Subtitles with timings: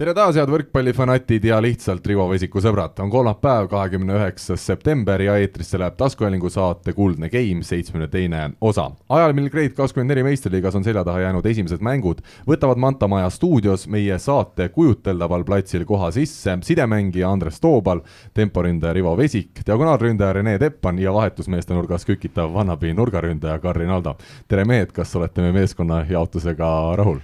[0.00, 5.34] tere taas, head võrkpallifanatid ja lihtsalt Rivo Vesiku sõbrad, on kolmapäev, kahekümne üheksas september ja
[5.36, 8.86] eetrisse läheb taskuhäälingu saate Kuldne Game, seitsmekümne teine osa.
[9.08, 13.28] ajal, mil Grade kakskümmend neli meistriliigas on selja taha jäänud esimesed mängud, võtavad Manta Maja
[13.30, 18.00] stuudios meie saate kujuteldaval platsil koha sisse sidemängija Andres Toobal,
[18.34, 24.16] temporündaja Rivo Vesik, diagonaalründaja Rene Teppan ja vahetusmeeste nurgas kükitav Vannabi nurgaründaja Karin Aldo.
[24.48, 27.20] tere mehed, kas olete meie meeskonna jaotusega rahul?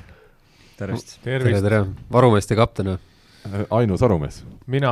[0.79, 1.19] Tervist!
[1.25, 1.85] tere, tere!
[2.13, 2.99] varumeeste kapten või?
[3.71, 4.41] ainus arumees.
[4.67, 4.91] mina,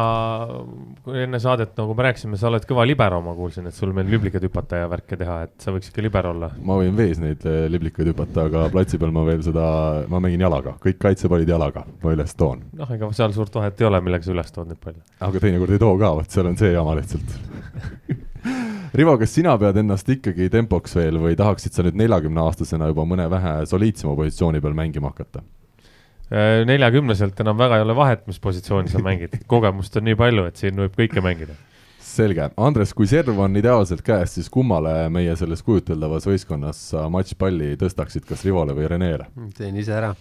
[1.23, 4.47] enne saadet, nagu me rääkisime, sa oled kõva libero, ma kuulsin, et sul meil liblikaid
[4.47, 6.51] hüpata ja värke teha, et sa võiks ikka libero olla.
[6.65, 9.67] ma võin vees neid eh, liblikaid hüpata, aga platsi peal ma veel seda,
[10.13, 12.65] ma mängin jalaga, kõik kaitsepallid jalaga, ma üles toon.
[12.79, 15.03] noh, ega seal suurt vahet ei ole, millega sa üles tood neid palle.
[15.27, 17.37] aga teinekord ei too ka, vot seal on see jama lihtsalt
[18.97, 23.05] Rivo, kas sina pead ennast ikkagi tempoks veel või tahaksid sa nüüd neljakümne aastasena juba
[23.05, 25.43] mõne vähe soliidsema positsiooni peal mängima hakata?
[26.27, 30.49] Äh, neljakümneselt enam väga ei ole vahet, mis positsiooni sa mängid, kogemust on nii palju,
[30.51, 31.55] et siin võib kõike mängida.
[32.07, 37.75] selge, Andres, kui serv on ideaalselt käes, siis kummale meie selles kujuteldavas võistkonnas sa matšpalli
[37.79, 39.29] tõstaksid, kas Rivole või Renele?
[39.55, 40.15] teen ise ära.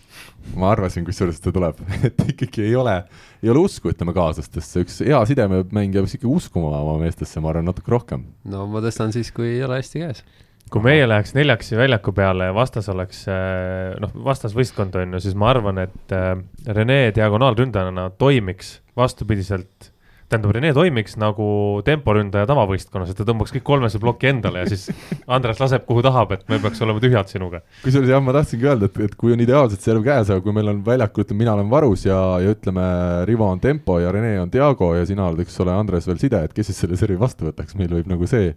[0.54, 3.00] ma arvasin, kusjuures ta tuleb et ikkagi ei ole,
[3.42, 7.66] ei ole usku, ütleme kaaslastesse, üks hea sidememängija peaks ikka uskuma oma meestesse, ma arvan,
[7.72, 8.30] natuke rohkem.
[8.46, 10.26] no ma tõstan siis, kui ei ole hästi käes
[10.74, 15.36] kui meie läheks neljaksi väljaku peale ja vastas oleks äh, noh, vastasvõistkond on ju, siis
[15.38, 16.32] ma arvan, et äh,
[16.68, 19.92] Rene diagonaalründajana toimiks vastupidiselt
[20.26, 21.48] tähendab, Rene toimiks nagu
[21.86, 24.88] temporündaja tavavõistkonnas, et ta tõmbaks kõik kolmese ploki endale ja siis
[25.38, 27.62] Andres laseb, kuhu tahab, et me peaks olema tühjad sinuga.
[27.84, 30.74] kusjuures jah, ma tahtsingi öelda, et, et kui on ideaalselt serv käes, aga kui meil
[30.74, 32.88] on väljakul, ütleme, mina olen varus ja, ja ütleme,
[33.30, 36.42] Rivo on tempo ja Rene on Diago ja sina oled, eks ole, Andres veel side,
[36.50, 38.50] et kes siis selle servi vastu võtaks, meil võib nagu see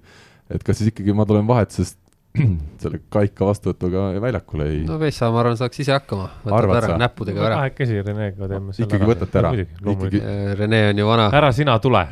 [0.49, 1.99] et kas siis ikkagi ma tulen vahetusest
[2.83, 4.81] selle kaika vastuvõtuga väljakule ei.
[4.87, 6.99] no Vessa, ma arvan, saaks ise hakkama, võtab ära sa?
[7.01, 7.61] näppudega ära.
[7.63, 9.53] kahekesi Renega teeme selle ikkagi võtate ära?
[9.95, 10.23] ikkagi.
[10.61, 11.29] Rene on ju vana.
[11.41, 12.05] ära sina tule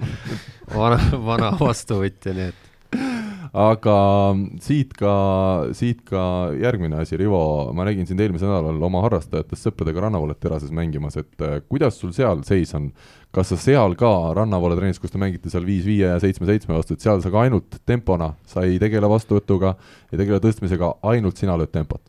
[0.80, 2.65] vana, vana vastuvõtja, nii et
[3.56, 3.96] aga
[4.60, 5.12] siit ka,
[5.76, 6.22] siit ka
[6.60, 7.40] järgmine asi, Rivo,
[7.76, 12.12] ma nägin sind eelmisel nädalal oma harrastajatest sõpradega rannavalet terases mängimas, et äh, kuidas sul
[12.16, 12.90] seal seis on?
[13.36, 16.76] kas sa seal ka rannavalle trennis, kus te mängite seal viis viie ja seitsme seitsme
[16.76, 19.74] vastu, et seal sa ka ainult tempona, sa ei tegele vastuvõtuga,
[20.12, 22.00] ei tegele tõstmisega, ainult sina lööd tempot?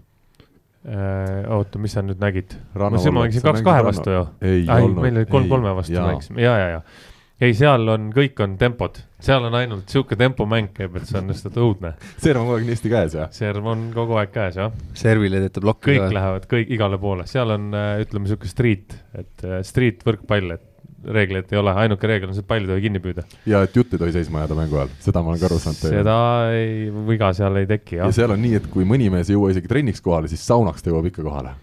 [0.87, 2.55] Äh, oota, mis sa nüüd nägid?
[2.75, 4.23] ma mängisin kaks kahe vastu ju.
[4.39, 8.39] ei, ei, meil oli kolm kolme vastu mängisime, ja, ja, ja ei, seal on, kõik
[8.43, 11.93] on tempod, seal on ainult sihuke tempomäng käib, et see on lihtsalt õudne.
[12.21, 13.35] serv on kogu aeg nii hästi käes, jah?
[13.35, 14.79] serv on kogu aeg käes, jah.
[14.97, 16.15] servile teete plokki kõik ka.
[16.17, 20.65] lähevad kõik igale poole, seal on, äh, ütleme sihuke street, et äh, street võrkpall, et
[21.13, 23.27] reegleid ei ole, ainuke reegel on see, et pall ei tohi kinni püüda.
[23.47, 25.83] ja et jutt ei tohi seisma jääda mängu ajal, seda ma olen ka aru saanud.
[25.83, 26.17] seda
[26.57, 28.09] ei, viga seal ei teki, jah.
[28.09, 30.81] ja seal on nii, et kui mõni mees ei jõua isegi trenniks kohale, siis saunaks
[30.81, 31.53] ta jõuab ikka kohale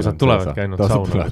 [0.00, 1.26] osad tulevadki ainult sauna.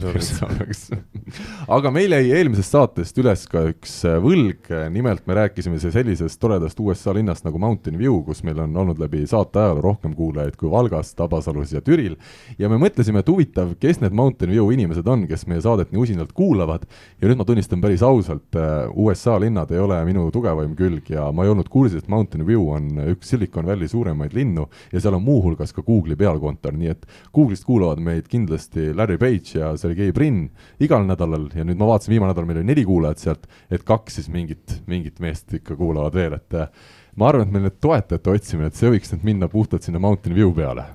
[1.76, 6.80] aga meil jäi eelmisest saatest üles ka üks äh, võlg, nimelt me rääkisime sellisest toredast
[6.80, 10.70] USA linnast nagu Mountain View, kus meil on olnud läbi saate ajaloo rohkem kuulajaid kui
[10.72, 12.16] Valgas, Tabasalus ja Türil.
[12.58, 16.04] ja me mõtlesime, et huvitav, kes need Mountain View inimesed on, kes meie saadet nii
[16.04, 16.86] usinalt kuulavad.
[17.20, 21.30] ja nüüd ma tunnistan päris ausalt, äh, USA linnad ei ole minu tugevaim külg ja
[21.32, 25.16] ma ei olnud kursis, et Mountain View on üks Silicon Valley suuremaid linnu ja seal
[25.16, 29.76] on muuhulgas ka Google'i pealkontor, nii et Google'ist kuulavad meid kindlasti kindlasti Larry Page ja
[29.78, 30.50] Sergei Brin
[30.82, 34.18] igal nädalal ja nüüd ma vaatasin, viimane nädal meil oli neli kuulajat sealt, et kaks
[34.18, 36.70] siis mingit, mingit meest ikka kuulavad veel, et äh,
[37.16, 40.34] ma arvan, et meil need toetajate otsimine, et see võiks nüüd minna puhtalt sinna Mountain
[40.34, 40.88] View peale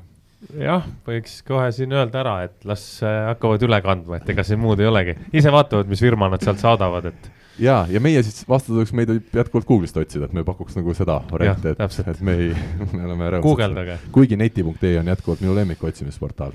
[0.60, 4.62] jah, võiks kohe siin öelda ära, et las äh, hakkavad üle kandma, et ega siin
[4.62, 5.16] muud ei olegi.
[5.34, 7.32] ise vaatavad, mis firma nad sealt saadavad, et.
[7.62, 11.74] ja, ja meie siis vastuseks meid jätkuvalt Google'ist otsida, et me pakuks nagu seda varianti,
[11.74, 12.54] et, et me ei,
[12.98, 13.48] me oleme rõõmsad.
[13.48, 14.00] guugeldage.
[14.16, 16.54] kuigi neti.ee on jätkuvalt minu lemmik otsimisportaal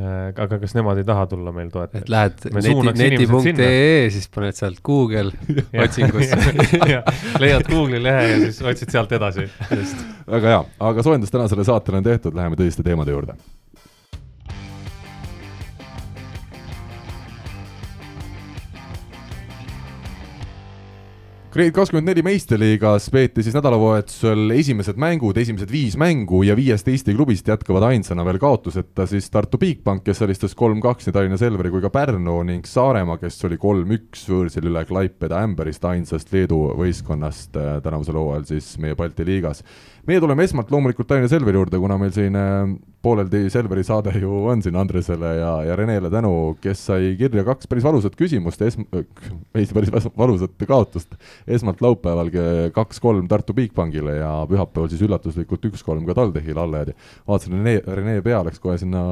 [0.00, 2.06] aga kas nemad ei taha tulla meil toetajaks?
[2.06, 5.32] et lähed neti, neti.ee, siis paned sealt Google
[5.84, 6.38] otsingusse.
[7.42, 9.48] Leiad Google'i lehe ja siis otsid sealt edasi.
[10.26, 13.36] väga hea, aga soojendus tänasele saatele on tehtud, läheme tõsiste teemade juurde
[21.52, 27.12] Grade kakskümmend neli meistriliigas peeti siis nädalavahetusel esimesed mängud, esimesed viis mängu ja viiest Eesti
[27.12, 31.84] klubist jätkavad ainsana veel kaotuseta siis Tartu Bigbank, kes alistas kolm-kaks nii Tallinna Selveri kui
[31.84, 37.74] ka Pärnu ning Saaremaa, kes oli kolm-üks võõrsil üle Klaipeda Ämberist, ainsast Leedu võistkonnast äh,
[37.84, 39.60] tänavusel hooajal siis meie Balti liigas
[40.06, 42.72] meie tuleme esmalt loomulikult Tallinna Selveri juurde, kuna meil siin äh,
[43.02, 46.32] pooleldi Selveri saade ju on siin Andresele ja, ja Renele tänu,
[46.62, 48.88] kes sai kirja kaks päris valusat küsimust, esm-,
[49.54, 51.14] ei päris valusat kaotust.
[51.46, 52.30] Esmalt laupäeval
[52.74, 56.94] kaks-kolm Tartu Bigbankile ja pühapäeval siis üllatuslikult üks-kolm ka TalTechile alla jäädi.
[57.28, 59.02] vaatasin, Rene, Rene pea läks kohe sinna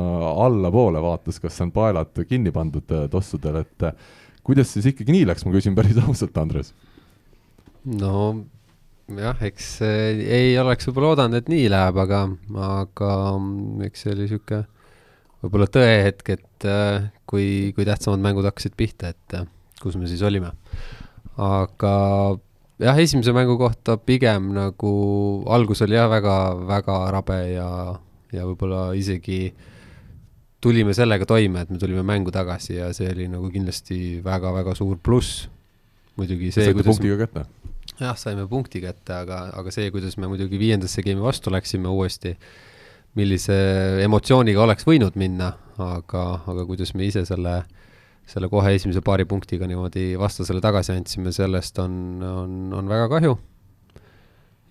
[0.46, 4.08] allapoole, vaatas, kas on paelad kinni pandud äh, tossudel, et äh,
[4.46, 6.74] kuidas siis ikkagi nii läks, ma küsin päris ausalt, Andres.
[7.84, 8.44] no
[9.18, 12.26] jah, eks ei oleks võib-olla oodanud, et nii läheb, aga,
[12.70, 14.64] aga mm, eks see oli sihuke
[15.40, 19.40] võib-olla tõehetk, et äh, kui, kui tähtsamad mängud hakkasid pihta, et
[19.80, 20.52] kus me siis olime.
[21.40, 21.94] Aga
[22.80, 24.92] jah, esimese mängu kohta pigem nagu
[25.48, 27.70] algus oli jah, väga-väga rabe ja,
[28.34, 29.48] ja võib-olla isegi
[30.60, 35.00] tulime sellega toime, et me tulime mängu tagasi ja see oli nagu kindlasti väga-väga suur
[35.00, 35.48] pluss.
[36.20, 36.66] muidugi see.
[36.68, 37.46] saite punktiga kätte
[38.00, 42.34] jah, saime punkti kätte, aga, aga see, kuidas me muidugi viiendasse game'i vastu läksime uuesti,
[43.18, 43.56] millise
[44.04, 47.62] emotsiooniga oleks võinud minna, aga, aga kuidas me ise selle,
[48.28, 51.94] selle kohe esimese paari punktiga niimoodi vastasele tagasi andsime, sellest on,
[52.24, 53.36] on, on väga kahju.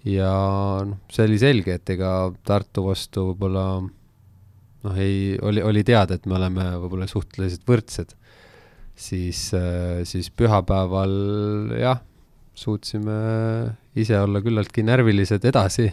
[0.10, 0.34] ja
[0.88, 6.30] noh, see oli selge, et ega Tartu vastu võib-olla noh, ei, oli, oli teada, et
[6.30, 8.16] me oleme võib-olla suhteliselt võrdsed,
[8.96, 9.50] siis,
[10.08, 11.18] siis pühapäeval
[11.80, 12.06] jah
[12.60, 13.18] suutsime
[14.00, 15.90] ise olla küllaltki närvilised edasi.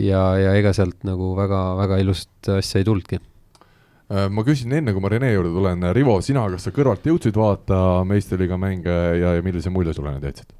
[0.00, 3.20] Ja, ja ega sealt nagu väga, väga ilust asja ei tulnudki.
[3.20, 3.29] äh,
[4.10, 8.00] ma küsin enne, kui ma Rene juurde tulen, Rivo, sina, kas sa kõrvalt jõudsid vaadata
[8.10, 10.50] meistriliiga mänge ja, ja millise mulje sulle need jätsid?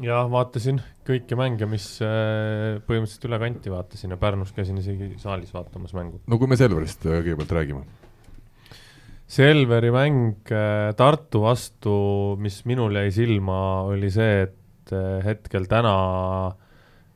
[0.00, 5.52] jah, vaatasin kõiki mänge, mis äh, põhimõtteliselt üle kanti vaatasin ja Pärnus käisin isegi saalis
[5.52, 6.22] vaatamas mängu.
[6.26, 7.84] no kui me Selverist äh, kõigepealt räägime
[9.32, 11.94] Selveri mäng äh, Tartu vastu,
[12.42, 13.56] mis minul jäi silma,
[13.88, 15.94] oli see, et äh, hetkel täna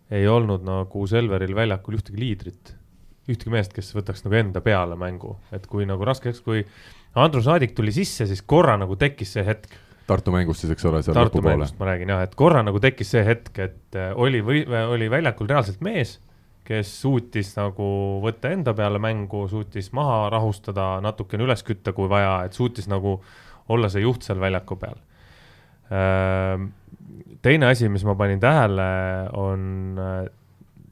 [0.08, 2.72] ei olnud nagu Selveril väljakul ühtegi liidrit,
[3.26, 6.62] ühtegi meest, kes võtaks nagu enda peale mängu, et kui nagu raskeks, kui
[7.16, 9.74] Andrus Naadik tuli sisse, siis korra nagu tekkis see hetk.
[10.06, 11.66] Tartu mängust siis, eks ole, seal lõpupoole.
[11.80, 15.50] ma räägin jah, et korra nagu tekkis see hetk, et äh, oli või oli väljakul
[15.50, 16.20] reaalselt mees
[16.66, 17.86] kes suutis nagu
[18.24, 23.20] võtta enda peale mängu, suutis maha rahustada, natukene üles kütta, kui vaja, et suutis nagu
[23.72, 24.98] olla see juht seal väljaku peal.
[25.94, 26.70] Ehm,
[27.42, 28.88] teine asi, mis ma panin tähele,
[29.38, 29.62] on,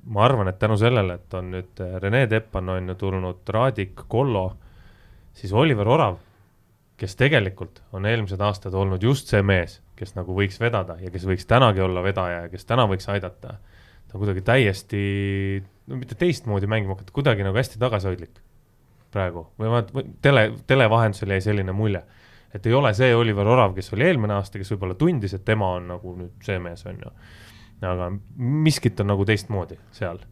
[0.06, 4.47] ma arvan, et tänu sellele, et on nüüd Rene Teppan on ju tulnud, Raadik, Kollo,
[5.35, 6.19] siis Oliver Orav,
[7.01, 11.25] kes tegelikult on eelmised aastad olnud just see mees, kes nagu võiks vedada ja kes
[11.27, 13.56] võiks tänagi olla vedaja ja kes täna võiks aidata
[14.15, 14.99] ta kuidagi täiesti,
[15.91, 18.39] no mitte teistmoodi mängima hakata, kuidagi nagu hästi tagasihoidlik
[19.15, 19.81] praegu või ma,
[20.23, 22.03] tele, tele vahendusel jäi selline mulje.
[22.55, 25.73] et ei ole see Oliver Orav, kes oli eelmine aasta, kes võib-olla tundis, et tema
[25.81, 27.11] on nagu nüüd see mees, on ju.
[27.82, 30.23] Aga miskit on nagu teistmoodi seal.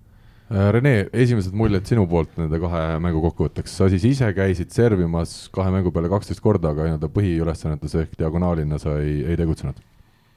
[0.52, 5.46] Äh, Rene, esimesed muljed sinu poolt nende kahe mängu kokkuvõtteks, sa siis ise käisid servimas
[5.54, 9.80] kahe mängu peale kaksteist korda, aga nii-öelda põhiülesannetes ehk diagonaalina sa ei, ei tegutsenud.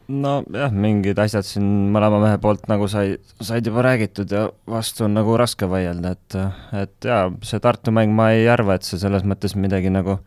[0.06, 5.16] Nojah, mingid asjad siin mõlema mehe poolt nagu sai, said juba räägitud ja vastu on
[5.18, 6.36] nagu raske vaielda, et,
[6.78, 10.20] et jaa, see Tartu mäng, ma ei arva, et see selles mõttes midagi nagu,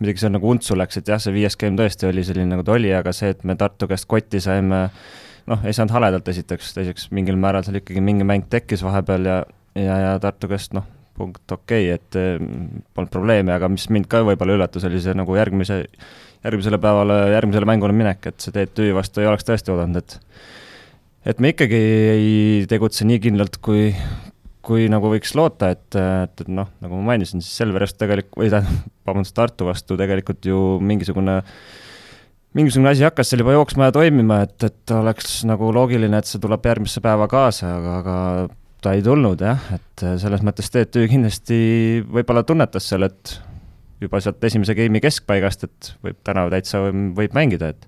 [0.00, 2.78] midagi seal nagu untsu läks, et jah, see viies game tõesti oli selline, nagu ta
[2.78, 4.86] oli, aga see, et me Tartu käest kotti saime,
[5.50, 9.42] noh, ei saanud haledalt esiteks, teiseks mingil määral seal ikkagi mingi mäng tekkis vahepeal ja,
[9.78, 10.86] ja, ja Tartu käest noh,
[11.18, 15.36] punkt okei okay,, et polnud probleemi, aga mis mind ka võib-olla üllatas, oli see nagu
[15.36, 15.82] järgmise
[16.44, 20.18] järgmisele päevale, järgmisele mängule minek, et see TTÜ vastu ei oleks tõesti oodanud, et
[21.28, 21.80] et me ikkagi
[22.14, 22.30] ei
[22.68, 23.90] tegutse nii kindlalt, kui,
[24.64, 28.40] kui nagu võiks loota, et, et, et noh, nagu ma mainisin, siis Selver just tegelikult,
[28.40, 31.40] või tähendab, vabandust, Tartu vastu tegelikult ju mingisugune
[32.56, 36.42] mingisugune asi hakkas seal juba jooksma ja toimima, et, et oleks nagu loogiline, et see
[36.42, 38.16] tuleb järgmisse päeva kaasa, aga, aga
[38.84, 41.60] ta ei tulnud jah, et selles mõttes TTÜ kindlasti
[42.08, 43.36] võib-olla tunnetas seal, et
[44.00, 47.86] juba sealt esimese game'i keskpaigast, et võib täna täitsa võib mängida, et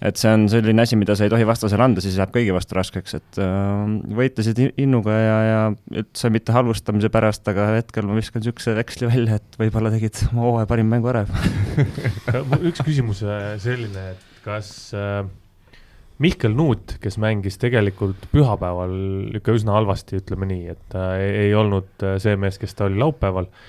[0.00, 2.76] et see on selline asi, mida sa ei tohi vastasele anda, siis läheb kõigi vastu
[2.78, 5.58] raskeks, et äh, võitlesid innuga ja, ja
[6.02, 10.46] üldse mitte halvustamise pärast, aga hetkel ma viskan niisuguse veksli välja, et võib-olla tegid oma
[10.46, 11.26] hooaja parim mängu ära
[12.68, 15.22] üks küsimus äh, selline, et kas äh,
[16.20, 18.96] Mihkel Nuut, kes mängis tegelikult pühapäeval
[19.38, 21.12] ikka üsna halvasti, ütleme nii, et äh,
[21.46, 23.68] ei olnud äh, see mees, kes ta oli laupäeval äh,,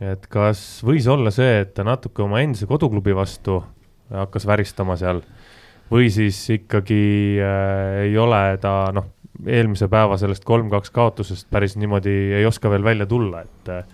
[0.00, 3.60] et kas võis olla see, et ta natuke oma endise koduklubi vastu
[4.12, 5.22] hakkas väristama seal
[5.92, 7.02] või siis ikkagi
[7.42, 9.10] äh, ei ole ta noh,
[9.46, 13.84] eelmise päeva sellest kolm-kaks kaotusest päris niimoodi ei oska veel välja tulla, et äh,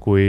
[0.00, 0.24] kui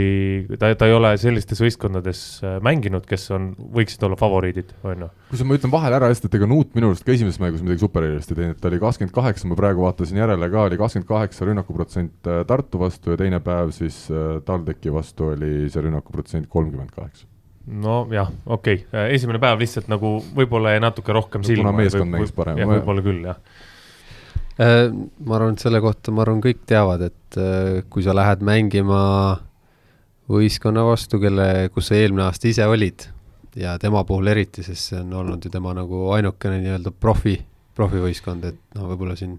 [0.60, 5.10] ta, ta ei ole sellistes võistkondades äh, mänginud, kes on, võiksid olla favoriidid, on ju.
[5.32, 7.84] kusjuures ma ütlen vahele ära hästi, et ega Nuut minu arust ka esimeses mängus midagi
[7.86, 11.50] supererilist ei teinud, ta oli kakskümmend kaheksa, ma praegu vaatasin järele ka, oli kakskümmend kaheksa
[11.50, 16.92] rünnakuprotsent äh, Tartu vastu ja teine päev siis äh, TalTechi vastu oli see rünnakuprotsent kolmkümmend
[16.96, 17.31] kaheksa
[17.72, 21.70] nojah, okei okay., esimene päev lihtsalt nagu võib-olla jäi natuke rohkem silma.
[21.70, 22.60] kuna meeskond mängis parem.
[22.60, 23.42] võib-olla küll, jah
[24.62, 27.38] ma arvan, et selle kohta, ma arvan, kõik teavad, et
[27.90, 29.00] kui sa lähed mängima
[30.32, 33.08] võistkonna vastu, kelle, kus sa eelmine aasta ise olid
[33.58, 37.36] ja tema puhul eriti, sest see on olnud ju tema nagu ainukene nii-öelda profi,
[37.76, 39.38] profivõistkond, et noh, võib-olla siin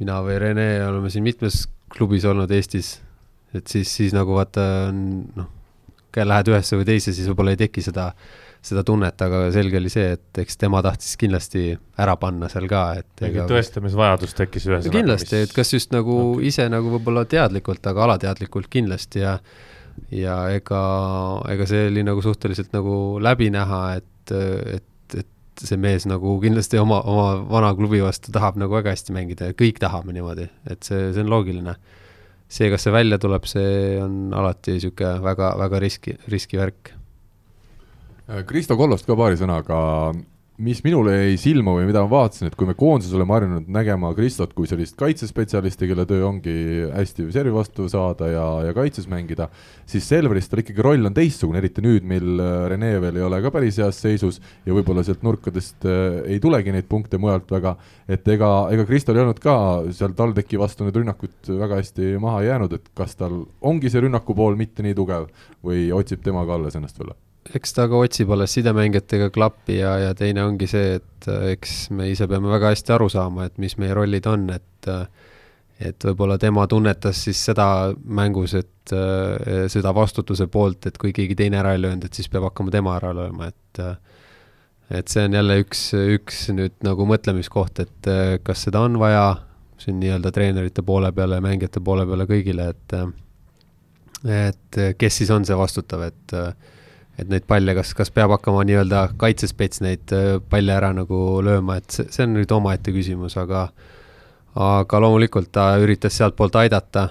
[0.00, 2.94] mina või Rene oleme siin mitmes klubis olnud Eestis,
[3.52, 5.02] et siis, siis nagu vaata on
[5.36, 5.50] noh,
[6.20, 8.10] lähed ühesse või teise, siis võib-olla ei teki seda,
[8.62, 12.84] seda tunnet, aga selge oli see, et eks tema tahtis kindlasti ära panna seal ka,
[13.00, 14.96] et mingi tõestamisvajadus tekkis ühesõnaga.
[14.98, 16.52] kindlasti, et kas just nagu okay.
[16.52, 19.38] ise nagu võib-olla teadlikult, aga alateadlikult kindlasti ja
[20.12, 20.80] ja ega,
[21.52, 24.34] ega see oli nagu suhteliselt nagu läbi näha, et,
[24.78, 29.16] et, et see mees nagu kindlasti oma, oma vana klubi vastu tahab nagu väga hästi
[29.16, 31.76] mängida ja kõik tahame niimoodi, et see, see on loogiline.
[32.52, 36.92] See, kas see välja tuleb, see on alati niisugune väga, väga riski, riskivärk.
[38.48, 39.78] Kristo Kollost ka paari sõnaga
[40.62, 44.12] mis minule jäi silma või mida ma vaatasin, et kui me koondises oleme harjunud nägema
[44.14, 46.54] Kristot kui sellist kaitsespetsialisti, kelle töö ongi
[46.92, 49.48] hästi servi vastu saada ja, ja kaitses mängida,
[49.88, 53.40] siis Selveris tal ikkagi roll on teistsugune, eriti nüüd, mil äh, Rene veel ei ole
[53.42, 57.74] ka päris heas seisus ja võib-olla sealt nurkadest äh, ei tulegi neid punkte mujalt väga,
[58.06, 59.56] et ega, ega Kristol ei olnud ka
[59.90, 64.38] seal TalTechi vastu need rünnakud väga hästi maha jäänud, et kas tal ongi see rünnaku
[64.38, 65.26] pool mitte nii tugev
[65.66, 67.16] või otsib tema ka alles ennast veel?
[67.50, 71.90] Eks ta ka otsib alles sidemängijatega klappi ja, ja teine ongi see, et äh, eks
[71.94, 75.04] me ise peame väga hästi aru saama, et mis meie rollid on, et äh,
[75.82, 77.66] et võib-olla tema tunnetas siis seda
[78.06, 82.30] mängus, et äh, seda vastutuse poolt, et kui keegi teine ära ei löönud, et siis
[82.30, 83.86] peab hakkama tema ära lööma, et
[84.92, 88.08] et see on jälle üks, üks nüüd nagu mõtlemiskoht, et
[88.44, 89.24] kas seda on vaja
[89.80, 92.96] siin nii-öelda treenerite poole peale ja mängijate poole peale kõigile, et
[94.28, 96.52] et kes siis on see vastutav, et äh,
[97.20, 101.78] et neid palle, kas, kas peab hakkama nii-öelda kaitsespets neid äh, palle ära nagu lööma,
[101.80, 103.68] et see, see on nüüd omaette küsimus, aga
[104.62, 107.06] aga loomulikult ta üritas sealtpoolt aidata,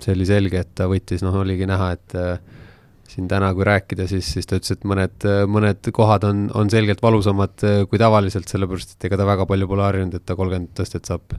[0.00, 2.36] see oli selge, et ta võttis, noh, oligi näha, et äh,
[3.08, 7.00] siin täna, kui rääkida, siis, siis ta ütles, et mõned, mõned kohad on, on selgelt
[7.04, 10.74] valusamad äh, kui tavaliselt, sellepärast et ega ta väga palju pole harjunud, et ta kolmkümmend
[10.76, 11.36] tõstet saab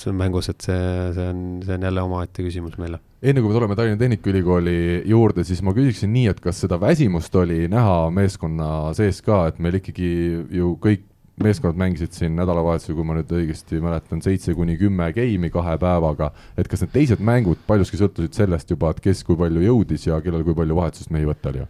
[0.00, 0.80] see on mängus, et see,
[1.16, 3.00] see on, see on jälle omaette küsimus meile.
[3.20, 7.34] Enne kui me tuleme Tallinna Tehnikaülikooli juurde, siis ma küsiksin nii, et kas seda väsimust
[7.36, 10.10] oli näha meeskonna sees ka, et meil ikkagi
[10.56, 11.04] ju kõik
[11.40, 16.30] meeskonnad mängisid siin nädalavahetusel, kui ma nüüd õigesti mäletan, seitse kuni kümme geimi kahe päevaga,
[16.60, 20.20] et kas need teised mängud paljuski sõltusid sellest juba, et kes kui palju jõudis ja
[20.24, 21.66] kellel kui palju vahetusest mehi võtta oli?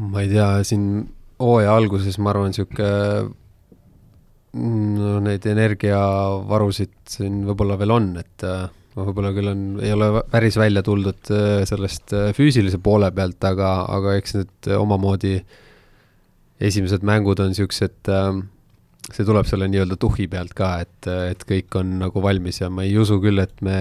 [0.00, 0.84] ma ei tea, siin
[1.42, 2.90] hooaja alguses ma arvan, niisugune
[4.50, 8.64] no neid energiavarusid siin võib-olla veel on, et äh,
[8.96, 13.74] võib-olla küll on, ei ole päris välja tuldud äh, sellest äh, füüsilise poole pealt, aga,
[13.90, 15.36] aga eks need omamoodi
[16.60, 18.10] esimesed mängud on niisugused,
[19.10, 22.84] see tuleb selle nii-öelda tuhhi pealt ka, et, et kõik on nagu valmis ja ma
[22.84, 23.78] ei usu küll, et me,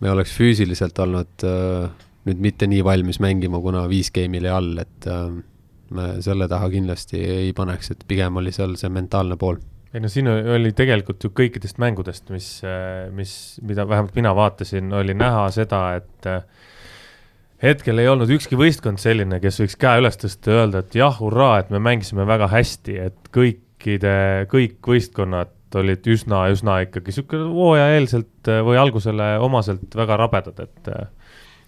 [0.00, 1.44] me oleks füüsiliselt olnud
[2.26, 5.10] nüüd mitte nii valmis mängima, kuna viis game'i oli all, et
[5.94, 9.60] me selle taha kindlasti ei paneks, et pigem oli seal see mentaalne pool.
[9.96, 12.50] Ei no siin oli tegelikult ju kõikidest mängudest, mis,
[13.16, 13.32] mis,
[13.64, 16.28] mida vähemalt mina vaatasin, oli näha seda, et
[17.62, 21.16] hetkel ei olnud ükski võistkond selline, kes võiks käe üles tõsta ja öelda, et jah,
[21.22, 24.16] hurraa, et me mängisime väga hästi, et kõikide,
[24.52, 30.92] kõik võistkonnad olid üsna, üsna ikkagi sihuke hooajaeelselt või algusele omaselt väga rabedad, et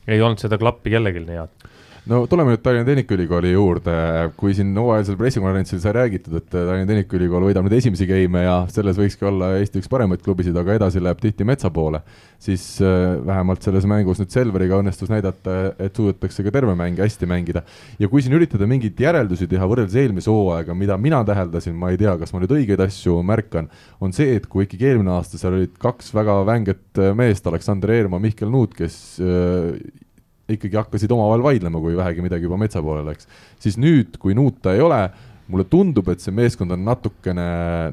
[0.08, 1.67] ei olnud seda klappi kellelgi nii head
[2.08, 3.94] no tuleme nüüd Tallinna Tehnikaülikooli juurde,
[4.38, 8.98] kui siin hooajalisel pressikonverentsil sai räägitud, et Tallinna Tehnikaülikool võidab nüüd esimesi game'e ja selles
[9.00, 12.00] võikski olla Eesti üks paremaid klubisid, aga edasi läheb tihti metsa poole,
[12.42, 17.28] siis äh, vähemalt selles mängus nüüd Selveriga õnnestus näidata, et suudetakse ka terve mäng hästi
[17.28, 17.64] mängida.
[17.98, 22.00] ja kui siin üritada mingeid järeldusi teha võrreldes eelmise hooajaga, mida mina täheldasin, ma ei
[22.00, 23.68] tea, kas ma nüüd õigeid asju märkan,
[24.00, 28.22] on see, et kui ikkagi eelmine aasta seal olid kaks väga vänget meest, Aleksander Eermaa,
[28.22, 30.06] Mihkel Nuut, kes äh,
[30.48, 33.28] ikkagi hakkasid omavahel vaidlema, kui vähegi midagi juba metsa poole läks.
[33.60, 35.02] siis nüüd, kui Nuuta ei ole,
[35.48, 37.44] mulle tundub, et see meeskond on natukene,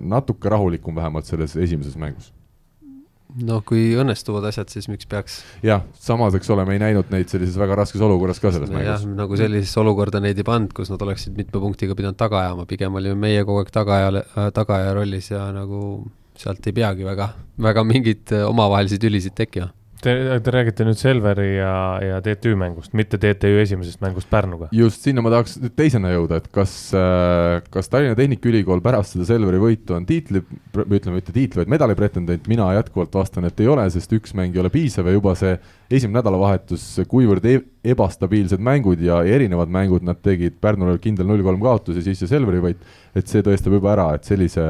[0.03, 2.31] natuke rahulikum vähemalt selles esimeses mängus.
[3.35, 5.41] noh, kui õnnestuvad asjad, siis miks peaks?
[5.65, 9.07] jah, samas, eks ole, me ei näinud neid sellises väga raskes olukorras ka selles mängus.
[9.11, 12.95] nagu sellisesse olukorda neid ei pannud, kus nad oleksid mitme punktiga pidanud taga ajama, pigem
[12.95, 16.05] olime meie kogu aeg tagaaja, tagaaja rollis ja nagu
[16.39, 17.33] sealt ei peagi väga,
[17.63, 19.73] väga mingeid omavahelisi tülisid tekkima
[20.05, 20.13] Te,
[20.45, 24.67] te räägite nüüd Selveri ja, ja TTÜ mängust, mitte TTÜ esimesest mängust Pärnuga.
[24.75, 29.25] just, sinna ma tahaks nüüd teisena jõuda, et kas, äh, kas Tallinna Tehnikaülikool pärast seda
[29.31, 30.43] Selveri võitu on tiitli,
[30.83, 34.53] ütleme mitte tiitli, vaid medali pretendent, mina jätkuvalt vastan, et ei ole, sest üks mäng
[34.53, 35.57] ei ole piisav ja juba see
[35.89, 37.59] esimene nädalavahetus, kuivõrd e
[37.95, 42.29] ebastabiilsed mängud ja erinevad mängud nad tegid, Pärnul oli kindel null-kolm kaotus ja siis see
[42.29, 44.69] Selveri võit, et see tõestab juba ära, et sellise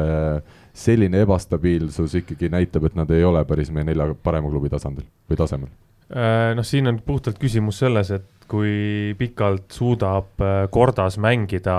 [0.76, 5.40] selline ebastabiilsus ikkagi näitab, et nad ei ole päris meie nelja parema klubi tasandil või
[5.40, 5.72] tasemel?
[6.12, 10.42] Äh, noh, siin on puhtalt küsimus selles, et kui pikalt suudab
[10.74, 11.76] Kordas äh, mängida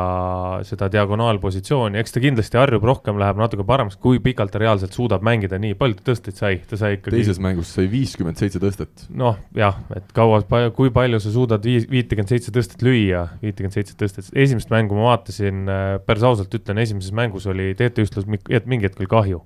[0.67, 5.25] seda diagonaalpositsiooni, eks ta kindlasti harjub rohkem, läheb natuke paremaks, kui pikalt ta reaalselt suudab
[5.27, 7.15] mängida, nii palju ta tõsteid sai, ta sai ikkagi.
[7.19, 9.07] teises mängus sai viiskümmend seitse tõstet.
[9.15, 10.43] noh, jah, et kaua,
[10.77, 15.13] kui palju sa suudad viis, viitekümmet seitse tõstet lüüa, viitekümmet seitse tõstet, esimest mängu ma
[15.13, 19.45] vaatasin, äh, päris ausalt ütlen, esimeses mängus oli TT-üstlus mingi hetk oli kahju.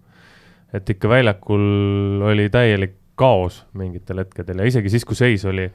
[0.71, 5.67] et ikka väljakul oli täielik kaos mingitel hetkedel ja isegi siis, kui seis oli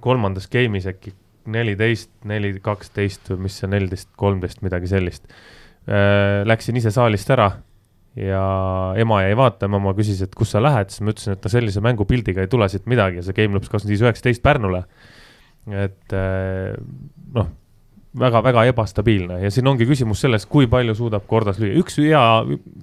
[0.00, 1.14] kolmandas game'is äkki
[1.50, 5.26] neliteist, neli, kaksteist või mis see neliteist, kolmteist, midagi sellist.
[5.88, 7.50] Äh, läksin ise saalist ära
[8.18, 8.42] ja
[8.98, 11.82] ema jäi vaatama, ema küsis, et kus sa lähed, siis ma ütlesin, et no sellise
[11.84, 14.84] mängupildiga ei tule siit midagi ja see game lõppes kakskümmend viis, üheksateist Pärnule.
[15.70, 16.74] et äh,
[17.36, 17.50] noh,
[18.18, 22.22] väga-väga ebastabiilne ja siin ongi küsimus selles, kui palju suudab kordas lüüa, üks hea,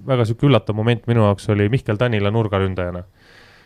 [0.08, 3.04] väga sihuke üllatav moment minu jaoks oli Mihkel Tanila nurgaründajana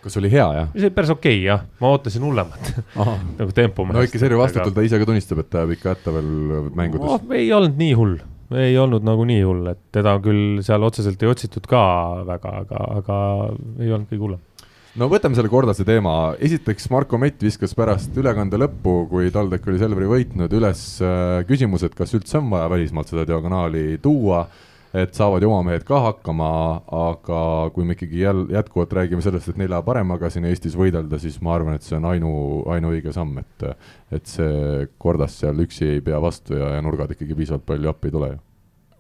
[0.03, 0.69] kas oli hea, jah?
[0.75, 2.75] see oli päris okei okay,, jah, ma ootasin hullemat.
[3.39, 3.99] Nagu tempo meelest.
[4.01, 6.31] no ikka Serju vastutul ta ise ka tunnistab, et ta jääb ikka hätta veel
[6.75, 7.35] mängudes oh,.
[7.39, 8.17] ei olnud nii hull,
[8.59, 11.83] ei olnud nagu nii hull, et teda küll seal otseselt ei otsitud ka
[12.29, 13.19] väga, aga, aga
[13.81, 14.49] ei olnud kõige hullem.
[14.93, 19.81] No võtame selle Kordase teema, esiteks Marko Mett viskas pärast ülekande lõppu, kui TalTech oli
[19.81, 24.43] Selveri võitnud, üles äh, küsimuse, et kas üldse on vaja välismaalt seda diagonaali tuua
[24.93, 26.53] et saavad ju oma mehed ka hakkama,
[26.93, 27.41] aga
[27.73, 31.57] kui me ikkagi jälle jätkuvalt räägime sellest, et nelja paremaga siin Eestis võidelda, siis ma
[31.57, 32.33] arvan, et see on ainu,
[32.77, 33.69] ainuõige samm, et
[34.13, 38.11] et see Kordas seal üksi ei pea vastu ja, ja nurgad ikkagi piisavalt palju appi
[38.11, 38.41] ei tule ju.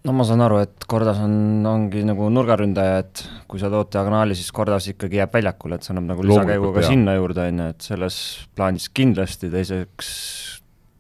[0.02, 1.34] No ma saan aru, et Kordas on,
[1.68, 5.92] ongi nagu nurgaründaja, et kui sa tood diagonaali, siis Kordas ikkagi jääb väljakule, et see
[5.94, 8.16] annab nagu lisakäigu ka sinna juurde, on ju, et selles
[8.56, 10.08] plaanis kindlasti, teiseks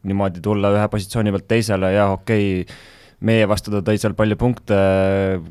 [0.06, 2.78] niimoodi tulla ühe positsiooni pealt teisele, jah, okei okay,,
[3.26, 4.78] meie vastu ta tõi seal palju punkte,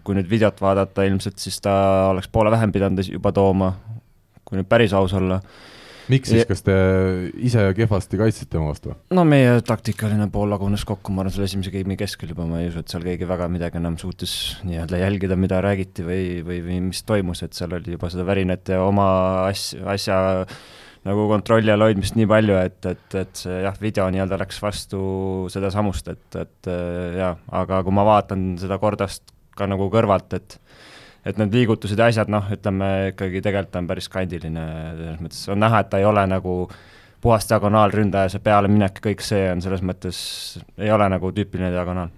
[0.06, 1.74] kui nüüd videot vaadata, ilmselt siis ta
[2.12, 3.74] oleks poole vähem pidanud juba tooma,
[4.46, 5.42] kui nüüd päris aus olla.
[6.12, 6.74] miks siis, kas te
[7.40, 8.96] ise kehvasti kaitsite oma vastu?
[9.16, 12.72] no meie taktikaline pool lagunes kokku, ma arvan, selle esimese game'i keskel juba, ma ei
[12.72, 14.36] usu, et seal keegi väga midagi enam suutis
[14.68, 18.74] nii-öelda jälgida, mida räägiti või, või, või mis toimus, et seal oli juba seda värinat
[18.74, 19.08] ja oma
[19.48, 20.20] asja, asja
[21.08, 25.02] nagu kontrolli all hoidmist nii palju, et, et, et see jah, video nii-öelda läks vastu
[25.54, 30.60] sedasamust, et, et äh, jaa, aga kui ma vaatan seda kordast ka nagu kõrvalt, et
[31.22, 34.64] et need liigutused ja asjad, noh, ütleme ikkagi tegelikult on päris kandiline,
[34.98, 35.44] selles mõttes.
[35.54, 36.56] On näha, et ta ei ole nagu
[37.22, 40.24] puhas diagonaalründaja, see pealeminek ja kõik see on selles mõttes,
[40.82, 42.10] ei ole nagu tüüpiline diagonaal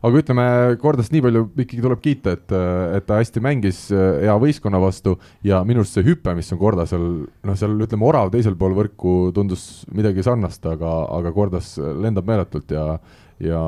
[0.00, 0.44] aga ütleme,
[0.80, 2.54] Kordast nii palju ikkagi tuleb kiita, et,
[2.96, 6.60] et ta hästi mängis äh, hea võistkonna vastu ja minu arust see hüpe, mis on
[6.60, 7.08] Kordasel,
[7.46, 12.72] noh, seal ütleme, Orav teisel pool võrku tundus midagi sarnast, aga, aga Kordas lendab meeletult
[12.76, 12.94] ja
[13.40, 13.60] ja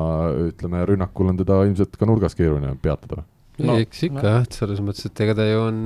[0.51, 3.23] ütleme, rünnakul on teda ilmselt ka nurgas keeruline peatada.
[3.63, 5.79] no eks ikka jah, et selles mõttes, et ega ta ju on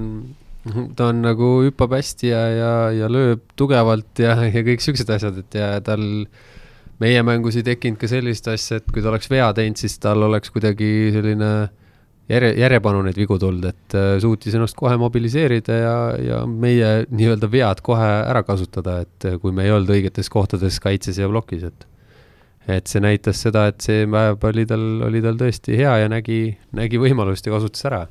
[0.98, 5.40] ta on nagu hüppab hästi ja, ja, ja lööb tugevalt ja, ja kõik siuksed asjad,
[5.44, 6.04] et ja tal
[7.04, 10.24] meie mängus ei tekkinud ka sellist asja, et kui ta oleks vea teinud, siis tal
[10.28, 11.52] oleks kuidagi selline
[12.32, 17.52] järje, järjepanu neid vigu tulnud, et äh, suutis ennast kohe mobiliseerida ja, ja meie nii-öelda
[17.52, 21.70] vead kohe ära kasutada, et äh, kui me ei olnud õigetes kohtades kaitses ja plokis,
[21.70, 21.88] et
[22.68, 26.58] et see näitas seda, et see päev oli tal, oli tal tõesti hea ja nägi,
[26.76, 28.02] nägi võimalust ja kasutas ära.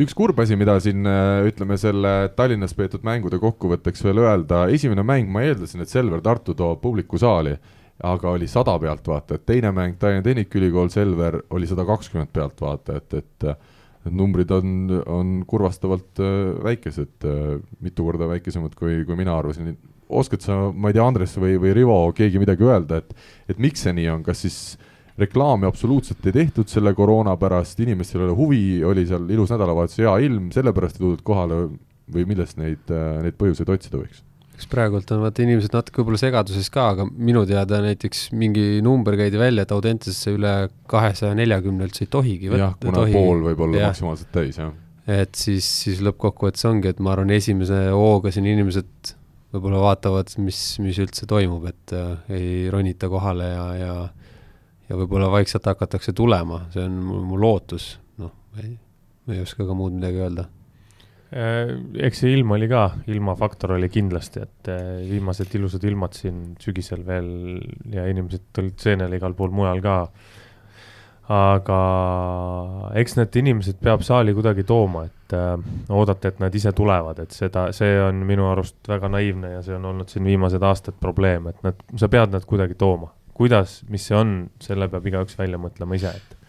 [0.00, 5.04] Üks kurb asi, mida siin äh, ütleme selle Tallinnas peetud mängude kokkuvõtteks veel öelda, esimene
[5.04, 7.52] mäng, ma eeldasin, et Selver Tartu toob publiku saali
[8.02, 13.48] aga oli sada pealtvaatajat, teine mäng Tallinna Tehnikaülikool Selver oli sada kakskümmend pealtvaatajat, et
[14.04, 14.70] need numbrid on,
[15.06, 19.76] on kurvastavalt äh, väikesed, äh, mitu korda väikesemad, kui, kui mina arvasin.
[20.08, 23.14] oskad sa, ma ei tea, Andres või, või Rivo, keegi midagi öelda, et,
[23.48, 24.58] et miks see nii on, kas siis
[25.18, 30.02] reklaami absoluutselt ei tehtud selle koroona pärast, inimestel ei ole huvi, oli seal ilus nädalavahetus,
[30.02, 31.64] hea ilm, sellepärast ei tuldud kohale
[32.12, 34.22] või millest neid, äh, neid põhjuseid otsida võiks?
[34.54, 39.16] Eks praegult on vaata inimesed natuke võib-olla segaduses ka, aga minu teada näiteks mingi number
[39.18, 40.54] käidi välja, et Audentesesse üle
[40.90, 43.16] kahesaja neljakümne üldse ei tohigi jah, kuna tohi.
[43.16, 43.90] pool võib olla ja.
[43.92, 44.72] maksimaalselt täis, jah.
[45.10, 49.14] et siis, siis lõppkokkuvõttes ongi, et ma arvan, esimese hooga siin inimesed
[49.54, 53.94] võib-olla vaatavad, mis, mis üldse toimub, et äh, ei ronita kohale ja, ja
[54.84, 58.74] ja võib-olla vaikselt hakatakse tulema, see on mu, mu lootus, noh, ei,
[59.32, 60.44] ei oska ka muud midagi öelda
[61.32, 67.02] eks see ilm oli ka, ilmafaktor oli kindlasti, et äh, viimased ilusad ilmad siin sügisel
[67.06, 67.28] veel
[67.90, 69.98] ja inimesed tulid seenele igal pool mujal ka.
[71.34, 71.76] aga
[73.00, 75.56] eks need inimesed peab saali kuidagi tooma, et äh,
[75.88, 79.74] oodata, et nad ise tulevad, et seda, see on minu arust väga naiivne ja see
[79.78, 83.10] on olnud siin viimased aastad probleem, et nad, sa pead nad kuidagi tooma.
[83.34, 86.43] kuidas, mis see on, selle peab igaüks välja mõtlema ise, et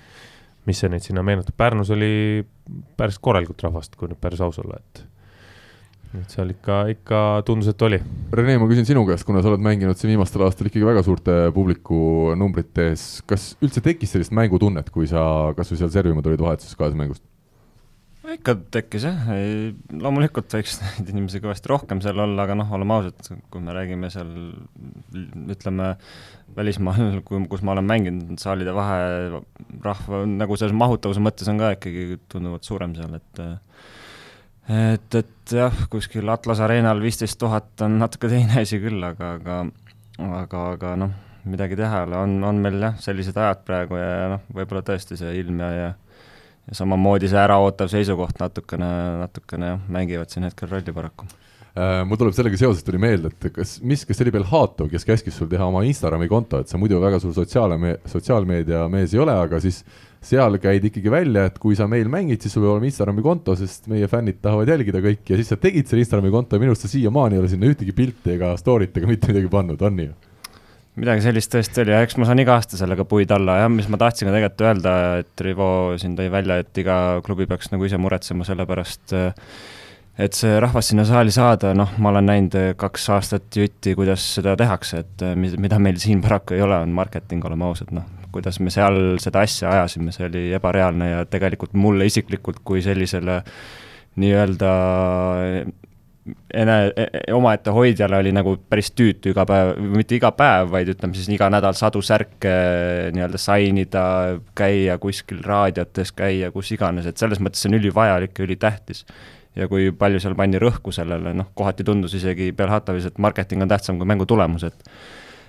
[0.65, 2.45] mis see neid sinna meenutab, Pärnus oli
[2.97, 5.05] päris korralikult rahvast, kui nüüd päris aus olla, et
[6.15, 7.99] et seal ikka, ikka tundus, et oli.
[8.35, 11.35] Rene, ma küsin sinu käest, kuna sa oled mänginud siin viimastel aastatel ikkagi väga suurte
[11.55, 11.97] publiku
[12.39, 15.25] numbrite ees, kas üldse tekkis sellist mängutunnet, kui sa
[15.57, 17.23] kasvõi seal Servimaa tulid vahetuses kaasmängust?
[18.33, 19.27] Ikka tekkis jah,
[19.93, 24.09] loomulikult võiks neid inimesi kõvasti rohkem seal olla, aga noh, oleme ausad, kui me räägime
[24.13, 24.31] seal
[25.55, 25.93] ütleme,
[26.57, 29.41] välismaal, kus ma olen mänginud, saalide vahe
[29.85, 33.43] rahva, nagu selles mahutavuse mõttes on ka ikkagi tunduvalt suurem seal, et
[34.65, 39.59] et, et jah, kuskil Atlas Arenal viisteist tuhat on natuke teine asi küll, aga, aga
[40.17, 41.13] aga, aga noh,
[41.49, 44.81] midagi teha ei ole, on, on meil jah, sellised ajad praegu ja, ja noh, võib-olla
[44.85, 45.91] tõesti see ilm ja, ja
[46.69, 51.27] ja samamoodi see äraootav seisukoht natukene, natukene jah, mängivad siin hetkel rolli paraku
[51.77, 55.05] äh, mul tuleb sellega seoses tuli meelde, et kas, mis, kas see oli Belhatov, kes
[55.07, 59.21] käskis sul teha oma Instagrami konto, et sa muidu väga suur sotsiaalme-, sotsiaalmeedia mees ei
[59.21, 59.83] ole, aga siis
[60.25, 63.53] seal käid ikkagi välja, et kui sa meil mängid, siis sul peab olema Instagrami konto,
[63.59, 66.73] sest meie fännid tahavad jälgida kõiki ja siis sa tegid selle Instagrami konto ja minu
[66.73, 70.01] arust sa siiamaani ei ole sinna ühtegi pilti ega story't ega mitte midagi pannud, on
[70.01, 70.13] nii?
[70.99, 71.93] Midagi sellist tõesti oli.
[71.95, 73.59] Ja eks ma saan iga aasta sellega puid alla.
[73.63, 75.69] Jah, mis ma tahtsin ka tegelikult öelda, et Rivo
[76.01, 79.15] siin tõi välja, et iga klubi peaks nagu ise muretsema selle pärast,
[80.15, 84.55] et see rahvas sinna saali saada, noh, ma olen näinud kaks aastat jutti, kuidas seda
[84.59, 88.71] tehakse, et mida meil siin paraku ei ole, on marketing, oleme ausad, noh, kuidas me
[88.71, 93.41] seal seda asja ajasime, see oli ebareaalne ja tegelikult mulle isiklikult kui sellisele
[94.23, 94.71] nii-öelda
[96.53, 100.89] ene-, e-, e-, omaette hoidjale oli nagu päris tüütu iga päev, mitte iga päev, vaid
[100.95, 102.53] ütleme siis iga nädal sadu särke
[103.15, 104.05] nii-öelda sainida,
[104.57, 109.05] käia kuskil raadiotes, käia kus iganes, et selles mõttes see on ülivajalik ja ülitähtis.
[109.55, 113.69] ja kui palju seal pandi rõhku sellele, noh, kohati tundus isegi Belhatovis, et marketing on
[113.71, 114.89] tähtsam kui mängu tulemus, et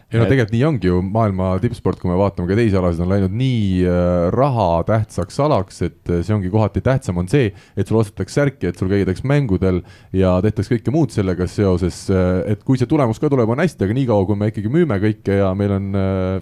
[0.07, 3.11] ei no tegelikult nii ongi ju, maailma tippsport, kui me vaatame ka teisi alasid, on
[3.11, 7.90] läinud nii äh, raha tähtsaks alaks, et äh, see ongi kohati tähtsam, on see, et
[7.90, 9.83] sul ostetakse särki, et sul käidaks mängudel
[10.14, 13.83] ja tehtaks kõike muud sellega seoses, äh, et kui see tulemus ka tuleb, on hästi,
[13.83, 15.90] aga niikaua, kui me ikkagi müüme kõike ja meil on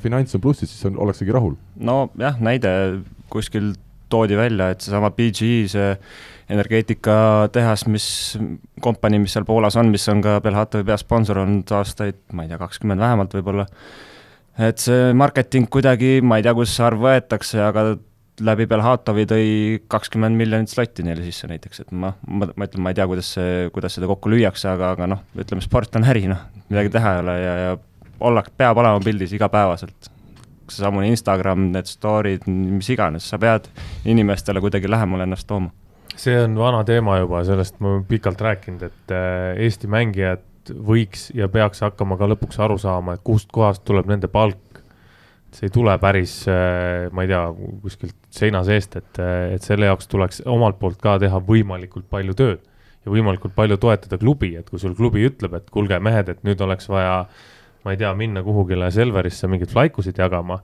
[0.02, 1.56] finants on plussis, siis on, ollaksegi rahul.
[1.80, 2.74] nojah, näide
[3.32, 3.72] kuskil
[4.12, 5.90] toodi välja, et seesama BGE, see
[6.52, 8.06] energeetikatehas, mis,
[8.84, 12.58] kompanii, mis seal Poolas on, mis on ka Belhatovi peasponsor olnud aastaid, ma ei tea,
[12.60, 13.64] kakskümmend vähemalt võib-olla,
[14.68, 17.86] et see marketing kuidagi, ma ei tea, kust see arv võetakse, aga
[18.44, 19.46] läbi Belhatovi tõi
[19.90, 23.30] kakskümmend miljonit slotti neile sisse näiteks, et ma, ma, ma ütlen, ma ei tea, kuidas
[23.36, 27.14] see, kuidas seda kokku lüüakse, aga, aga noh, ütleme, sport on äri, noh, midagi teha
[27.14, 27.78] ei ole ja, ja
[28.24, 30.10] ollak-, peab olema pildis igapäevaselt.
[30.64, 33.68] seesamune Instagram, need story'd, mis iganes, sa pead
[34.08, 35.70] inimestele kuidagi lähemale ennast tooma
[36.16, 41.28] see on vana teema juba, sellest ma olen pikalt rääkinud, et äh, Eesti mängijad võiks
[41.36, 44.60] ja peaks hakkama ka lõpuks aru saama, et kust kohast tuleb nende palk.
[45.54, 47.42] see ei tule päris, äh, ma ei tea,
[47.82, 52.34] kuskilt seina seest, et, äh, et selle jaoks tuleks omalt poolt ka teha võimalikult palju
[52.34, 52.64] tööd
[53.04, 56.60] ja võimalikult palju toetada klubi, et kui sul klubi ütleb, et kuulge, mehed, et nüüd
[56.64, 57.28] oleks vaja,
[57.84, 60.62] ma ei tea, minna kuhugile Selverisse mingeid flaikusid jagama.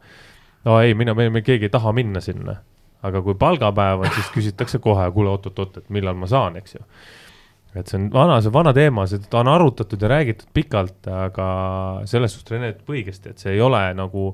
[0.64, 2.56] no ei, mina, me, me keegi ei taha minna sinna
[3.06, 6.84] aga kui palgapäev on, siis küsitakse kohe, kuule oot-oot-oot, et millal ma saan, eks ju.
[7.74, 11.50] et see on vana, see on vana teema, seda on arutatud ja räägitud pikalt, aga
[12.10, 14.32] selles suhtes Rene ütleb õigesti, et see ei ole nagu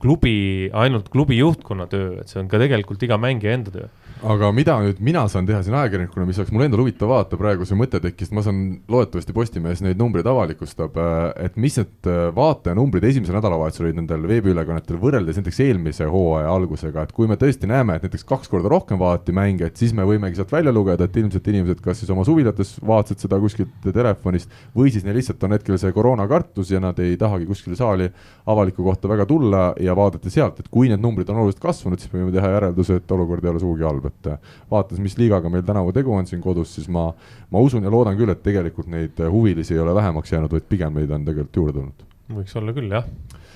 [0.00, 3.88] klubi, ainult klubi juhtkonna töö, et see on ka tegelikult iga mängija enda töö
[4.20, 7.66] aga mida nüüd mina saan teha siin ajakirjanikuna, mis oleks mul endal huvitav vaadata, praegu
[7.68, 12.28] see mõte tekkis, ma saan loodetavasti Postimehes neid numbreid avalikustab, äh, et mis need äh,
[12.36, 17.70] vaatajanumbrid esimesel nädalavahetusel olid nendel veebiülekannetel võrreldes näiteks eelmise hooaja algusega, et kui me tõesti
[17.70, 21.08] näeme, et näiteks kaks korda rohkem vaadati mänge, et siis me võimegi sealt välja lugeda,
[21.08, 25.48] et ilmselt inimesed kas siis oma suvilates vaatasid seda kuskilt telefonist või siis neil lihtsalt
[25.48, 28.10] on hetkel see koroonakartus ja nad ei tahagi kuskile saali
[28.50, 32.12] avaliku kohta väga tulla ja vaadati sealt, et kui need numbrid on oluliselt kasvanud, siis
[32.12, 35.50] me võime teha järelduse, et olukord ei ole sugugi halb et äh, vaadates, mis liigaga
[35.52, 37.08] meil tänavu tegu on siin kodus, siis ma,
[37.50, 40.96] ma usun ja loodan küll, et tegelikult neid huvilisi ei ole vähemaks jäänud, vaid pigem
[40.98, 42.08] neid on tegelikult juurde tulnud.
[42.40, 43.06] võiks olla küll, jah.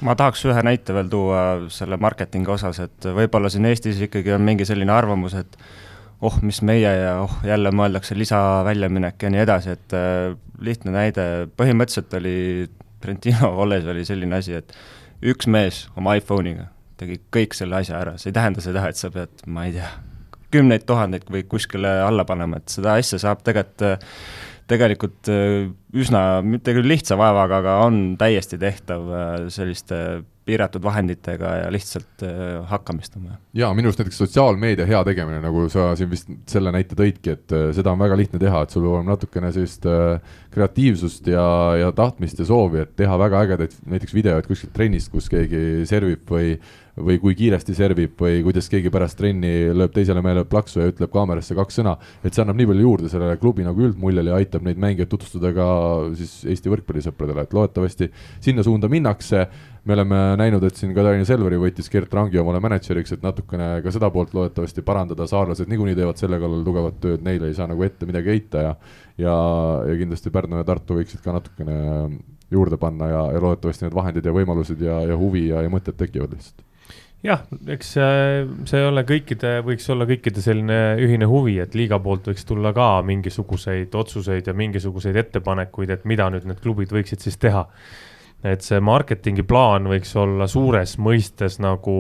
[0.05, 1.41] Ma tahaks ühe näite veel tuua
[1.73, 5.59] selle marketingi osas, et võib-olla siin Eestis ikkagi on mingi selline arvamus, et
[6.25, 11.29] oh, mis meie ja oh, jälle mõeldakse lisaväljaminek ja nii edasi, et äh, lihtne näide,
[11.59, 12.37] põhimõtteliselt oli
[13.05, 14.73] Trentino Valles oli selline asi, et
[15.25, 19.11] üks mees oma iPhone'iga tegi kõik selle asja ära, see ei tähenda seda, et sa
[19.15, 19.89] pead, ma ei tea,
[20.55, 23.85] kümneid tuhandeid või kuskile alla panema, et seda asja saab tegelikult
[24.71, 29.99] tegelikult äh, üsna, mitte küll lihtsa vaevaga, aga on täiesti tehtav äh, selliste
[30.45, 33.39] piiratud vahenditega ja lihtsalt äh, hakkamist on vaja.
[33.63, 37.57] jaa, minu arust näiteks sotsiaalmeedia hea tegemine, nagu sa siin vist selle näite tõidki, et
[37.77, 39.89] seda on väga lihtne teha, et sul peab olema natukene sellist
[40.55, 41.47] kreatiivsust ja,
[41.81, 46.29] ja tahtmist ja soovi, et teha väga ägedaid näiteks videoid kuskilt trennist, kus keegi servib
[46.29, 46.57] või
[46.95, 51.11] või kui kiiresti servib või kuidas keegi pärast trenni lööb teisele mehele plaksu ja ütleb
[51.13, 54.67] kaamerasse kaks sõna, et see annab nii palju juurde sellele klubi nagu üldmuljele ja aitab
[54.67, 55.69] neid mängijaid tutvustada ka
[56.19, 58.11] siis Eesti võrkpallisõpradele, et loodetavasti
[58.45, 59.47] sinna suunda minnakse.
[59.85, 63.93] Me oleme näinud, et siin Katariina Selveri võttis Gert Rangi omale mänedžeriks, et natukene ka
[63.93, 67.85] seda poolt loodetavasti parandada, saarlased niikuinii teevad selle kallal tugevat tööd, neile ei saa nagu
[67.85, 68.77] ette midagi heita ja
[69.19, 69.35] ja,
[69.85, 71.77] ja kindlasti Pärnu ja Tartu võiksid ka natukene
[72.55, 75.99] juurde panna ja, ja loodetavasti need vahendid ja võimalused ja, ja huvi ja, ja mõtted
[76.01, 76.65] tekivad lihtsalt
[77.25, 82.29] jah, eks see ei ole kõikide, võiks olla kõikide selline ühine huvi, et liiga poolt
[82.31, 87.41] võiks tulla ka mingisuguseid otsuseid ja mingisuguseid ettepanekuid, et mida nüüd need klubid võiksid siis
[87.41, 87.65] teha
[88.45, 91.95] et see marketingi plaan võiks olla suures mõistes nagu,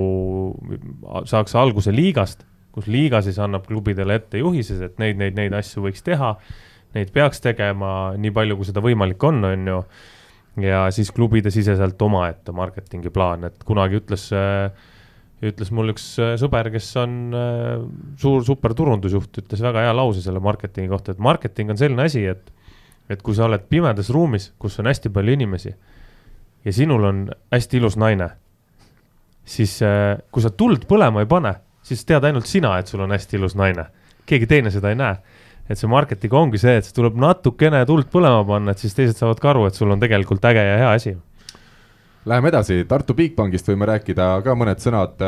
[1.24, 5.87] saaks alguse liigast, kus liiga siis annab klubidele ette juhised, et neid, neid, neid asju
[5.87, 6.34] võiks teha.
[6.94, 9.78] Neid peaks tegema nii palju, kui seda võimalik on, on ju.
[10.62, 14.28] ja siis klubide siseselt omaette marketingi plaan, et kunagi ütles
[15.50, 16.04] ütles mul üks
[16.40, 17.16] sõber, kes on
[18.20, 22.22] suur super turundusjuht, ütles väga hea lause selle marketingi kohta, et marketing on selline asi,
[22.30, 22.52] et,
[23.12, 25.74] et kui sa oled pimedas ruumis, kus on hästi palju inimesi
[26.64, 28.28] ja sinul on hästi ilus naine,
[29.44, 31.54] siis äh, kui sa tuld põlema ei pane,
[31.85, 33.87] siis tead ainult sina, et sul on hästi ilus naine.
[34.24, 35.16] keegi teine seda ei näe.
[35.68, 39.40] et see marketing ongi see, et tuleb natukene tuld põlema panna, et siis teised saavad
[39.40, 41.16] ka aru, et sul on tegelikult äge ja hea asi.
[42.24, 45.20] Läheme edasi, Tartu Bigbankist võime rääkida ka mõned sõnad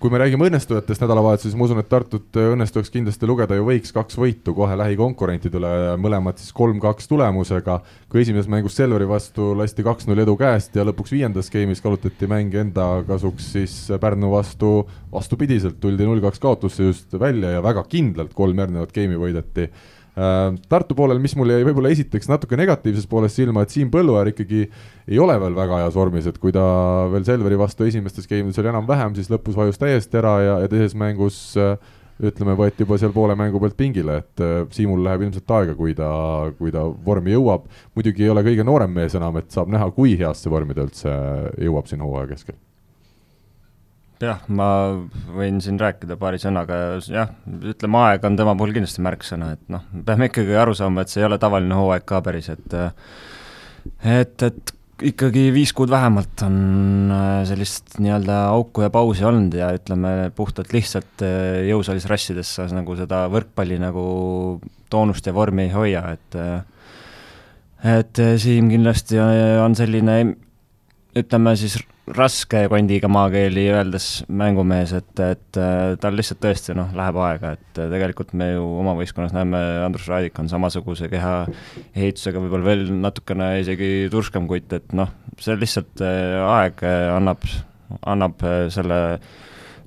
[0.00, 3.92] kui me räägime õnnestujatest nädalavahetusel, siis ma usun, et Tartut õnnestuks kindlasti lugeda ju võiks
[3.92, 7.78] kaks võitu kohe lähikonkurentidele, mõlemad siis kolm-kaks tulemusega.
[8.08, 12.54] kui esimeses mängus Selveri vastu lasti kaks-null edu käest ja lõpuks viiendas game'is kallutati mäng
[12.54, 18.60] enda kasuks, siis Pärnu vastu vastupidiselt tuldi null-kaks kaotusse just välja ja väga kindlalt kolm
[18.60, 19.68] järgnevat game'i võideti
[20.14, 24.64] Tartu poolel, mis mul jäi võib-olla esiteks natuke negatiivses pooles silma, et Siim Põlluäär ikkagi
[25.10, 26.64] ei ole veel väga heas vormis, et kui ta
[27.12, 30.96] veel Selveri vastu esimestes game'ides oli enam-vähem, siis lõpus vajus täiesti ära ja, ja teises
[30.98, 31.76] mängus äh,
[32.20, 35.94] ütleme, võeti juba seal poole mängu pealt pingile, et äh, Siimul läheb ilmselt aega, kui
[35.98, 36.10] ta,
[36.58, 37.70] kui ta vormi jõuab.
[37.94, 41.14] muidugi ei ole kõige noorem mees enam, et saab näha, kui heasse vormi ta üldse
[41.62, 42.58] jõuab siin hooaja keskel
[44.20, 44.66] jah, ma
[45.32, 47.30] võin siin rääkida paari sõnaga, jah,
[47.72, 51.22] ütleme, aeg on tema puhul kindlasti märksõna, et noh, peame ikkagi aru saama, et see
[51.22, 52.76] ei ole tavaline hooaeg ka päris, et
[54.04, 54.74] et, et
[55.08, 56.58] ikkagi viis kuud vähemalt on
[57.14, 62.68] äh, sellist nii-öelda auku ja pausi olnud ja ütleme, puhtalt lihtsalt äh, jõusaalis rassides sa
[62.74, 64.04] nagu seda võrkpalli nagu
[64.92, 66.38] toonust ja vormi ei hoia, et
[67.80, 70.16] et Siim kindlasti on selline
[71.18, 71.78] ütleme siis
[72.16, 77.80] raske kondiga maakeeli öeldes mängumees, et, et äh, tal lihtsalt tõesti noh, läheb aega, et
[77.80, 81.34] äh, tegelikult me ju oma võistkonnas näeme, Andrus Raadik on samasuguse keha
[81.94, 86.82] ehitusega, võib-olla veel natukene isegi turskam kutt, et noh, see lihtsalt äh, aeg
[87.14, 87.46] annab,
[88.06, 89.00] annab selle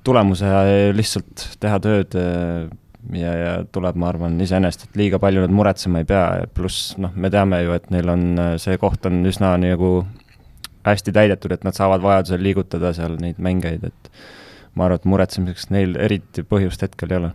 [0.03, 0.47] tulemuse
[0.95, 6.07] lihtsalt teha tööd ja, ja tuleb, ma arvan, iseenesest, et liiga palju nad muretsema ei
[6.07, 8.27] pea, pluss noh, me teame ju, et neil on,
[8.59, 10.01] see koht on üsna nagu
[10.85, 14.11] hästi täidetud, et nad saavad vajadusel liigutada seal neid mängijaid, et
[14.75, 17.31] ma arvan, et muretsemiseks neil eriti põhjust hetkel ei ole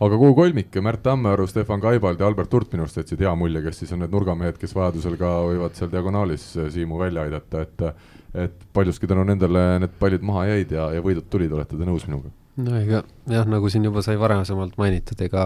[0.00, 3.60] aga kuhu kolmik, Märt Tammearu, Stefan Kaibald ja Albert Hurt minu arust jätsid hea mulje,
[3.66, 7.86] kes siis on need nurgamehed, kes vajadusel ka võivad seal diagonaalis Siimu välja aidata, et
[8.30, 12.06] et paljuski tänu nendele need pallid maha jäid ja, ja võidud tulid, olete te nõus
[12.08, 12.30] minuga?
[12.62, 15.42] no ega jah, nagu siin juba sai varasemalt mainitud, ega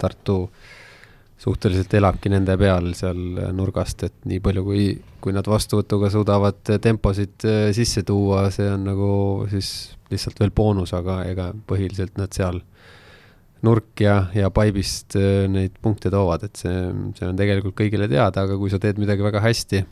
[0.00, 0.81] Tartu äh,
[1.42, 3.18] suhteliselt elabki nende peal seal
[3.56, 4.84] nurgast, et nii palju, kui,
[5.22, 9.12] kui nad vastuvõtuga suudavad temposid äh, sisse tuua, see on nagu
[9.50, 9.72] siis
[10.12, 12.60] lihtsalt veel boonus, aga ega põhiliselt nad seal
[13.66, 16.76] nurk ja, ja paibist äh, neid punkte toovad, et see,
[17.18, 19.82] see on tegelikult kõigile teada, aga kui sa teed midagi väga hästi,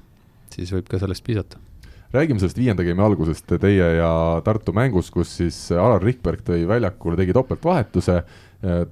[0.54, 1.58] siis võib ka sellest piisata.
[2.10, 4.10] Räägime sellest viienda game'i algusest teie ja
[4.42, 8.16] Tartu mängus, kus siis Alar Rikberg tõi väljakule, tegi topeltvahetuse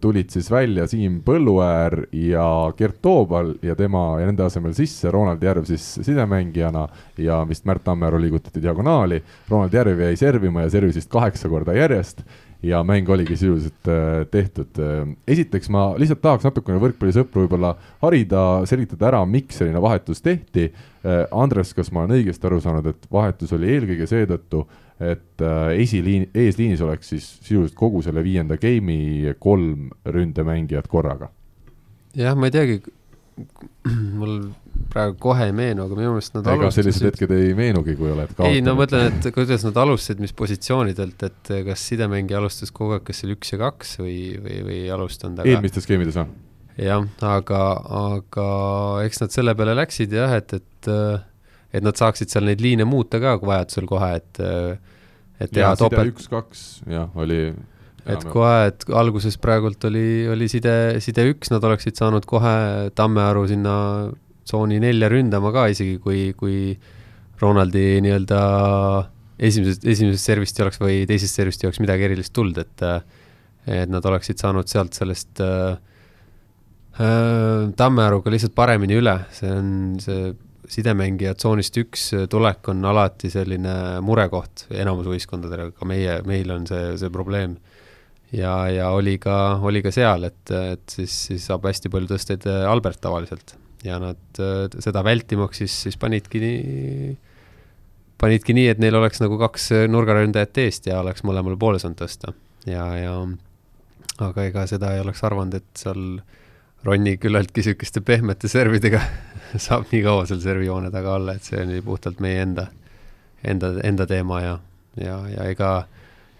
[0.01, 5.43] tulid siis välja Siim Põlluäär ja Gert Toobal ja tema ja nende asemel sisse Ronald
[5.45, 6.87] Järv siis sidemängijana
[7.21, 9.21] ja vist Märt Tammearu liigutati diagonaali.
[9.51, 12.25] Ronald Järv jäi servima ja servis vist kaheksa korda järjest
[12.63, 14.81] ja mäng oligi sisuliselt äh, tehtud.
[15.29, 20.73] esiteks ma lihtsalt tahaks natukene võrkpallisõpru võib-olla harida, selgitada ära, miks selline vahetus tehti.
[21.31, 24.65] Andres, kas ma olen õigesti aru saanud, et vahetus oli eelkõige seetõttu,
[24.99, 25.45] et
[25.79, 31.31] esiliin, eesliinis oleks siis sisuliselt kogu selle viienda game'i kolm ründemängijat korraga?
[32.19, 32.81] jah, ma ei teagi,
[34.19, 34.41] mul
[34.93, 36.87] praegu kohe ei meenu, aga minu meelest nad ega alustasid...
[36.87, 38.57] sellised hetked ei meenugi, kui oled kaotanud.
[38.57, 43.07] ei, no mõtlen, et kuidas nad alustasid, mis positsioonidelt, et kas sidemängija alustas kogu aeg,
[43.09, 45.51] kas seal üks ja kaks või, või, või ei alustanud aga....
[45.53, 46.31] eelmistes skeemides või?
[46.79, 47.63] jah, aga,
[48.15, 48.49] aga
[49.07, 53.19] eks nad selle peale läksid jah, et, et et nad saaksid seal neid liine muuta
[53.21, 54.43] ka vajadusel kohe, et
[55.39, 56.15] et teha topelt.
[56.15, 57.53] üks-kaks, jah, oli
[58.09, 60.73] et kohe, et alguses praegult oli, oli side,
[61.05, 63.75] side üks, nad oleksid saanud kohe Tammearu sinna
[64.49, 66.73] tsooni nelja ründama ka, isegi kui, kui
[67.39, 68.41] Ronaldi nii-öelda
[69.39, 72.87] esimesest, esimesest servist ei oleks või teisest servist ei oleks midagi erilist tulnud, et
[73.69, 75.77] et nad oleksid saanud sealt sellest äh,
[76.97, 79.69] äh, Tammearuga lihtsalt paremini üle, see on
[80.01, 80.31] see
[80.69, 83.73] sidemängija tsoonist üks tulek on alati selline
[84.05, 87.57] murekoht enamus võistkondadel, ka meie, meil on see, see probleem.
[88.35, 92.45] Ja, ja oli ka, oli ka seal, et, et siis, siis saab hästi palju tõsteid
[92.51, 93.55] äh, Albert tavaliselt.
[93.87, 97.15] Ja nad äh, seda vältimaks siis, siis panidki nii,
[98.21, 102.35] panidki nii, et neil oleks nagu kaks nurgaründajat eest ja oleks mõlemale poole saanud tõsta.
[102.69, 103.15] Ja, ja
[104.21, 106.21] aga ega seda ei oleks arvanud, et seal
[106.87, 109.01] Ronni küllaltki sihukeste pehmete servidega
[109.67, 112.67] saab nii kaua seal servijoone taga olla, et see oli puhtalt meie enda,
[113.45, 114.59] enda, enda teema ja,
[115.01, 115.73] ja, ja ega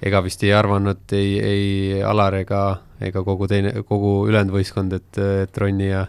[0.03, 2.63] ega vist ei arvanud ei, ei Alar ega,
[3.03, 6.07] ega kogu teine, kogu ülejäänud võistkond, et, et Ronni ja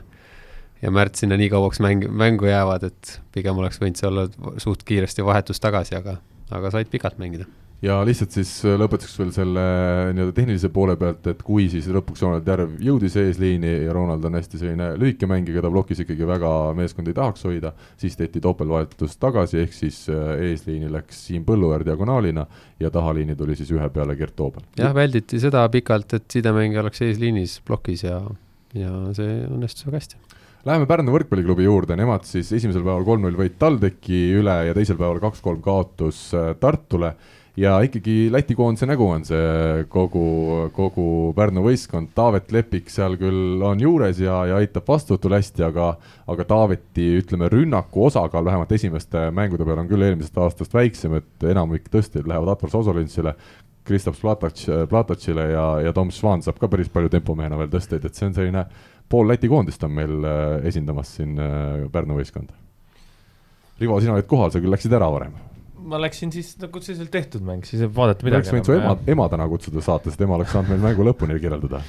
[0.80, 4.28] ja Märt sinna nii kauaks mäng, mängu jäävad, et pigem oleks võinud see olla
[4.64, 6.16] suht kiiresti vahetus tagasi, aga,
[6.56, 7.50] aga said pikalt mängida
[7.84, 11.88] ja lihtsalt siis äh, lõpetuseks veel selle äh, nii-öelda tehnilise poole pealt, et kui siis
[11.94, 16.28] lõpuks Ronald Järv jõudis eesliini ja Ronald on hästi selline lühike mängija, keda plokis ikkagi
[16.28, 21.46] väga meeskond ei tahaks hoida, siis tehti topeltvahetus tagasi, ehk siis äh, eesliini läks Siim
[21.48, 22.46] Põlluäär diagonaalina
[22.84, 24.68] ja tahaliini tuli siis ühe peale Gert Toobel.
[24.80, 28.20] jah, välditi seda pikalt, et sidemängija oleks eesliinis plokis ja,
[28.76, 30.26] ja see õnnestus väga hästi
[30.68, 35.22] Läheme Pärnu võrkpalliklubi juurde, nemad siis esimesel päeval kolm-null võit TalTechi üle ja teisel päeval
[35.24, 36.26] kaks-kolm kaotus
[36.60, 37.14] Tartule
[37.60, 40.24] ja ikkagi Läti koondise nägu on see kogu,
[40.76, 45.90] kogu Pärnu võistkond, Taavet Lepik seal küll on juures ja, ja aitab vastuvõtul hästi, aga
[46.30, 51.50] aga Taaveti, ütleme, rünnaku osakaal vähemalt esimeste mängude peal on küll eelmisest aastast väiksem, et
[51.52, 53.36] enamik tõstjaid lähevad Atlas Osolintsile,
[53.90, 58.16] Kristaps Platats, Platatšile ja, ja Tom Schwan saab ka päris palju tempomehena veel tõsteid, et
[58.16, 58.66] see on selline
[59.10, 62.56] pool Läti koondist on meil äh, esindamas siin äh, Pärnu võistkonda.
[63.80, 65.49] Rivo, sina olid kohal, sa küll läksid ära varem
[65.80, 68.42] ma läksin siis nagu selliselt tehtud mäng, siis ei vaadata midagi.
[68.44, 71.82] oleks võinud su ema, ema täna kutsuda saatesse, tema oleks saanud meil mängu lõpuni kirjeldada.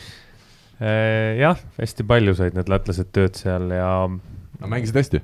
[0.80, 3.92] Äh, jah, hästi palju said need lätlased tööd seal ja.
[4.08, 5.22] no mängisid hästi?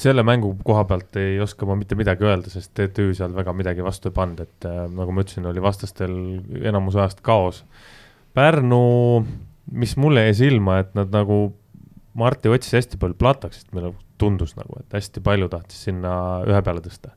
[0.00, 3.84] selle mängu koha pealt ei oska ma mitte midagi öelda, sest TTÜ seal väga midagi
[3.84, 6.12] vastu ei pannud, et äh, nagu ma ütlesin, oli vastastel
[6.68, 7.62] enamus ajast kaos.
[8.36, 8.82] Pärnu,
[9.72, 11.48] mis mulle jäi silma, et nad nagu,
[12.20, 16.12] Marti otsis hästi palju plataks, et meil tundus nagu, et hästi palju tahtis sinna
[16.48, 17.14] ühe peale tõsta.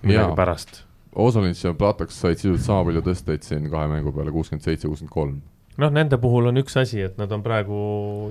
[0.00, 0.84] millegipärast.
[1.14, 5.12] Osolins ja Plataks said sisuliselt sama palju tõsteid siin kahe mängu peale, kuuskümmend seitse, kuuskümmend
[5.12, 5.40] kolm.
[5.80, 7.76] noh, nende puhul on üks asi, et nad on praegu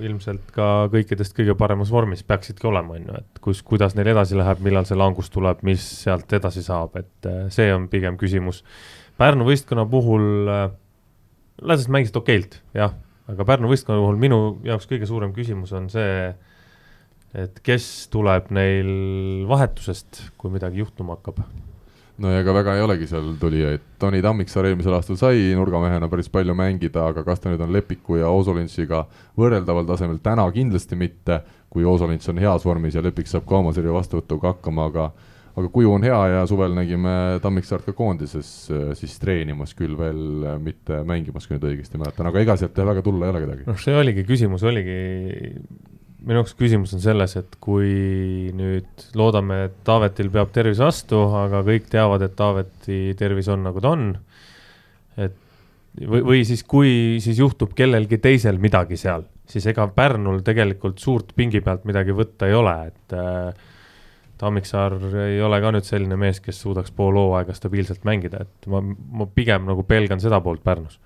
[0.06, 4.38] ilmselt ka kõikidest kõige paremas vormis, peaksidki olema, on ju, et kus, kuidas neil edasi
[4.38, 8.62] läheb, millal see langus tuleb, mis sealt edasi saab, et äh, see on pigem küsimus.
[9.20, 10.70] Pärnu võistkonna puhul äh,
[11.62, 12.94] Lasest mängisid okeilt, jah,
[13.28, 16.30] aga Pärnu võistkonna puhul minu jaoks kõige suurem küsimus on see,
[17.38, 21.44] et kes tuleb neil vahetusest, kui midagi juhtuma hakkab?
[22.20, 26.28] no ja ega väga ei olegi seal tulijaid, Toni Tammiksaar eelmisel aastal sai nurgamehena päris
[26.32, 29.06] palju mängida, aga kas ta nüüd on Lepiku ja Osolintsiga
[29.40, 33.72] võrreldaval tasemel, täna kindlasti mitte, kui Osolints on heas vormis ja Lepik saab ka oma
[33.76, 35.12] serja vastuvõtuga hakkama, aga
[35.60, 37.14] aga kuju on hea ja suvel nägime
[37.44, 38.50] Tammiksaart ka koondises
[39.00, 43.28] siis treenimas küll veel, mitte mängimas, kui nüüd õigesti mäletan, aga ega sealt väga tulla
[43.28, 43.66] ei ole kedagi.
[43.68, 45.00] noh, see oligi küsimus, oligi
[46.26, 51.62] minu jaoks küsimus on selles, et kui nüüd loodame, et Taavetil peab tervis vastu, aga
[51.68, 54.12] kõik teavad, et Taaveti tervis on nagu ta on.
[55.20, 55.38] et
[56.06, 61.34] või, või siis, kui siis juhtub kellelgi teisel midagi seal, siis ega Pärnul tegelikult suurt
[61.36, 63.68] pingi pealt midagi võtta ei ole, et äh,
[64.40, 68.80] Tammiksaar ei ole ka nüüd selline mees, kes suudaks pool hooaega stabiilselt mängida, et ma,
[68.84, 71.00] ma pigem nagu pelgan seda poolt Pärnus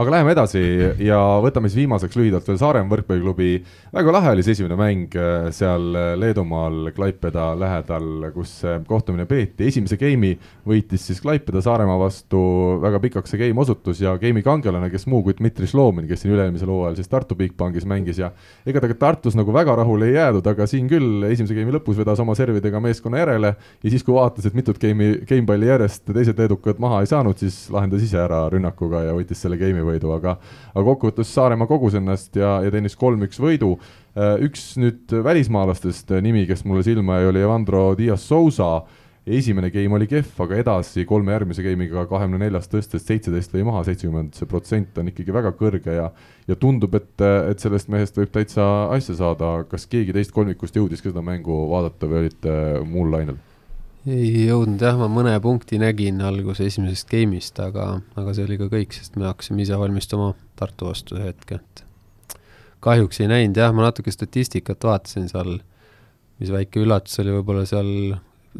[0.00, 0.60] aga läheme edasi
[1.04, 3.48] ja võtame siis viimaseks lühidalt veel Saaremaa võrkpalliklubi.
[3.92, 9.66] väga lahe oli see esimene mäng äh, seal äh, Leedumaal Klaipeda lähedal, kus kohtumine peeti.
[9.68, 12.40] esimese game'i võitis siis Klaipeda Saaremaa vastu,
[12.80, 16.32] väga pikaks see game osutus ja game'i kangelane, kes muu kui Dmitri Šlomin, kes siin
[16.32, 18.32] üle-eelmisel hooajal siis Tartu Bigbankis mängis ja
[18.64, 22.24] ega ta Tartus nagu väga rahule ei jäädud, aga siin küll esimese game'i lõpus vedas
[22.24, 26.80] oma servidega meeskonna järele ja siis, kui vaatas, et mitut game'i, gamepalli järjest teised leedukad
[26.80, 30.36] maha ei saanud, siis lahendas ise ära rünnakuga ja võitis selle game'i võidu, aga
[30.74, 33.74] aga kokkuvõttes Saaremaa kogus ennast ja, ja teenis kolm-üks võidu.
[34.16, 38.72] Äh, üks nüüd välismaalastest nimi, kes mulle silma jäi, oli Evandro Dias Sousa
[39.26, 43.82] esimene game oli kehv, aga edasi kolme järgmise game'iga kahekümne neljast tõstes seitseteist lõi maha,
[43.86, 46.08] seitsekümmend see protsent on ikkagi väga kõrge ja
[46.48, 51.04] ja tundub, et, et sellest mehest võib täitsa asja saada, kas keegi teist kolmikust jõudis
[51.04, 53.38] ka seda mängu vaadata või olite muul lainel?
[54.08, 58.70] Ei jõudnud jah, ma mõne punkti nägin alguse esimesest game'ist, aga, aga see oli ka
[58.72, 61.84] kõik, sest me hakkasime ise valmistuma Tartu vastu see hetk, et
[62.84, 65.58] kahjuks ei näinud jah, ma natuke statistikat vaatasin seal,
[66.40, 67.90] mis väike üllatus oli võib-olla seal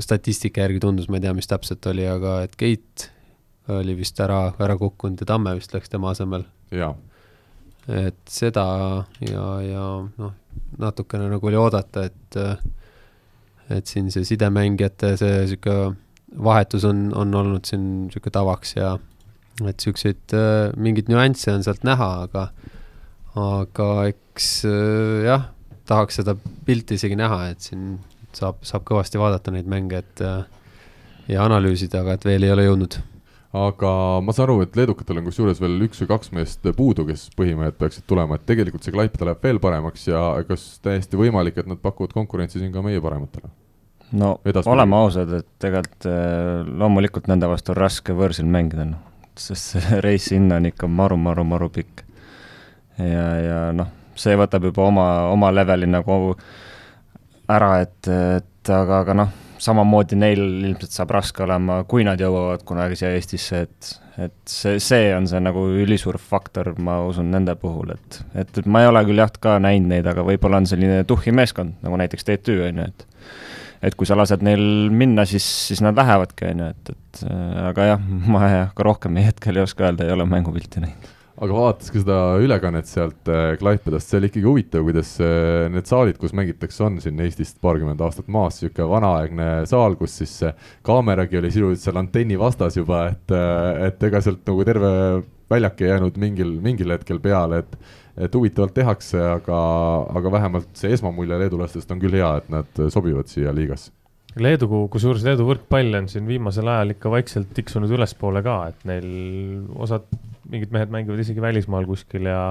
[0.01, 3.09] statistika järgi tundus, ma ei tea, mis täpselt oli, aga et Keit
[3.71, 6.45] oli vist ära, ära kukkunud ja Tamme vist läks tema asemel.
[7.89, 8.65] et seda
[9.25, 10.35] ja, ja noh,
[10.79, 12.39] natukene nagu oli oodata, et
[13.71, 15.77] et siin see sidemängijate see sihuke
[16.45, 18.97] vahetus on, on olnud siin sihuke tavaks ja
[19.67, 22.47] et siukseid äh, mingeid nüansse on sealt näha, aga,
[23.39, 25.51] aga eks äh, jah,
[25.91, 27.99] tahaks seda pilti isegi näha, et siin
[28.37, 30.43] saab, saab kõvasti vaadata neid mänge, et äh,
[31.31, 33.01] ja analüüsida, aga et veel ei ole jõudnud
[33.51, 33.93] aga
[34.23, 37.75] ma saan aru, et leedukatel on kusjuures veel üks või kaks meest puudu, kes põhimehed
[37.81, 41.81] peaksid tulema, et tegelikult see Klaipeda läheb veel paremaks ja kas täiesti võimalik, et nad
[41.83, 43.51] pakuvad konkurentsi siin ka meie parematele?
[44.13, 44.73] No Edaspidi.
[44.73, 49.03] oleme ausad, et tegelikult äh, loomulikult nende vastu on raske võõrsil mängida, noh,
[49.39, 52.05] sest see reis sinna on ikka maru-maru-maru pikk.
[52.99, 56.35] ja, ja noh, see võtab juba oma, oma leveli nagu
[57.51, 62.63] ära, et, et aga, aga noh, samamoodi neil ilmselt saab raske olema, kui nad jõuavad
[62.67, 63.91] kunagi siia Eestisse, et,
[64.27, 68.85] et see, see on see nagu ülisuur faktor, ma usun, nende puhul, et, et ma
[68.85, 72.29] ei ole küll jah, ka näinud neid, aga võib-olla on selline tuhhi meeskond, nagu näiteks
[72.29, 73.10] TTÜ, on ju, et
[73.83, 77.23] et kui sa lased neil minna, siis, siis nad lähevadki, on ju, et, et
[77.71, 81.17] aga jah, ma jah, ka rohkem hetkel ei oska öelda, ei ole mängupilti näinud.
[81.41, 85.89] Aga vaadates ka seda ülekannet sealt äh, Klaipedast, see oli ikkagi huvitav, kuidas äh, need
[85.89, 90.35] saalid, kus mängitakse, on siin Eestist paarkümmend aastat maas, niisugune vanaaegne saal, kus siis
[90.85, 94.93] kaameragi oli sisuliselt seal antenni vastas juba, et, äh, et ega sealt nagu terve
[95.51, 97.79] väljak ei jäänud mingil, mingil hetkel peale, et
[98.17, 99.61] et huvitavalt tehakse, aga,
[100.19, 103.93] aga vähemalt see esmamulje leedulastest on küll hea, et nad sobivad siia liigasse.
[104.39, 109.09] Leedu, kusjuures Leedu võrkpall on siin viimasel ajal ikka vaikselt tiksunud ülespoole ka, et neil
[109.75, 110.07] osad,
[110.51, 112.45] mingid mehed mängivad isegi välismaal kuskil ja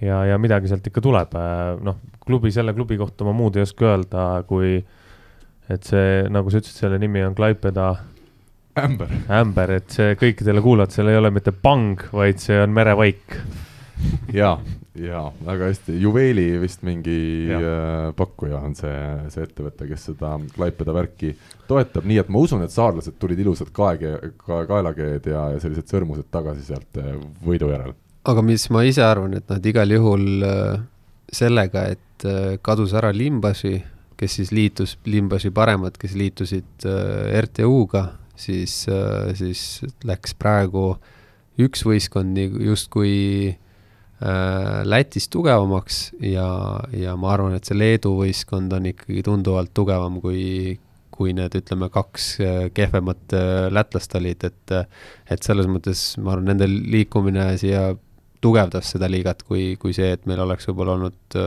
[0.00, 1.34] ja, ja midagi sealt ikka tuleb,
[1.84, 4.78] noh, klubi, selle klubi kohta ma muud ei oska öelda, kui
[5.68, 7.90] et see, nagu sa ütlesid, selle nimi on Klaipeda
[8.78, 9.12] ämber.
[9.40, 13.36] ämber, et see kõikidele kuulajatele ei ole mitte pang, vaid see on merevaik
[14.32, 14.58] ja,
[14.98, 17.58] ja väga hästi, Juveeli vist mingi ja.
[17.58, 18.96] äh, pakkuja on see,
[19.32, 21.32] see ettevõte, kes seda Klaipeda värki
[21.68, 25.90] toetab, nii et ma usun, et saarlased tulid ilusad kaege ka,, kaelakeed ja, ja sellised
[25.90, 27.94] sõrmused tagasi sealt äh, võidu järel.
[28.28, 30.80] aga mis ma ise arvan, et nad igal juhul äh,
[31.32, 32.04] sellega, et
[32.66, 33.76] kadus ära Limbaši,
[34.18, 36.86] kes siis liitus, Limbaši paremad, kes liitusid
[37.44, 38.00] RTU-ga,
[38.34, 38.80] siis
[39.38, 39.62] siis
[40.08, 40.96] läks praegu
[41.62, 43.67] üks võistkond justkui Äh,
[44.18, 46.48] Lätis tugevamaks ja,
[46.90, 50.74] ja ma arvan, et see Leedu võistkond on ikkagi tunduvalt tugevam kui,
[51.14, 54.74] kui need, ütleme, kaks äh, kehvemat äh, lätlast olid, et
[55.30, 57.92] et selles mõttes ma arvan, nende liikumine siia
[58.42, 61.38] tugevdas seda liigat, kui, kui see, et meil oleks võib-olla olnud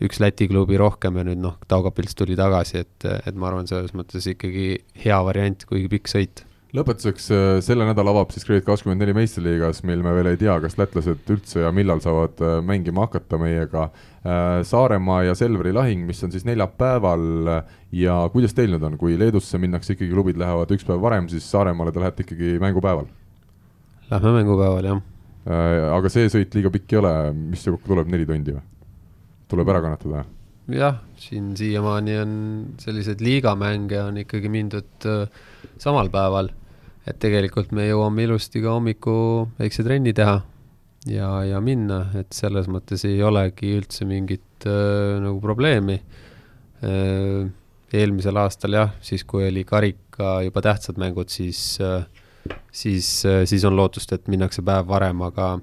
[0.00, 3.92] üks Läti klubi rohkem ja nüüd noh, Taugapils tuli tagasi, et, et ma arvan, selles
[3.96, 4.70] mõttes ikkagi
[5.04, 6.44] hea variant, kuigi pikk sõit
[6.76, 11.30] lõpetuseks äh, selle nädala avab siis Create24 meistriliigas, mil me veel ei tea, kas lätlased
[11.32, 13.88] üldse ja millal saavad äh, mängima hakata meiega.
[14.20, 17.54] Äh, Saaremaa ja Selveri lahing, mis on siis neljapäeval
[17.96, 21.48] ja kuidas teil nüüd on, kui Leedusse minnakse ikkagi, klubid lähevad üks päev varem, siis
[21.50, 23.08] Saaremaale te lähete ikkagi mängupäeval?
[24.10, 25.02] Lähme mängupäeval, jah.
[25.94, 28.66] aga see sõit liiga pikk ei ole, mis see kokku tuleb, neli tundi või?
[29.50, 30.22] tuleb ära kannatada?
[30.70, 32.32] jah, siin siiamaani on
[32.78, 35.08] selliseid liigamänge on ikkagi mindud
[35.82, 36.52] samal päeval
[37.08, 39.14] et tegelikult me jõuame ilusti ka hommiku
[39.58, 40.40] väikse trenni teha
[41.08, 46.00] ja, ja minna, et selles mõttes ei olegi üldse mingit äh, nagu probleemi
[46.84, 47.48] äh,.
[47.90, 52.04] eelmisel aastal jah, siis kui oli karika juba tähtsad mängud, siis äh,,
[52.72, 55.54] siis äh,, siis on lootust, et minnakse päev varem, aga,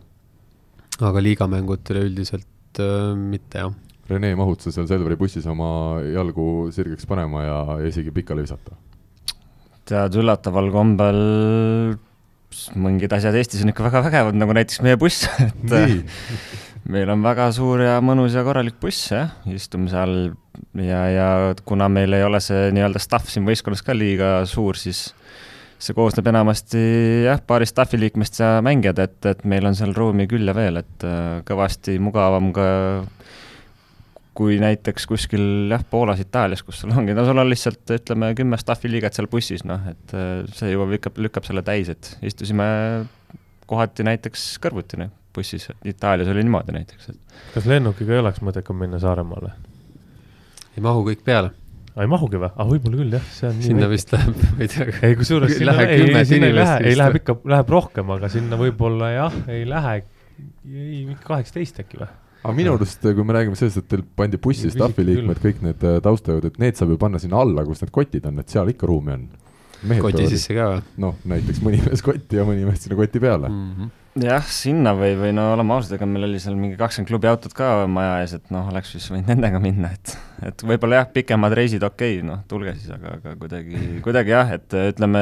[0.99, 3.77] aga liigamängud üleüldiselt äh, mitte jah.
[4.07, 7.57] Rene, mahud sa seal Selveri bussis oma jalgu sirgeks panema ja,
[7.89, 8.77] isegi pikali visata?
[9.87, 11.21] Tead, üllataval kombel
[12.79, 15.99] mingid asjad Eestis on ikka väga vägevad, nagu näiteks meie buss, et nii,
[16.93, 20.15] meil on väga suur ja mõnus ja korralik buss jah, istume seal
[20.79, 21.27] ja, ja
[21.67, 25.09] kuna meil ei ole see nii-öelda staff siin võistkonnas ka liiga suur, siis
[25.77, 26.79] see koosneb enamasti
[27.27, 30.81] jah, paarist staffi liikmest ja mängijad, et, et meil on seal ruumi küll ja veel,
[30.81, 32.67] et äh, kõvasti mugavam ka
[34.37, 38.59] kui näiteks kuskil jah, Poolas, Itaalias, kus sul ongi, no sul on lihtsalt ütleme kümme
[38.61, 42.67] staffi liiget seal bussis, noh, et äh, see juba lükkab, lükkab selle täis, et istusime
[43.69, 48.77] kohati näiteks kõrvuti noh, bussis, Itaalias oli niimoodi näiteks, et kas lennukiga ei oleks mõttekam
[48.83, 49.55] minna Saaremaale?
[50.77, 51.49] ei mahu kõik peale,
[51.97, 52.51] ei mahugi või?
[52.53, 54.87] ah, võib-olla küll jah, see on nii sinna vist läheb, ma ei tea.
[55.01, 58.13] ei, kusjuures ei sinna lähe ei, kümmet sinna ei lähe, ei läheb ikka, läheb rohkem,
[58.19, 59.97] aga sinna võib-olla jah, ei lähe,
[60.69, 62.13] ei ikka kaheksateist äkki või?
[62.43, 65.83] Aga minu arust, kui me räägime sellest, et teil pandi bussi staffi liikmed, kõik need
[65.87, 68.73] äh, taustajõud, et need saab ju panna sinna alla, kus need kotid on, et seal
[68.73, 69.27] ikka ruumi on.
[70.01, 73.49] koti sisse ka või noh, näiteks mõni mees kotti ja mõni mees sinna koti peale
[73.51, 73.57] mm..
[73.57, 73.73] mm?
[73.89, 74.23] -hmm.
[74.25, 77.53] jah, sinna või, või no oleme ausad, ega meil oli seal mingi kakskümmend klubi autot
[77.57, 80.15] ka maja ees, et noh, oleks siis võinud nendega minna, et
[80.47, 84.55] et võib-olla jah, pikemad reisid okei okay,, noh, tulge siis, aga, aga kuidagi, kuidagi jah,
[84.57, 85.21] et ütleme,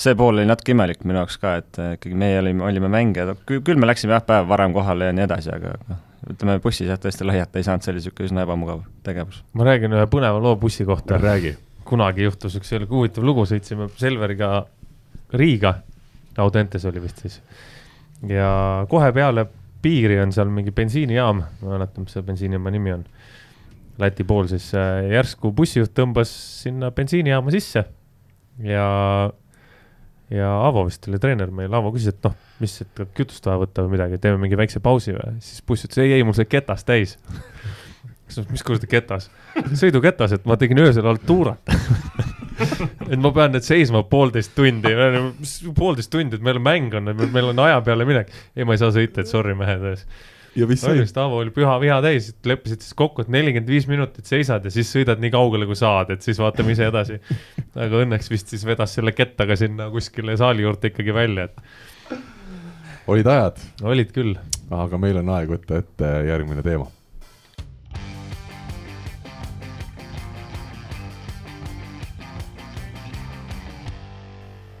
[0.00, 3.36] see pool oli natuke imelik minu jaoks ka, et äh, ikkagi meie olime, olime mängijad,
[3.48, 6.98] küll me läksime jah, päev varem kohale ja nii edasi, aga aga ütleme, bussis jah,
[7.00, 9.42] tõesti laiata ei saanud, see oli niisugune üsna ebamugav tegevus.
[9.56, 11.18] ma räägin ühe põneva loo bussi kohta.
[11.20, 11.54] räägi.
[11.88, 14.66] kunagi juhtus üks selline huvitav lugu, sõitsime Selveriga
[15.32, 15.74] Riiga,
[16.38, 17.40] Audentes oli vist siis.
[18.28, 19.46] ja kohe peale
[19.82, 23.06] piiri on seal mingi bensiinijaam, ma ei mäleta, mis see bensiinijaama nimi on.
[24.00, 26.30] Läti pool siis äh, järsku bussijuht tõmbas
[26.62, 27.82] sinna bensiinijaama sisse
[28.64, 28.86] ja,
[30.30, 33.84] ja Avo vist oli treener meil, Avo küsis, et noh, mis, et kütust vaja võtta
[33.86, 36.86] või midagi, teeme mingi väikse pausi või, siis buss ütles ei, ei mul sai ketas
[36.88, 37.16] täis.
[38.52, 39.26] mis kuradi ketas,
[39.74, 41.70] sõiduketas, et ma tegin öösel altuurat
[43.10, 44.92] et ma pean nüüd seisma poolteist tundi,
[45.76, 48.30] poolteist tundi, et meil mäng on, meil on aja peale minek.
[48.56, 50.04] ei, ma ei saa sõita, et sorry mehed.
[50.56, 51.04] Ja mis oli sai?
[51.04, 54.72] vist Aavo oli püha viha täis, leppisid siis kokku, et nelikümmend viis minutit seisad ja
[54.74, 57.20] siis sõidad nii kaugele, kui saad, et siis vaatame ise edasi.
[57.74, 62.16] aga õnneks vist siis vedas selle kettaga sinna kuskile saali juurde ikkagi välja, et
[63.10, 64.34] olid ajad, olid küll.
[64.70, 66.90] aga meil on aeg võtta ette järgmine teema.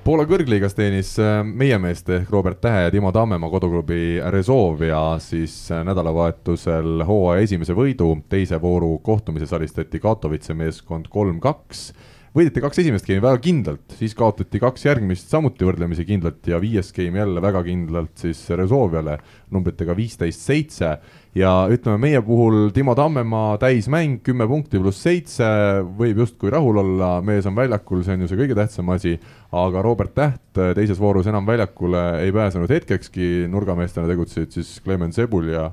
[0.00, 5.52] Poola kõrgliigas teenis äh, meie meeste ehk Robert Tähe ja Timo Tammemaa koduklubi Rezovia siis
[5.68, 11.90] äh, nädalavahetusel hooaja esimese võidu, teise vooru kohtumises alistati Katowice meeskond kolm-kaks
[12.36, 16.92] võideti kaks esimest geimi väga kindlalt, siis kaotati kaks järgmist samuti võrdlemisi kindlalt ja viies
[16.94, 19.16] geim jälle väga kindlalt siis Rezoviale
[19.50, 20.92] numbritega viisteist seitse.
[21.34, 25.46] Ja ütleme meie puhul Timo Tammemaa täismäng kümme punkti pluss seitse
[25.98, 29.16] võib justkui rahul olla, mees on väljakul, see on ju see kõige tähtsam asi,
[29.50, 35.50] aga Robert Täht teises voorus enam väljakule ei pääsenud hetkekski, nurgameestena tegutsesid siis Klemen Sebul
[35.54, 35.70] ja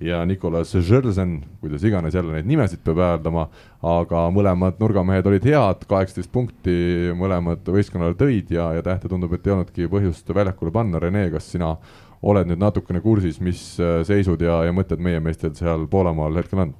[0.00, 3.46] ja Nicolas Žerzen, kuidas iganes jälle neid nimesid peab hääldama,
[3.84, 6.76] aga mõlemad nurgamehed olid head, kaheksateist punkti
[7.16, 11.50] mõlemad võistkonnale tõid ja, ja Tähte tundub, et ei olnudki põhjust väljakule panna, Rene, kas
[11.52, 11.74] sina
[12.22, 16.64] oled nüüd natukene kursis, mis äh, seisud ja, ja mõtted meie meestel seal Poolamaal hetkel
[16.66, 16.74] on?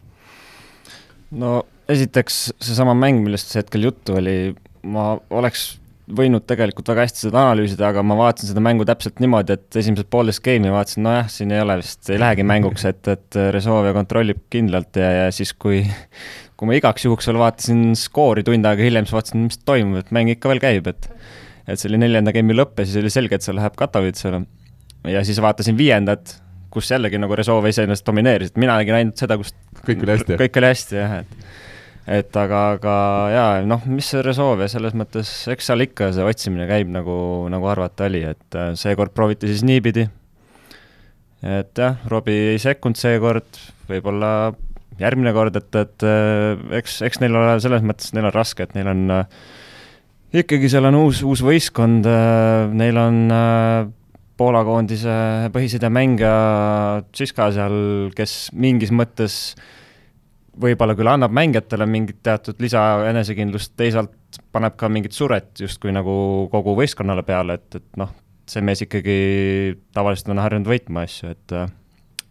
[1.30, 1.52] no
[1.90, 5.74] esiteks seesama mäng, millest hetkel juttu oli, ma oleks
[6.16, 10.10] võinud tegelikult väga hästi seda analüüsida, aga ma vaatasin seda mängu täpselt niimoodi, et esimesed
[10.12, 14.44] poolteist geimi vaatasin, nojah, siin ei ole vist, ei lähegi mänguks, et, et Rezovia kontrollib
[14.52, 15.82] kindlalt ja, ja siis, kui
[16.60, 20.10] kui ma igaks juhuks veel vaatasin skoori tund aega hiljem, siis vaatasin, mis toimub, et
[20.12, 21.08] mäng ikka veel käib, et
[21.70, 24.42] et see oli neljanda geimi lõpp ja siis oli selge, et see läheb Katowicele.
[25.08, 26.34] ja siis vaatasin viiendat,
[26.70, 29.54] kus jällegi nagu Rezov iseenesest domineeris, et mina nägin ainult seda, kus
[29.86, 31.69] kõik oli hästi, kõik oli hästi jah, et
[32.10, 32.94] et aga, aga
[33.30, 37.14] jaa, noh, mis see Resolve ja selles mõttes, eks seal ikka see otsimine käib nagu,
[37.52, 40.08] nagu arvata oli, et äh, seekord prooviti siis niipidi.
[41.40, 44.52] et jah, Robbie ei sekkunud seekord, võib-olla
[45.00, 48.74] järgmine kord, et, et äh, eks, eks neil ole selles mõttes, neil on raske, et
[48.76, 49.40] neil on äh,
[50.42, 53.88] ikkagi seal on uus, uus võistkond äh,, neil on äh,
[54.40, 55.14] Poola koondise
[55.52, 56.36] põhisidemängija
[57.12, 57.74] Tšiska seal,
[58.16, 59.34] kes mingis mõttes
[60.60, 66.12] võib-olla küll annab mängijatele mingit teatud lisa enesekindlust, teisalt paneb ka mingit suret justkui nagu
[66.52, 68.10] kogu võistkonnale peale, et, et noh,
[68.50, 69.18] see mees ikkagi
[69.94, 71.56] tavaliselt on harjunud võitma asju, et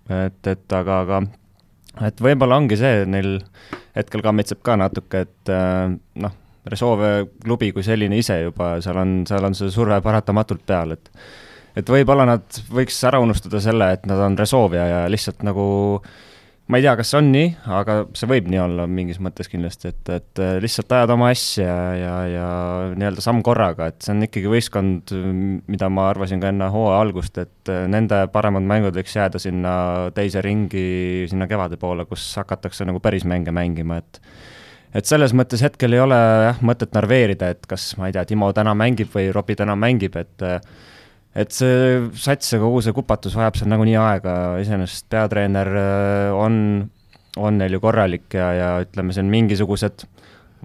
[0.10, 3.38] et, et aga, aga et võib-olla ongi see, neil
[3.98, 5.92] hetkel kammitseb ka natuke, et äh,
[6.24, 6.38] noh,
[6.70, 11.08] Resolve klubi kui selline ise juba, seal on, seal on see surve paratamatult peal, et
[11.80, 15.64] et võib-olla nad võiks ära unustada selle, et nad on Resolvia ja lihtsalt nagu
[16.70, 17.48] ma ei tea, kas see on nii,
[17.80, 21.88] aga see võib nii olla mingis mõttes kindlasti, et, et lihtsalt ajad oma asja ja,
[21.98, 22.50] ja, ja
[22.94, 25.14] nii-öelda samm korraga, et see on ikkagi võistkond,
[25.72, 29.74] mida ma arvasin ka enne hooaja algust, et nende paremad mängud võiks jääda sinna
[30.14, 34.22] teise ringi, sinna kevade poole, kus hakatakse nagu päris mänge mängima, et
[34.94, 38.50] et selles mõttes hetkel ei ole jah, mõtet narveerida, et kas, ma ei tea, Timo
[38.58, 40.46] täna mängib või Robbie täna mängib, et
[41.38, 46.90] et see sats ja kogu see kupatus vajab seal nagunii aega, iseenesest peatreener äh, on,
[47.38, 50.08] on neil ju korralik ja, ja ütleme, see on mingisugused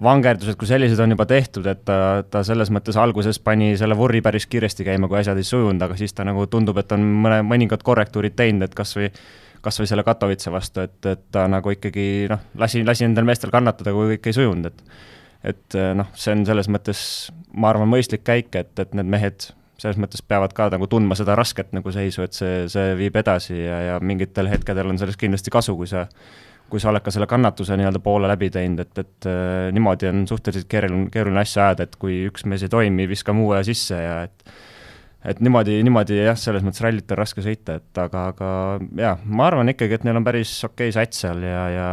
[0.01, 1.97] vangerdused kui sellised on juba tehtud, et ta,
[2.27, 5.95] ta selles mõttes alguses pani selle vurri päris kiiresti käima, kui asjad ei sujunud, aga
[5.99, 9.11] siis ta nagu tundub, et on mõne, mõningad korrektuurid teinud, et kas või
[9.65, 13.49] kas või selle Katowice vastu, et, et ta nagu ikkagi noh, lasi, lasi endal meestel
[13.53, 14.83] kannatada, kui kõik ei sujunud, et
[15.45, 16.99] et noh, see on selles mõttes,
[17.53, 19.45] ma arvan, mõistlik käik, et, et need mehed
[19.81, 23.57] selles mõttes peavad ka nagu tundma seda rasket nagu seisu, et see, see viib edasi
[23.57, 26.05] ja, ja mingitel hetkedel on sellest kindlasti kasu, kui sa
[26.65, 30.23] kui sa oled ka selle kannatuse nii-öelda poole läbi teinud, et, et äh, niimoodi on
[30.25, 34.23] suhteliselt keeruline, keeruline asja ajada, et kui üks mees ei toimi, viskame uue sisse ja
[34.25, 34.55] et
[35.25, 38.49] et niimoodi, niimoodi jah, selles mõttes rallit on raske sõita, et aga, aga
[38.97, 41.87] jah, ma arvan ikkagi, et neil on päris okei okay sats seal ja, ja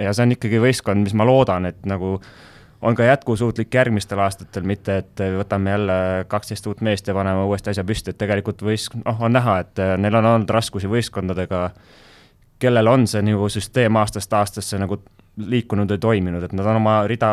[0.00, 2.53] ja see on ikkagi võistkond, mis ma loodan, et nagu äh,
[2.84, 5.94] on ka jätkusuutlik järgmistel aastatel, mitte et võtame jälle
[6.28, 9.80] kaksteist uut meest ja paneme uuesti asja püsti, et tegelikult võis, noh, on näha, et
[9.98, 11.70] neil on olnud raskusi võistkondadega,
[12.60, 15.00] kellel on see nagu süsteem aastast aastasse nagu
[15.36, 17.30] liikunud või toiminud, et nad on oma rida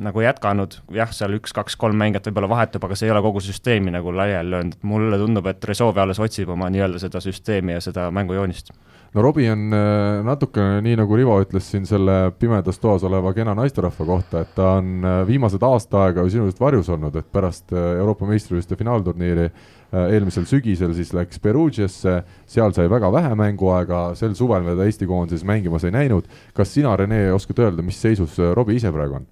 [0.00, 4.14] nagu jätkanud, jah, seal üks-kaks-kolm mängijat võib-olla vahetub, aga see ei ole kogu süsteemi nagu
[4.16, 8.72] laiali löönud, mulle tundub, et Resolve alles otsib oma nii-öelda seda süsteemi ja seda mängujoonist
[9.14, 13.54] no Robbie on äh, natukene nii, nagu Rivo ütles siin selle pimedas toas oleva kena
[13.56, 17.74] naisterahva kohta, et ta on äh, viimased aasta aega ju sinust varjus olnud, et pärast
[17.76, 19.48] äh, Euroopa meistrivõistluste finaalturniiri
[19.92, 22.14] eelmisel sügisel siis läks Perugiasse,
[22.48, 26.30] seal sai väga vähe mänguaega, sel suvel me ta Eesti koondises mängimas ei näinud.
[26.56, 29.26] kas sina, Rene, oskad öelda, mis seisus Robbie ise praegu on?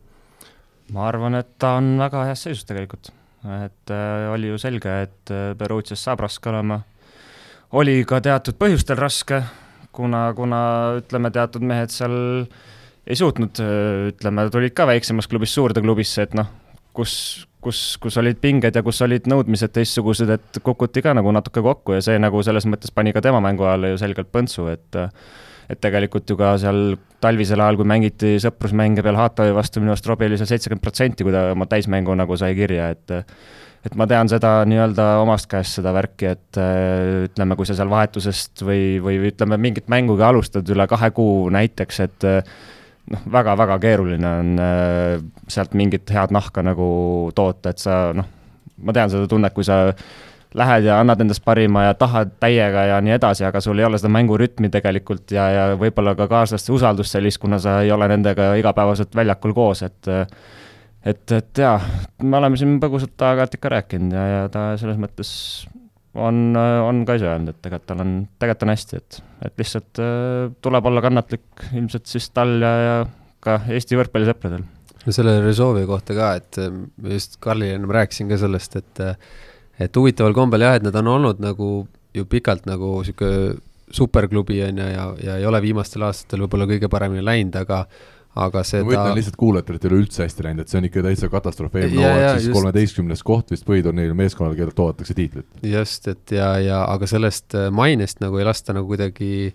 [0.92, 3.08] ma arvan, et ta on väga heas seisus tegelikult,
[3.64, 6.82] et äh, oli ju selge, et Perugias saab raske olema.
[7.72, 9.40] oli ka teatud põhjustel raske
[9.96, 10.62] kuna, kuna
[11.00, 12.16] ütleme, teatud mehed seal
[13.10, 13.60] ei suutnud,
[14.12, 16.48] ütleme, tulid ka väiksemast klubist suurde klubisse, et noh,
[16.96, 17.12] kus,
[17.64, 21.96] kus, kus olid pinged ja kus olid nõudmised teistsugused, et kukuti ka nagu natuke kokku
[21.96, 25.04] ja see nagu selles mõttes pani ka tema mängu ajal ju selgelt põntsu, et
[25.70, 30.08] et tegelikult ju ka seal talvisel ajal, kui mängiti sõprusmänge peal Hatovi vastu, minu arust
[30.10, 33.14] Robbie oli seal seitsekümmend protsenti, kui ta oma täismängu nagu sai kirja, et
[33.86, 37.90] et ma tean seda nii-öelda omast käest, seda värki, et äh, ütleme, kui sa seal
[37.92, 42.56] vahetusest või, või ütleme, mingit mängugi alustad üle kahe kuu näiteks, et äh,
[43.14, 45.14] noh, väga-väga keeruline on äh,
[45.48, 46.90] sealt mingit head nahka nagu
[47.36, 48.28] toota, et sa noh,
[48.84, 49.86] ma tean seda tunnet, kui sa
[50.60, 54.00] lähed ja annad endast parima ja tahad täiega ja nii edasi, aga sul ei ole
[54.02, 58.52] seda mängurütmi tegelikult ja, ja võib-olla ka kaaslaste usaldust sellist, kuna sa ei ole nendega
[58.58, 60.10] igapäevaselt väljakul koos, et
[61.04, 61.76] et, et jaa,
[62.22, 65.30] me oleme siin põgusalt aeg-ajalt ikka rääkinud ja, ja ta selles mõttes
[66.14, 70.02] on, on ka ise öelnud, et tegelikult tal on, tegelikult on hästi, et, et lihtsalt
[70.02, 72.98] äh, tuleb olla kannatlik ilmselt siis tal ja, ja
[73.40, 74.66] ka Eesti võrkpallisõpradel.
[75.04, 76.82] no selle Resolve'i kohta ka, et äh,
[77.14, 79.16] just Karlile ennem rääkisin ka sellest, et äh,
[79.80, 81.70] et huvitaval kombel jah, et nad on olnud nagu
[82.14, 83.58] ju pikalt nagu niisugune
[83.90, 87.84] superklubi on ju, ja, ja ei ole viimastel aastatel võib-olla kõige paremini läinud, aga
[88.38, 90.86] aga seda ma ütlen lihtsalt kuulajatele, et ei ole üldse hästi läinud, et see on
[90.86, 95.48] ikka täitsa katastroof, eelmine hooaeg siis kolmeteistkümnes koht vist põhiturniiril meeskonnal, kellelt oodatakse tiitlit.
[95.66, 99.50] just, et ja, ja aga sellest äh, mainest nagu ei lasta nagu kuidagi,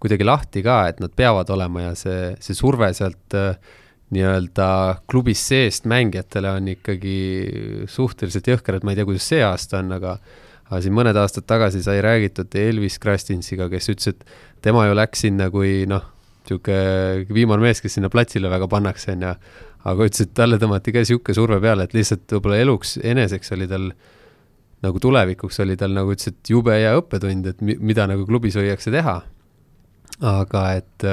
[0.00, 3.60] kuidagi lahti ka, et nad peavad olema ja see, see surve sealt äh,
[4.16, 4.70] nii-öelda
[5.10, 7.20] klubis seest mängijatele on ikkagi
[7.90, 10.16] suhteliselt jõhker, et ma ei tea, kuidas see aasta on, aga
[10.66, 15.22] aga siin mõned aastad tagasi sai räägitud Elvis Krastinsiga, kes ütles, et tema ju läks
[15.26, 16.15] sinna kui noh,
[16.50, 19.32] niisugune viimane mees, kes sinna platsile väga pannakse, on ju,
[19.86, 23.68] aga ütles, et talle tõmmati ka niisugune surve peale, et lihtsalt võib-olla eluks eneseks oli
[23.70, 23.90] tal
[24.84, 28.92] nagu tulevikuks oli tal nagu ütles, et jube hea õppetund, et mida nagu klubis võiakse
[28.94, 29.18] teha.
[30.16, 31.04] aga et,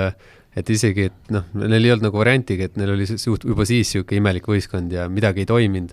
[0.55, 3.89] et isegi, et noh, neil ei olnud nagu variantigi, et neil oli suht juba siis
[3.89, 5.91] niisugune imelik võistkond ja midagi ei toiminud,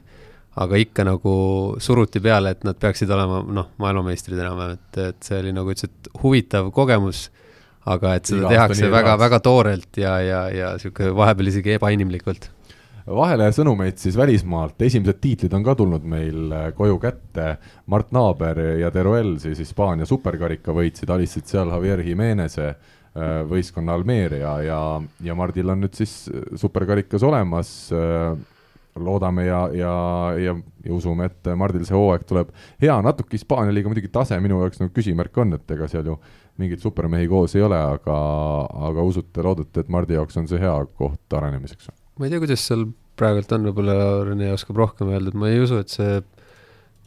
[0.63, 1.33] aga ikka nagu
[1.83, 5.91] suruti peale, et nad peaksid olema noh, maailmameistrid enam-vähem, et, et see oli nagu ütles,
[5.91, 7.29] et huvitav kogemus
[7.89, 12.51] aga et seda Iga tehakse väga-väga toorelt ja, ja, ja niisugune vahepeal isegi ebainimlikult.
[13.11, 17.57] vahele sõnumeid siis välismaalt, esimesed tiitlid on ka tulnud meil äh, koju kätte,
[17.91, 24.55] Mart Naaber ja Teruel siis Hispaania superkarika võitsid, alistasid seal Javier Jimeneze äh, võistkonna Almeria
[24.67, 24.81] ja,
[25.25, 26.29] ja Mardil on nüüd siis
[26.61, 28.37] superkarikas olemas, äh,
[29.01, 29.95] loodame ja, ja,
[30.37, 30.55] ja,
[30.85, 32.53] ja usume, et Mardil see hooaeg tuleb
[32.83, 36.21] hea, natuke Hispaania liiga muidugi tase minu jaoks nagu küsimärk on, et ega seal ju
[36.61, 38.17] mingeid supermehi koos ei ole, aga,
[38.91, 41.91] aga usute, loodate, et Mardi jaoks on see hea koht arenemiseks?
[42.21, 42.85] ma ei tea, kuidas seal
[43.21, 43.97] praegult on, võib-olla
[44.29, 46.21] Rene oskab rohkem öelda, et ma ei usu, et see,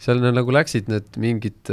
[0.01, 1.71] seal nagu läksid need mingid,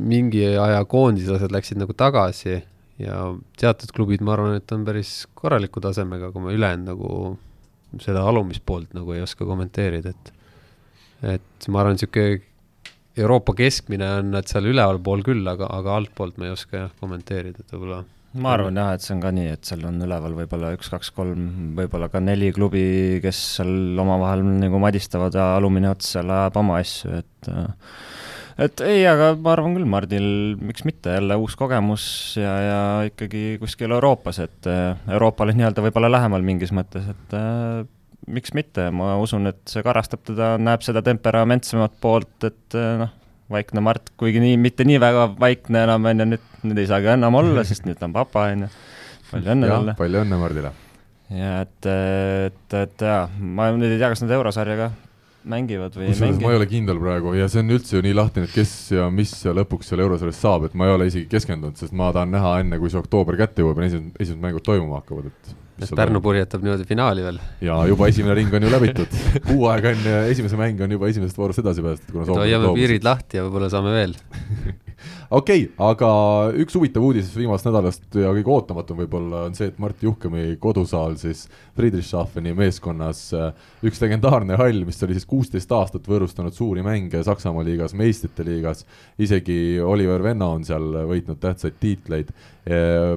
[0.00, 2.58] mingi aja koondislased läksid nagu tagasi
[3.00, 3.20] ja
[3.60, 7.14] teatud klubid, ma arvan, et on päris korraliku tasemega, kui ma ülejäänud nagu
[8.02, 10.36] seda alumist poolt nagu ei oska kommenteerida, et
[11.36, 12.40] et ma arvan, niisugune
[13.20, 17.64] Euroopa keskmine on nad seal ülevalpool küll, aga, aga altpoolt ma ei oska jah kommenteerida,
[17.64, 18.02] et võib-olla
[18.40, 21.10] ma arvan jah, et see on ka nii, et seal on üleval võib-olla üks, kaks,
[21.16, 22.84] kolm, võib-olla ka neli klubi,
[23.24, 27.50] kes seal omavahel nagu madistavad ja alumine ots seal ajab oma asju, et
[28.60, 30.28] et ei, aga ma arvan küll, Mardil,
[30.60, 32.04] miks mitte, jälle uus kogemus
[32.38, 37.38] ja, ja ikkagi kuskil Euroopas, et Euroopale nii-öelda võib-olla lähemal mingis mõttes, et
[38.28, 43.12] miks mitte, ma usun, et see karastab teda, näeb seda temperamentsemat poolt, et noh,
[43.50, 47.12] vaikne Mart, kuigi nii, mitte nii väga vaikne enam, on ju, nüüd, nüüd ei saagi
[47.16, 48.70] enam olla, sest nüüd ta on papa, on ju.
[49.32, 49.98] palju õnne talle.
[49.98, 50.72] palju õnne Mardile.
[51.34, 54.90] ja et, et, et jaa, ma nüüd ei tea, kas nad eurosarja ka
[55.50, 56.44] mängivad või ei mängi.
[56.44, 59.08] ma ei ole kindel praegu ja see on üldse ju nii lahtine, et kes ja
[59.14, 62.34] mis ja lõpuks seal eurosarjas saab, et ma ei ole isegi keskendunud, sest ma tahan
[62.34, 65.94] näha enne, kui see oktoober kätte jõuab ja esimesed, esimesed mängud toimuma hakkavad, et et
[65.96, 67.40] Pärnu purjetab niimoodi finaali veel.
[67.64, 69.18] ja juba esimene ring on ju läbitud.
[69.48, 73.06] Kuu aega enne esimese mängu on juba esimesest voorust edasi päästetud, kuna Soome hoiame piirid
[73.06, 74.16] lahti ja võib-olla saame veel
[75.30, 76.10] okei okay,, aga
[76.58, 81.14] üks huvitav uudis viimasest nädalast ja kõige ootamatum võib-olla on see, et Mart Juhkemi kodusaal
[81.20, 81.44] siis
[81.78, 83.50] Friedrichshafeni meeskonnas äh,
[83.86, 88.82] üks legendaarne hall, mis oli siis kuusteist aastat võõrustanud suuri mänge Saksamaa liigas, meistrite liigas,
[89.22, 92.34] isegi Oliver Venno on seal võitnud tähtsaid tiitleid,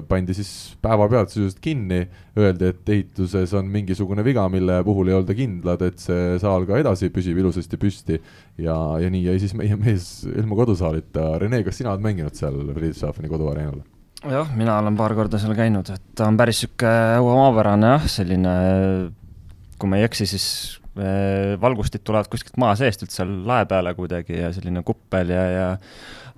[0.08, 0.50] pandi siis
[0.82, 2.00] päevapealt sisuliselt kinni,
[2.38, 6.78] öeldi, et ehituses on mingisugune viga, mille puhul ei olda kindlad, et see saal ka
[6.80, 8.18] edasi püsib ilusasti püsti.
[8.58, 11.34] Ja, ja nii jäi siis meie mees ilma kodusaalita.
[11.42, 13.82] Rene, kas sina oled mänginud seal Friedrichshafeni koduareenal?
[14.24, 18.54] jah, mina olen paar korda seal käinud, et ta on päris niisugune omapärane jah, selline,
[19.78, 20.46] kui ma ei eksi, siis
[20.96, 25.44] eh, valgustid tulevad kuskilt maa seest üldse seal lae peale kuidagi ja selline kuppel ja,
[25.52, 25.66] ja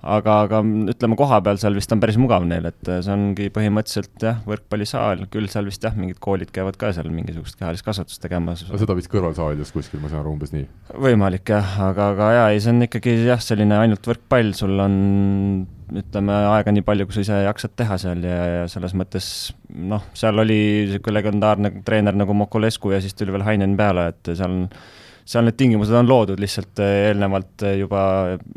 [0.01, 0.61] aga, aga
[0.93, 5.25] ütleme, koha peal seal vist on päris mugav neil, et see ongi põhimõtteliselt jah, võrkpallisaal,
[5.33, 8.65] küll seal vist jah, mingid koolid käivad ka seal mingisugust kehalist kasvatust tegemas.
[8.67, 10.67] seda vist kõrvalsaalides kuskil, ma saan aru, umbes nii?
[11.07, 14.99] võimalik jah, aga, aga jaa, ei see on ikkagi jah, selline ainult võrkpall, sul on
[15.97, 19.27] ütleme, aega nii palju, kui sa ise jaksad teha seal ja, ja selles mõttes
[19.71, 24.33] noh, seal oli niisugune legendaarne treener nagu Mokolescu ja siis tuli veel Hainen peale, et
[24.33, 24.65] seal on
[25.27, 28.01] seal need tingimused on loodud lihtsalt eh, eelnevalt eh, juba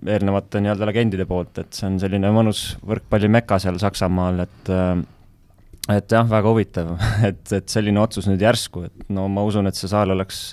[0.07, 4.93] eelnevate nii-öelda legendide poolt, et see on selline mõnus võrkpallimeka seal Saksamaal, et eh,
[5.91, 6.95] et jah, väga huvitav,
[7.29, 10.45] et, et selline otsus nüüd järsku, et no ma usun, et see saal oleks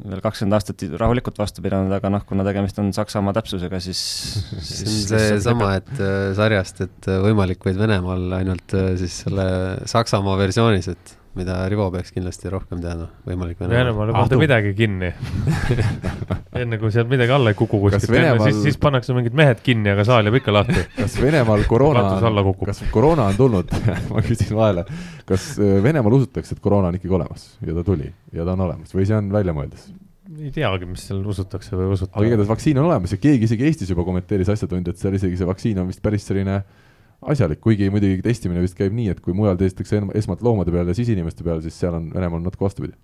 [0.00, 4.00] veel kakskümmend aastat rahulikult vastu pidanud, aga noh, kuna tegemist on Saksamaa täpsusega, siis
[4.70, 4.86] see
[5.18, 5.92] on seesama, et
[6.38, 9.48] sarjast, et võimalik vaid Venemaal ainult siis selle
[9.90, 13.84] Saksamaa versioonis, et mida Rivo peaks kindlasti rohkem teadma, võimalik Venemaal.
[13.84, 15.10] Venemaal ei panda midagi kinni
[16.62, 19.92] enne kui sealt midagi alla ei kuku kuskilt Venemaal..., siis, siis pannakse mingid mehed kinni,
[19.92, 20.82] aga saal jääb ikka lahti.
[20.98, 23.70] kas Venemaal koroona on, kas koroona on tulnud
[24.10, 24.86] ma küsin vahele,
[25.28, 28.66] kas äh, Venemaal usutakse, et koroona on ikkagi olemas ja ta tuli ja ta on
[28.66, 29.90] olemas või see on väljamõeldis?
[30.40, 32.14] ei teagi, mis seal usutakse või ei usuta.
[32.16, 35.38] aga igatahes vaktsiin on olemas ja keegi isegi Eestis juba kommenteeris asjatundja, et seal isegi
[35.38, 36.89] see vaktsiin on vist päris selline äh,
[37.20, 40.96] asjalik, kuigi muidugi testimine vist käib nii, et kui mujal testitakse esmalt loomade peal ja
[40.96, 42.96] siis inimeste peal, siis seal on Venemaal natuke vastupidi.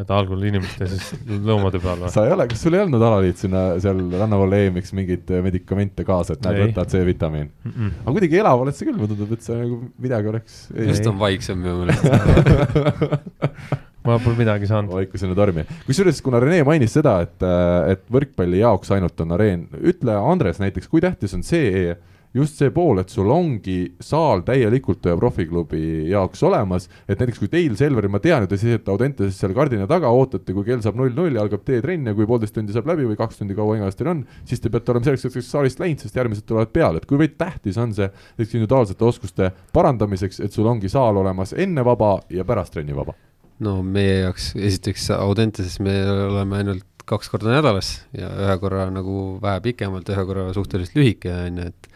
[0.00, 2.12] et algul inimeste, siis loomade peal või?
[2.14, 6.38] sa ei ole, kas sul ei olnud alaliit sinna seal rannavalla EM-iks mingeid medikamente kaasa,
[6.38, 7.72] et näed, võta C-vitamiin mm?
[7.74, 7.94] -mm.
[8.04, 10.60] aga kuidagi elav oled sa küll, mulle tundub, et sa nagu midagi oleks.
[10.88, 12.08] just on vaiksem minu meelest
[14.06, 14.94] ma pole midagi saanud.
[14.94, 15.66] vaikus enne tormi.
[15.86, 17.44] kusjuures, kuna Rene mainis seda, et,
[17.92, 21.92] et võrkpalli jaoks ainult on areen, ütle Andres näiteks, kui tähtis on see
[22.34, 27.50] just see pool, et sul ongi saal täielikult ühe profiklubi jaoks olemas, et näiteks kui
[27.52, 30.96] teil, Selveril, ma tean, et te seisate Audenteses seal kardina taga, ootate, kui kell saab
[31.00, 33.98] null-null ja algab teetrenn ja kui poolteist tundi saab läbi või kaks tundi, kaua iganes
[33.98, 37.08] teil on, siis te peate olema selleks hetkeks saalist läinud, sest järgmised tulevad peale, et
[37.10, 42.16] kuivõrd tähtis on see näiteks individuaalsete oskuste parandamiseks, et sul ongi saal olemas enne vaba
[42.32, 43.16] ja pärast trenni vaba?
[43.62, 49.36] no meie jaoks, esiteks Audenteses me oleme ainult kaks korda nädalas ja ühe korra nagu
[49.42, 51.88] vähe pikemalt, ühe korra suhteliselt lühike, on ju, et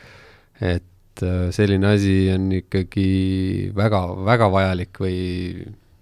[0.60, 3.08] et äh, selline asi on ikkagi
[3.76, 5.18] väga, väga vajalik või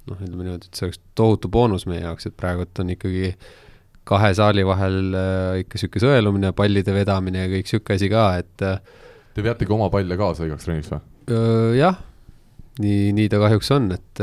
[0.08, 3.34] noh, ütleme niimoodi, et see oleks tohutu boonus meie jaoks, et praegult on ikkagi
[4.08, 8.66] kahe saali vahel äh, ikka niisugune sõelumine, pallide vedamine ja kõik niisugune asi ka, et
[8.66, 8.98] äh,
[9.34, 11.00] Te veategi oma palle kaasa igaks treeniks või?
[11.74, 11.96] jah,
[12.84, 14.20] nii, nii ta kahjuks on, et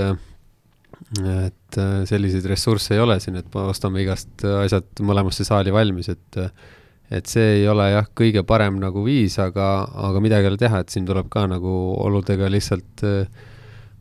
[1.28, 1.78] et
[2.08, 6.38] selliseid ressursse ei ole siin, et me ostame igast asjad mõlemasse saali valmis, et
[7.12, 9.68] et see ei ole jah, kõige parem nagu viis, aga,
[10.10, 11.74] aga midagi ei ole teha, et siin tuleb ka nagu
[12.06, 13.50] oludega lihtsalt äh,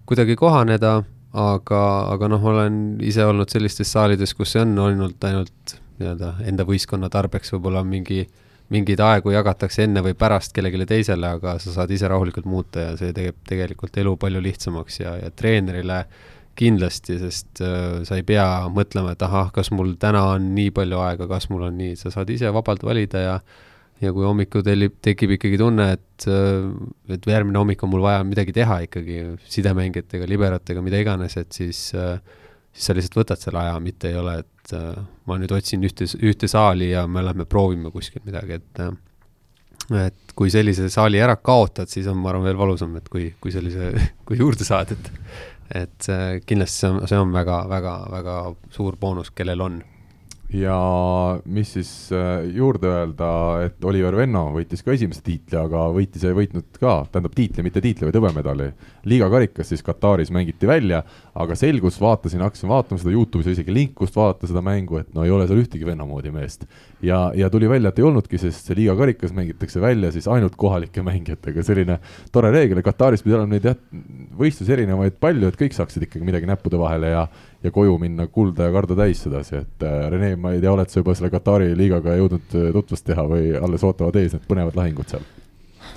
[0.07, 1.01] kuidagi kohaneda,
[1.35, 1.83] aga,
[2.15, 7.11] aga noh, olen ise olnud sellistes saalides, kus see on olnud ainult nii-öelda enda võistkonna
[7.13, 8.23] tarbeks võib-olla mingi,
[8.71, 12.99] mingeid aegu jagatakse enne või pärast kellelegi teisele, aga sa saad ise rahulikult muuta ja
[12.99, 16.29] see teeb tegelikult elu palju lihtsamaks ja, ja treenerile äh,
[16.61, 21.01] kindlasti, sest äh, sa ei pea mõtlema, et ahah, kas mul täna on nii palju
[21.03, 23.41] aega, kas mul on nii, sa saad ise vabalt valida ja
[24.01, 26.71] ja kui hommikul tellib, tekib ikkagi tunne, et, äh,
[27.13, 29.19] et järgmine hommik on mul vaja midagi teha ikkagi
[29.53, 32.17] sidemängijatega, liberatega, mida iganes, et siis äh,
[32.73, 34.99] siis sa lihtsalt võtad selle aja, mitte ei ole, et äh,
[35.29, 38.93] ma nüüd otsin ühte, ühte saali ja me lähme proovime kuskil midagi, et äh,
[40.07, 43.51] et kui sellise saali ära kaotad, siis on, ma arvan, veel valusam, et kui, kui
[43.55, 43.91] sellise,
[44.29, 45.11] kui juurde saad, et
[45.75, 46.07] et
[46.47, 48.37] kindlasti see on, see on väga, väga, väga
[48.75, 49.83] suur boonus, kellel on
[50.53, 53.31] ja mis siis äh, juurde öelda,
[53.65, 57.63] et Oliver Venno võitis ka esimese tiitli, aga võitis ja ei võitnud ka, tähendab tiitli,
[57.63, 58.71] mitte tiitli, vaid hõbemedali.
[59.07, 64.17] liiga karikas siis Kataris mängiti välja, aga selgus, vaatasin, hakkasin vaatama seda Youtube'is isegi linkust
[64.19, 66.67] vaadata seda mängu, et no ei ole seal ühtegi Venno moodi meest.
[67.03, 70.57] ja, ja tuli välja, et ei olnudki, sest see liiga karikas mängitakse välja siis ainult
[70.59, 72.01] kohalike mängijatega, selline
[72.33, 73.79] tore reegel ja Kataris pidi olema neid jah,
[74.37, 77.29] võistlusi erinevaid palju, et kõik saaksid ikkagi midagi näppude vahele ja
[77.65, 80.91] ja koju minna kulda ja karda täis sedasi, et äh, Rene, ma ei tea, oled
[80.91, 84.79] sa juba selle Katari liigaga jõudnud äh, tutvust teha või alles ootavad ees need põnevad
[84.79, 85.27] lahingud seal?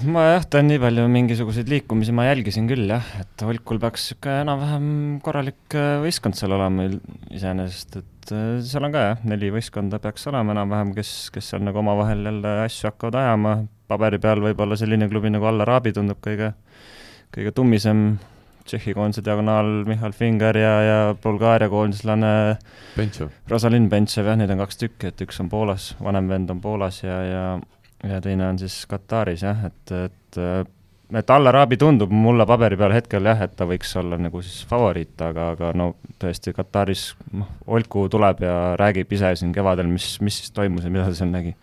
[0.10, 4.42] ma jah, tean nii palju mingisuguseid liikumisi, ma jälgisin küll jah, et Holkul peaks niisugune
[4.44, 4.90] enam-vähem
[5.24, 6.90] korralik äh, võistkond seal olema
[7.32, 8.34] iseenesest, et
[8.66, 12.58] seal on ka jah, neli võistkonda peaks olema enam-vähem, kes, kes seal nagu omavahel jälle
[12.66, 13.56] asju hakkavad ajama,
[13.92, 16.52] paberi peal võib-olla selline klubi nagu Alla Raabi tundub kõige,
[17.36, 18.08] kõige tummisem
[18.64, 22.34] Tšehhi koondise diagonaal Michal Finger ja, ja Bulgaaria koondislane
[23.52, 27.02] Rosalind Bentšev, jah, neid on kaks tükki, et üks on Poolas, vanem vend on Poolas
[27.04, 27.46] ja, ja
[28.04, 30.40] ja teine on siis Kataris jah, et, et
[31.14, 35.14] et Al-Arabi tundub mulle paberi peal hetkel jah, et ta võiks olla nagu siis favoriit,
[35.22, 35.92] aga, aga no
[36.22, 40.94] tõesti Kataris noh, Olku tuleb ja räägib ise siin kevadel, mis, mis siis toimus ja
[40.94, 41.54] mida ta seal nägi.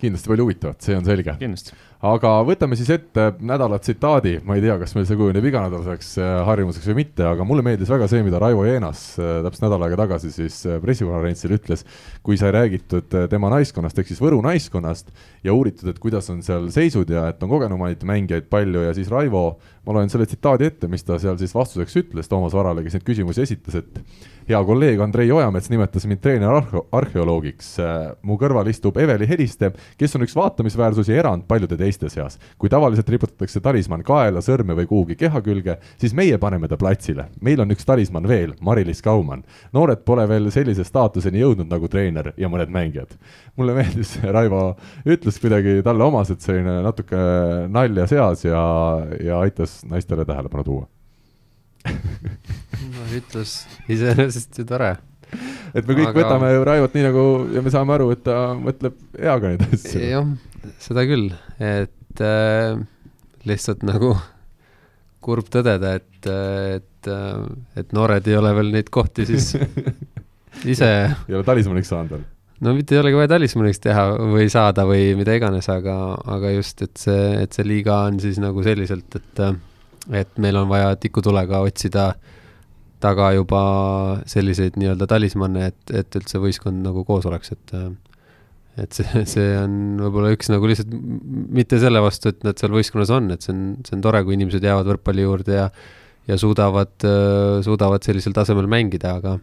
[0.00, 1.36] kindlasti palju huvitavat, see on selge.
[1.40, 6.12] kindlasti aga võtame siis ette nädala tsitaadi, ma ei tea, kas meil see kujuneb iganädalaseks
[6.22, 9.82] äh, harjumuseks või mitte, aga mulle meeldis väga see, mida Raivo Jeenas äh, täpselt nädal
[9.86, 11.82] aega tagasi siis äh, pressikonverentsil ütles,
[12.22, 15.10] kui sai räägitud tema naiskonnast ehk siis Võru naiskonnast
[15.46, 19.10] ja uuritud, et kuidas on seal seisud ja et on kogenumaid mängijaid palju ja siis
[19.10, 19.44] Raivo,
[19.86, 23.08] ma loen selle tsitaadi ette, mis ta seal siis vastuseks ütles Toomas Varale, kes neid
[23.10, 24.02] küsimusi esitas, et
[24.48, 27.74] hea kolleeg Andrei Ojamets nimetas mind treener-arheoloogiks.
[28.22, 29.70] mu kõrval istub Eveli Heliste,
[30.00, 32.38] kes on üks vaatamisväärsus ja erand paljude teiste seas.
[32.58, 37.28] kui tavaliselt riputatakse talismann kaela, sõrme või kuhugi keha külge, siis meie paneme ta platsile.
[37.40, 39.44] meil on üks talismann veel, Mari-Liis Kaumann.
[39.72, 43.18] noored pole veel sellise staatuseni jõudnud nagu treener ja mõned mängijad.
[43.56, 47.16] mulle meeldis Raivo ütlus kuidagi talle omaselt selline natuke
[47.68, 48.62] nalja seas ja,
[49.20, 50.97] ja aitas naistele tähelepanu tuua
[52.94, 53.60] no ütlus
[53.90, 54.94] iseenesest ju tore.
[55.74, 56.16] et me kõik Aga...
[56.20, 57.24] võtame ju Raivot nii nagu
[57.54, 60.02] ja me saame aru, et ta mõtleb heaga neid asju.
[60.02, 60.32] jah,
[60.82, 62.80] seda küll, et äh,
[63.48, 64.14] lihtsalt nagu
[65.24, 67.12] kurb tõdeda, et, et,
[67.78, 69.52] et noored ei ole veel neid kohti siis
[70.72, 72.26] ise ei ole talismaniks saanud veel?
[72.64, 75.96] no mitte ei olegi vaja talismaniks teha või saada või mida iganes, aga,
[76.36, 79.42] aga just, et see, et see liiga on siis nagu selliselt, et
[80.14, 82.12] et meil on vaja tikutulega otsida
[83.02, 83.62] taga juba
[84.26, 87.74] selliseid nii-öelda talismanne, et, et üldse võistkond nagu koos oleks, et
[88.78, 90.92] et see, see on võib-olla üks nagu lihtsalt
[91.54, 94.36] mitte selle vastu, et nad seal võistkonnas on, et see on, see on tore, kui
[94.38, 95.70] inimesed jäävad võrkpalli juurde ja
[96.28, 96.92] ja suudavad,
[97.64, 99.38] suudavad sellisel tasemel mängida, aga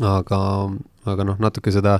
[0.00, 0.38] aga,
[1.12, 1.98] aga noh, natuke seda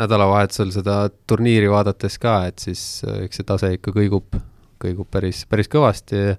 [0.00, 0.96] nädalavahetusel seda
[1.28, 4.38] turniiri vaadates ka, et siis eks see tase ikka kõigub,
[4.82, 6.22] kõigub päris, päris kõvasti.
[6.22, 6.36] ja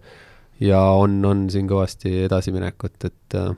[0.72, 3.56] on, on siin kõvasti edasiminekut, et äh,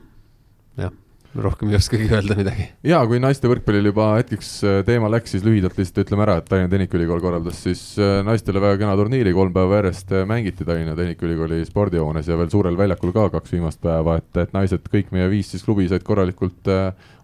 [0.80, 0.94] jah,
[1.36, 2.66] rohkem ei oskagi öelda midagi.
[2.86, 6.48] ja kui naiste võrkpallil juba hetkeks äh, teema läks, siis lühidalt lihtsalt ütleme ära, et
[6.48, 11.62] Tallinna Tehnikaülikool korraldas siis äh, naistele väga kena turniiri, kolm päeva järjest mängiti Tallinna Tehnikaülikooli
[11.68, 15.52] spordihoones ja veel suurel väljakul ka kaks viimast päeva, et, et naised, kõik meie viis
[15.52, 16.72] siis klubi said korralikult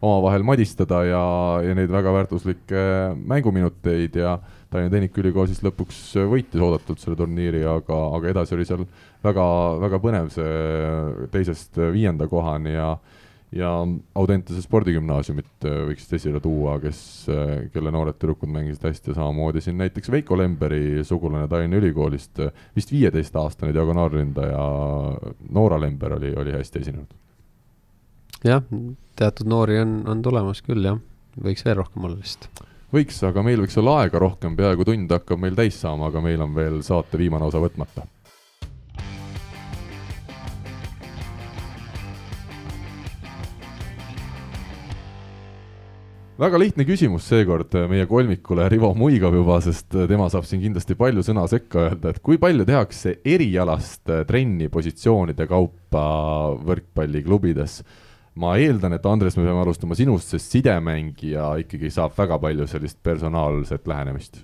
[0.03, 1.26] omavahel madistada ja,
[1.64, 2.83] ja neid väga väärtuslikke
[3.18, 4.39] mänguminuteid ja
[4.72, 5.98] Tallinna Tehnikaülikool siis lõpuks
[6.30, 8.86] võitis oodatult selle turniiri, aga, aga edasi oli seal
[9.24, 9.46] väga,
[9.82, 12.94] väga põnev see teisest viienda kohani ja
[13.52, 13.68] ja
[14.16, 17.02] Audentese spordigümnaasiumit võiks esile tuua, kes,
[17.74, 22.40] kelle noored tüdrukud mängisid hästi ja samamoodi siin näiteks Veiko Lemberi sugulane Tallinna Ülikoolist,
[22.76, 24.62] vist viieteistaastane diagonaalründaja
[25.52, 27.12] Noora Lember oli, oli hästi esinenud
[28.46, 28.62] jah,
[29.18, 30.98] teatud noori on, on tulemas küll jah,
[31.42, 32.48] võiks veel rohkem olla vist.
[32.93, 36.43] Võiks, aga meil võiks olla aega rohkem, peaaegu tund hakkab meil täis saama, aga meil
[36.45, 38.05] on veel saate viimane osa võtmata
[46.43, 51.22] väga lihtne küsimus seekord meie kolmikule, Rivo muigab juba, sest tema saab siin kindlasti palju
[51.22, 56.03] sõna sekka öelda, et kui palju tehakse erialast trenni positsioonide kaupa
[56.66, 57.76] võrkpalliklubides?
[58.41, 62.99] Ma eeldan, et Andres, me peame alustama sinust, sest sidemängija ikkagi saab väga palju sellist
[63.05, 64.41] personaalset lähenemist.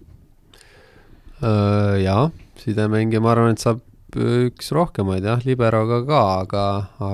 [1.39, 2.25] Jaa,
[2.61, 3.81] sidemängija, ma arvan, et saab
[4.19, 6.65] üks rohkemaid jah, liberoga ka, aga,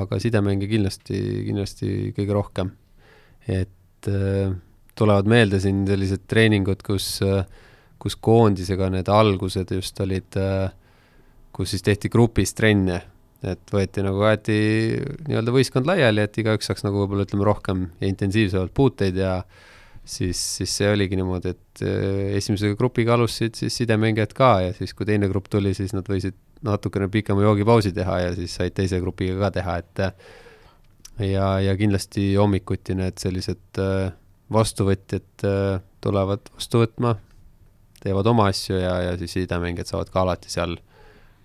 [0.00, 2.72] aga sidemängija kindlasti, kindlasti kõige rohkem.
[3.44, 4.08] et
[4.96, 7.18] tulevad meelde siin sellised treeningud, kus,
[8.00, 10.38] kus koondisega need algused just olid,
[11.52, 13.02] kus siis tehti grupis trenne,
[13.52, 14.56] et võeti nagu, aeti
[15.28, 19.36] nii-öelda võistkond laiali, et igaüks saaks nagu võib-olla ütleme rohkem ja intensiivsemalt puuteid ja
[20.04, 21.84] siis, siis see oligi niimoodi, et
[22.38, 26.36] esimese grupiga alustasid siis sidemängijad ka ja siis, kui teine grupp tuli, siis nad võisid
[26.64, 30.04] natukene pikema joogipausi teha ja siis said teise grupiga ka teha, et
[31.28, 33.82] ja, ja kindlasti hommikuti need sellised
[34.52, 37.14] vastuvõtjad äh, tulevad vastu võtma,
[38.02, 40.76] teevad oma asju ja, ja siis sidemängijad saavad ka alati seal,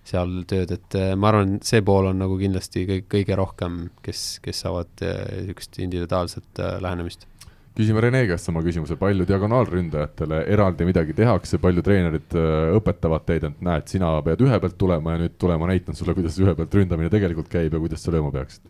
[0.06, 4.24] seal tööd, et äh, ma arvan, see pool on nagu kindlasti kõige, kõige rohkem, kes,
[4.44, 7.26] kes saavad äh, niisugust individuaalset lähenemist.
[7.76, 12.34] küsime Rene käest sama küsimuse, palju diagonaalründajatele eraldi midagi tehakse, palju treenerid
[12.80, 16.36] õpetavad teid, et näed, sina pead ühe pealt tulema ja nüüd tulema näitan sulle, kuidas
[16.42, 18.66] ühe pealt ründamine tegelikult käib ja kuidas sa lööma peaksid?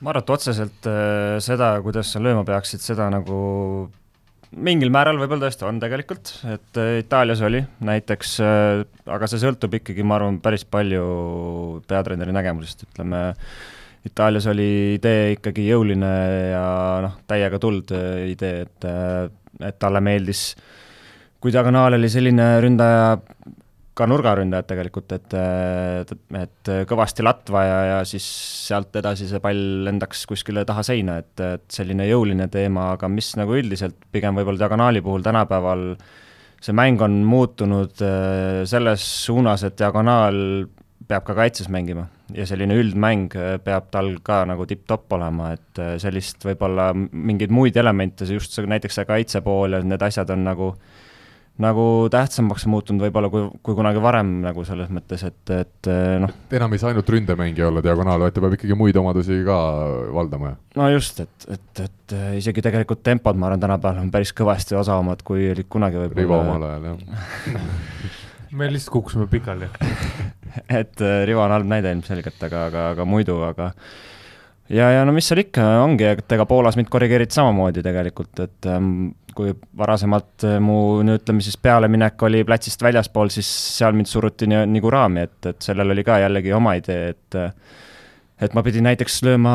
[0.00, 3.38] ma arvan, et otseselt äh, seda, kuidas sa lööma peaksid, seda nagu
[4.56, 9.76] mingil määral võib-olla tõesti on tegelikult, et äh, Itaalias oli näiteks, äh, aga see sõltub
[9.80, 13.22] ikkagi, ma arvan, päris palju peatreeneri nägemusest, ütleme,
[14.08, 16.12] Itaalias oli idee ikkagi jõuline
[16.54, 16.66] ja
[17.04, 18.86] noh, täiega tuld idee, et,
[19.68, 20.52] et talle meeldis,
[21.42, 23.18] kui diagonaal oli selline ründaja,
[23.98, 25.34] ka nurgaründajad tegelikult, et,
[26.38, 28.26] et kõvasti latva ja, ja siis
[28.68, 33.32] sealt edasi see pall lendaks kuskile taha seina, et, et selline jõuline teema, aga mis
[33.40, 35.88] nagu üldiselt pigem võib-olla diagonaali puhul tänapäeval
[36.62, 40.38] see mäng on muutunud äh, selles suunas, et diagonaal
[41.08, 42.08] peab ka kaitses mängima.
[42.36, 43.32] Ja selline üldmäng
[43.64, 48.68] peab tal ka nagu tipp-topp olema, et äh, sellist võib-olla mingeid muid elemente, just see
[48.68, 51.07] näiteks see kaitse pool ja need asjad on nagu äh,
[51.62, 55.90] nagu tähtsamaks muutunud võib-olla kui, kui kunagi varem nagu selles mõttes, et, et
[56.22, 56.32] noh.
[56.54, 59.58] enam ei saa ainult ründemängija olla diagonaal, vaid ta peab ikkagi muid omadusi ka
[60.14, 60.54] valdama.
[60.78, 65.24] no just, et, et, et isegi tegelikult tempod, ma arvan, tänapäeval on päris kõvasti osavamad,
[65.26, 66.22] kui olid kunagi võib-olla.
[66.22, 68.18] Rivo omal ajal, jah
[68.58, 69.68] me lihtsalt kukkusime pikali
[70.80, 73.72] et Rivo on halb näide ilmselgelt, aga, aga, aga muidu, aga
[74.70, 78.68] ja, ja no mis seal ikka, ongi, et ega Poolas mind korrigeeriti samamoodi tegelikult, et
[78.70, 83.48] ähm, kui varasemalt äh, mu ütleme siis pealeminek oli platsist väljaspool, siis
[83.78, 87.42] seal mind suruti nii, nagu raami, et, et sellel oli ka jällegi oma idee, et
[88.38, 89.52] et ma pidin näiteks lööma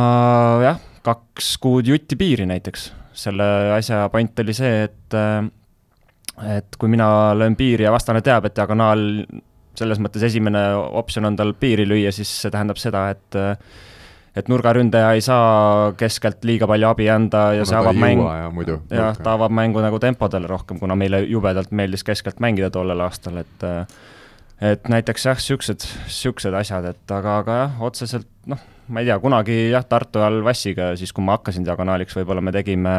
[0.64, 2.92] jah, kaks kuud jutti piiri näiteks.
[3.14, 3.46] selle
[3.78, 5.44] asja point oli see, et äh,
[6.58, 7.08] et kui mina
[7.38, 9.04] löön piiri ja vastane teab, et diagonaal
[9.78, 13.38] selles mõttes esimene optsioon on tal piiri lüüa, siis see tähendab seda, et
[14.36, 19.18] et nurgaründaja ei saa keskelt liiga palju abi anda ja kuna see avab mängu, jah,
[19.20, 23.66] ta avab mängu nagu tempodele rohkem, kuna meile jubedalt meeldis keskelt mängida tollel aastal, et
[24.64, 29.20] et näiteks jah, niisugused, niisugused asjad, et aga, aga jah, otseselt noh, ma ei tea,
[29.20, 32.96] kunagi jah, Tartu ajal Vassiga, siis kui ma hakkasin diagonaaliks, võib-olla me tegime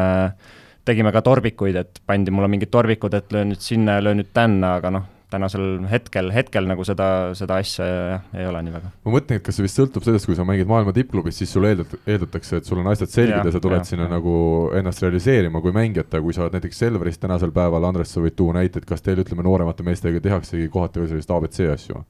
[0.85, 4.29] tegime ka torbikuid, et pandi mulle mingid torbikud, et löön nüüd sinna ja löön nüüd
[4.37, 8.91] tänna, aga noh, tänasel hetkel, hetkel nagu seda, seda asja jah, ei ole nii väga.
[9.05, 11.73] ma mõtlen, et kas see vist sõltub sellest, kui sa mängid maailma tippklubis, siis sulle
[11.75, 14.15] eeldat-, eeldatakse, et sul on asjad selged ja, ja sa tuled ja, sinna ja.
[14.15, 14.35] nagu
[14.79, 18.37] ennast realiseerima kui mängijat, aga kui sa oled näiteks Selveris tänasel päeval, Andres, sa võid
[18.39, 22.03] tuua näiteid, kas teil, ütleme, nooremate meestega tehaksegi kohati veel sellist abc asju?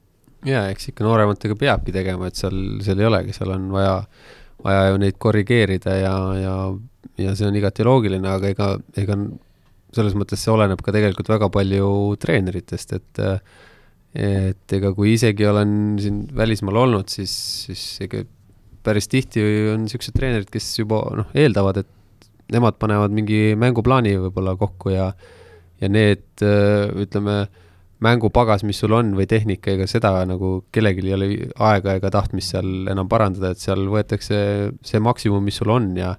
[0.46, 3.96] jaa, eks ikka noorematega peabki tegema, et seal, seal ei olegi, seal on vaja,
[4.64, 6.54] vaja ju neid korrigeerida ja, ja,
[7.22, 8.68] ja see on igati loogiline, aga ega,
[9.02, 9.18] ega
[9.94, 11.88] selles mõttes see oleneb ka tegelikult väga palju
[12.22, 13.24] treeneritest, et
[14.16, 15.70] et ega kui isegi olen
[16.00, 17.32] siin välismaal olnud, siis,
[17.66, 18.22] siis ega
[18.86, 19.42] päris tihti
[19.74, 25.10] on niisugused treenerid, kes juba noh, eeldavad, et nemad panevad mingi mänguplaani võib-olla kokku ja
[25.76, 27.42] ja need ütleme,
[28.00, 31.28] mängupagas, mis sul on või tehnika, ega seda nagu kellelgi ei ole
[31.68, 34.38] aega ega tahtmist seal enam parandada, et seal võetakse
[34.84, 36.14] see maksimum, mis sul on ja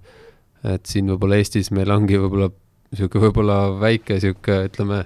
[0.66, 2.50] et siin võib-olla Eestis meil ongi võib-olla
[2.92, 5.02] niisugune võib-olla väike niisugune, ütleme,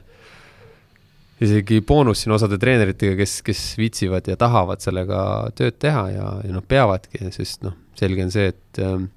[1.41, 5.23] isegi boonus siin osade treeneritega, kes, kes viitsivad ja tahavad sellega
[5.57, 9.09] tööd teha ja, ja noh, peavadki, sest noh, selge on see, et ähm,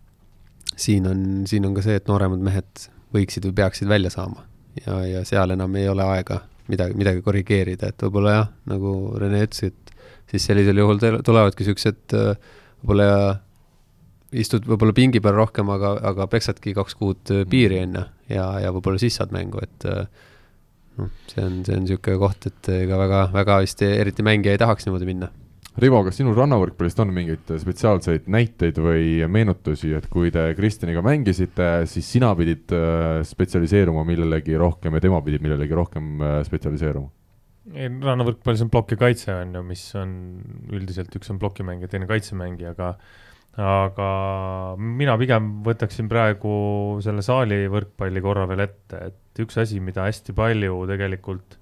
[0.77, 4.47] siin on, siin on ka see, et nooremad mehed võiksid või peaksid välja saama.
[4.81, 6.41] Ja, ja seal enam ei ole aega
[6.73, 9.93] midagi, midagi korrigeerida, et võib-olla jah, nagu Rene ütles, et
[10.33, 13.11] siis sellisel juhul tulevadki siuksed võib-olla
[14.43, 18.05] istud võib-olla pingi peal rohkem, aga, aga peksadki kaks kuud piiri, on ju,
[18.35, 19.89] ja, ja võib-olla siis saad mängu, et
[20.99, 24.63] noh, see on, see on niisugune koht, et ega väga, väga vist eriti mängija ei
[24.63, 25.31] tahaks niimoodi minna
[25.75, 31.67] Rivo, kas sinul rannavõrkpallist on mingeid spetsiaalseid näiteid või meenutusi, et kui te Kristjaniga mängisite,
[31.91, 37.11] siis sina pidid äh, spetsialiseeruma millelegi rohkem ja tema pidi millelegi rohkem äh, spetsialiseeruma?
[37.75, 40.15] ei, rannavõrkpallis on plokk ja kaitse, on ju, mis on
[40.77, 42.93] üldiselt, üks on plokimängija, teine kaitsemängija, aga
[43.61, 44.09] aga
[44.79, 46.55] mina pigem võtaksin praegu
[47.05, 51.59] selle saali võrkpalli korra veel ette, et üks asi, mida hästi palju tegelikult,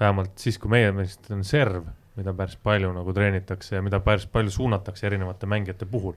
[0.00, 1.88] vähemalt siis, kui meie meelest on serv
[2.20, 6.16] mida päris palju nagu treenitakse ja mida päris palju suunatakse erinevate mängijate puhul,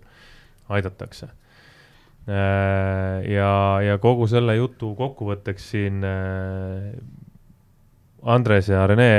[0.74, 1.30] aidatakse.
[2.24, 3.52] Äh, ja,
[3.84, 6.94] ja kogu selle jutu kokkuvõtteks siin äh,
[8.24, 9.10] Andres ja Rene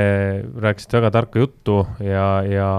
[0.57, 2.69] rääkisid väga tarka juttu ja, ja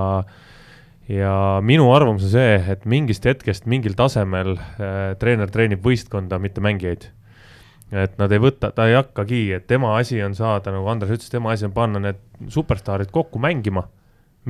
[1.08, 6.64] ja minu arvamus on see, et mingist hetkest mingil tasemel äh, treener treenib võistkonda, mitte
[6.64, 7.10] mängijaid
[7.94, 11.30] et nad ei võta, ta ei hakkagi, et tema asi on saada, nagu Andres ütles,
[11.30, 12.18] tema asi on panna need
[12.50, 13.84] superstaarid kokku mängima,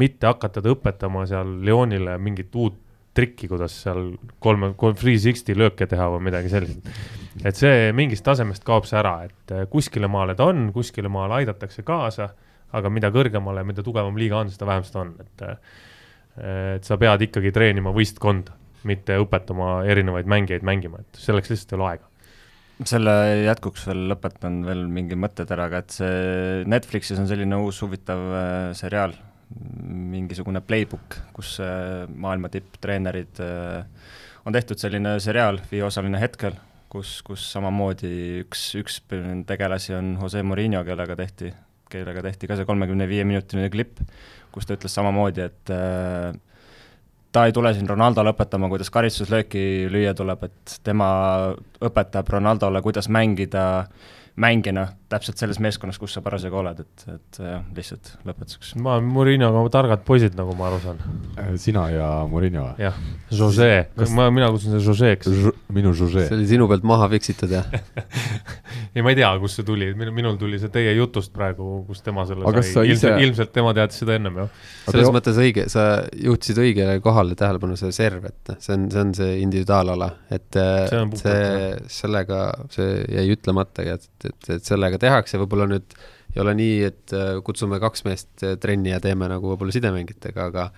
[0.01, 2.79] mitte hakata ta õpetama seal Lyonile mingit uut
[3.17, 4.11] trikki, kuidas seal
[4.45, 6.89] kolme, kolm free sixty lööke teha või midagi sellist.
[7.45, 11.41] et see mingist tasemest kaob see ära, et eh, kuskile maale ta on, kuskile maale
[11.41, 12.31] aidatakse kaasa,
[12.77, 15.57] aga mida kõrgemale, mida tugevam liiga on, seda vähem seda on, et eh,
[16.37, 18.55] et sa pead ikkagi treenima võistkonda,
[18.87, 22.11] mitte õpetama erinevaid mängijaid mängima, et selleks lihtsalt ei ole aega.
[22.85, 23.13] Selle
[23.47, 29.15] jätkuks veel lõpetan veel mingi mõtteteraga, et see Netflixis on selline uus huvitav äh, seriaal,
[30.13, 34.11] mingisugune playbook, kus äh, maailma tipptreenerid äh,
[34.45, 36.59] on tehtud selline seriaal, viieosaline hetkel,
[36.93, 39.01] kus, kus samamoodi üks, üks
[39.49, 41.55] tegelasi on Jose Murillo, kellega tehti,
[41.91, 44.05] kellega tehti ka see kolmekümne viie minutiline klipp,
[44.57, 46.33] kus ta ütles samamoodi, et äh,
[47.33, 51.09] ta ei tule siin Ronaldole õpetama, kuidas karistuslööki lüüa tuleb, et tema
[51.85, 53.67] õpetab Ronaldole, kuidas mängida
[54.37, 58.73] mängijana täpselt selles meeskonnas, kus sa parasjagu oled, et, et jah, lihtsalt lõpetuseks.
[58.83, 61.03] ma olen Murinoga targad poisid, nagu ma aru saan.
[61.39, 62.69] Äh, sina ja Murino?
[62.81, 62.97] jah,
[63.31, 65.31] Jose Kas..., ma, mina kutsun seda Jose'ks
[65.77, 66.27] minu Jose.
[66.27, 67.69] see oli sinu pealt maha fiksitud, jah
[68.97, 72.27] ei, ma ei tea, kust see tuli, minul tuli see teie jutust praegu, kus tema
[72.29, 73.27] selle Aga sai, ilmselt, ise...
[73.29, 74.61] ilmselt tema teadis seda ennem, jah.
[74.89, 75.15] selles jo...
[75.15, 75.87] mõttes õige, sa
[76.19, 81.03] juhtisid õigele kohale tähelepanu, see serv, et see on, see on see individuaalala, et see,
[81.23, 82.43] see, sellega,
[82.75, 85.97] see jäi ütlematagi, et, et, et sellega tehakse, võib-olla nüüd
[86.35, 90.49] ei ole nii, et äh, kutsume kaks meest äh, trenni ja teeme nagu võib-olla sidemängijatega,
[90.53, 90.71] aga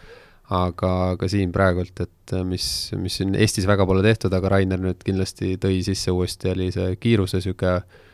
[0.49, 0.91] aga
[1.21, 2.67] ka siin praegult, et äh, mis,
[2.97, 6.95] mis siin Eestis väga pole tehtud, aga Rainer nüüd kindlasti tõi sisse uuesti, oli see
[7.01, 8.07] kiiruse niisugune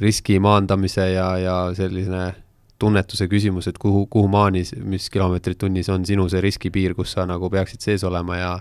[0.00, 2.32] riski maandamise ja, ja selline
[2.80, 7.28] tunnetuse küsimus, et kuhu, kuhu maani, mis kilomeetrid tunnis on sinu see riskipiir, kus sa
[7.28, 8.56] nagu peaksid sees olema ja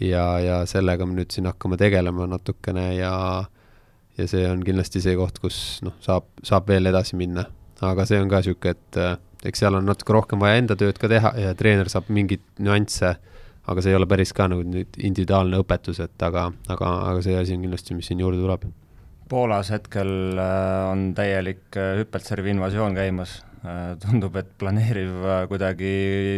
[0.00, 3.14] ja, ja sellega me nüüd siin hakkame tegelema natukene ja
[4.20, 7.46] ja see on kindlasti see koht, kus noh, saab, saab veel edasi minna.
[7.80, 9.14] aga see on ka niisugune, et äh,
[9.48, 13.14] eks seal on natuke rohkem vaja enda tööd ka teha ja treener saab mingeid nüansse,
[13.70, 17.38] aga see ei ole päris ka nagu nüüd individuaalne õpetus, et aga, aga, aga see
[17.40, 18.68] asi on kindlasti, mis siin juurde tuleb.
[19.30, 20.12] Poolas hetkel
[20.42, 23.40] äh, on täielik äh, hüppeltservi invasioon käimas,
[24.00, 25.90] tundub, et planeeriv kuidagi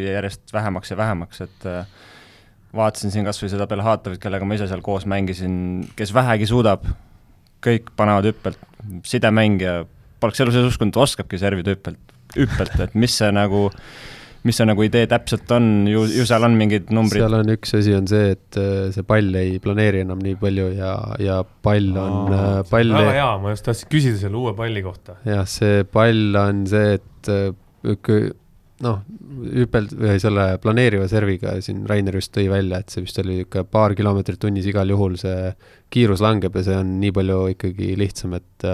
[0.09, 1.67] järjest vähemaks ja vähemaks, et
[2.75, 5.55] vaatasin siin kas või seda Belhatovit, kellega ma ise seal koos mängisin,
[5.95, 6.83] kes vähegi suudab
[7.63, 8.65] kõik panevad hüppelt,
[9.09, 9.83] sidemängija,
[10.23, 13.69] poleks elu sees uskunud, oskabki servida hüppelt, hüppelt, et mis see nagu,
[14.47, 17.23] mis see nagu idee täpselt on, ju, ju seal on mingid numbrid.
[17.23, 20.69] seal on üks asi on see, et äh, see pall ei planeeri enam nii palju
[20.77, 20.93] ja,
[21.23, 22.95] ja pall on Aa, äh, pall.
[22.99, 25.19] väga hea, ma just tahtsin küsida selle uue palli kohta.
[25.29, 27.51] jah, see pall on see, et äh,
[28.83, 29.03] noh,
[29.53, 33.69] hüpeld- või selle planeeriva serviga siin Rainer just tõi välja, et see vist oli niisugune
[33.71, 35.53] paar kilomeetrit tunnis igal juhul see
[35.93, 38.69] kiirus langeb ja see on nii palju ikkagi lihtsam, et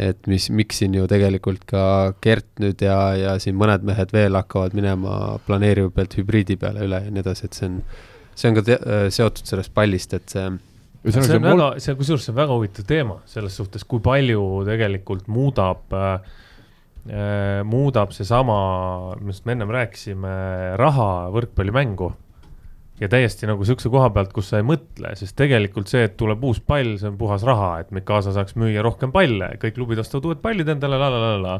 [0.00, 1.82] et mis, miks siin ju tegelikult ka
[2.24, 7.02] Gert nüüd ja, ja siin mõned mehed veel hakkavad minema planeeriva pealt hübriidi peale üle
[7.04, 7.80] ja nii edasi, et see on,
[8.32, 8.78] see on ka te,
[9.12, 10.46] seotud sellest pallist, et see
[11.04, 14.00] see on, see on väga, see kusjuures see on väga huvitav teema selles suhtes, kui
[14.04, 16.49] palju tegelikult muudab äh, Äh,
[17.64, 18.56] muudab seesama,
[19.20, 20.32] millest me ennem rääkisime,
[20.76, 22.10] raha võrkpallimängu.
[23.00, 26.42] ja täiesti nagu sihukese koha pealt, kus sa ei mõtle, sest tegelikult see, et tuleb
[26.44, 30.28] uus pall, see on puhas raha, et Mikasa saaks müüa rohkem palle, kõik klubid ostavad
[30.28, 31.54] uued pallid endale la la la la.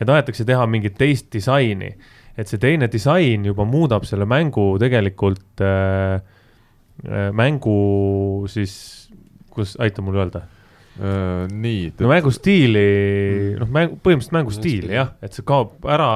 [0.00, 1.92] ja tahetakse teha mingit teist disaini,
[2.38, 6.22] et see teine disain juba muudab selle mängu tegelikult äh,,
[7.04, 8.78] äh mängu siis
[9.58, 10.46] kus, aita mul öelda.
[10.98, 12.86] Äh, nii, no mängustiili,
[13.60, 16.08] noh, mäng, põhimõtteliselt mängustiili jah, et see kaob ära,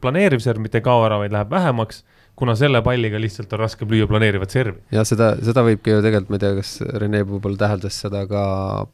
[0.00, 2.00] planeeriv serv mitte ei kao ära, vaid läheb vähemaks,
[2.42, 4.80] kuna selle palliga lihtsalt on raskem lüüa planeerivat servi.
[4.94, 6.70] ja seda, seda võibki ju tegelikult, ma ei tea, kas
[7.02, 8.44] Rene võib-olla täheldas seda ka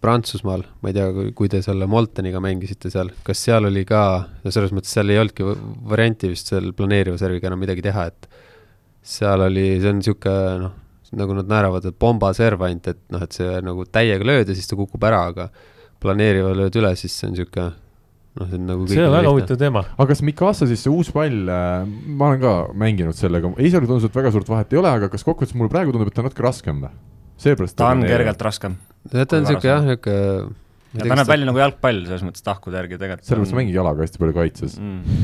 [0.02, 1.06] Prantsusmaal, ma ei tea,
[1.38, 4.02] kui te selle Molteniga mängisite seal, kas seal oli ka,
[4.42, 5.56] no selles mõttes seal ei olnudki va-
[5.94, 8.28] varianti vist seal planeeriva serviga enam midagi teha, et
[9.06, 10.76] seal oli, see on niisugune noh,
[11.16, 14.68] nagu nad naeravad, et pombaserv ainult, et noh, et see nagu täiega lööd ja siis
[14.68, 15.48] ta kukub ära, aga
[16.02, 17.68] planeeriva lööd üle, siis see on niisugune
[18.38, 19.84] noh, see on nagu see on väga huvitav teema.
[19.96, 22.54] aga kas Mikasa siis see uus pall, ma olen ka
[22.84, 25.94] mänginud sellega, mulle tundus, et väga suurt vahet ei ole, aga kas kokkuvõttes mulle praegu
[25.94, 26.94] tundub, et ta on natuke raskem või?
[27.38, 28.78] seepärast ta on kergelt raskem.
[29.08, 30.56] ta on kui niisugune jah, niisugune
[30.96, 33.28] ja ta näeb välja nagu jalgpall selles mõttes tahkude järgi tegelikult.
[33.28, 35.20] sellepärast ma mängin jalaga hästi palju kaitses mm..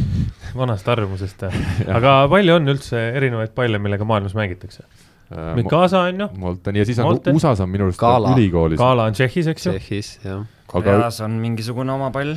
[0.58, 1.46] vanast harjumusest.
[1.96, 4.84] aga palju on üldse erinevaid palle, millega maailmas mängitakse?
[5.30, 5.54] äh,.
[5.58, 7.36] Mikasa on ju, Molten ja siis on Molten.
[7.36, 8.34] USA-s on minu arust Kala.
[8.34, 9.74] ülikoolis, Kala on Tšehhis, eks ju.
[9.78, 10.44] Tšehhis, jah.
[10.68, 12.36] aga, Koreas on mingisugune oma pall.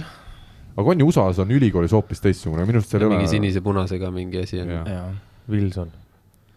[0.77, 3.33] aga on ju USA-s on ülikoolis hoopis teistsugune, minu arust seal ei mingi ole.
[3.35, 4.75] sinise-punasega mingi asi on.
[5.47, 5.95] Wilson.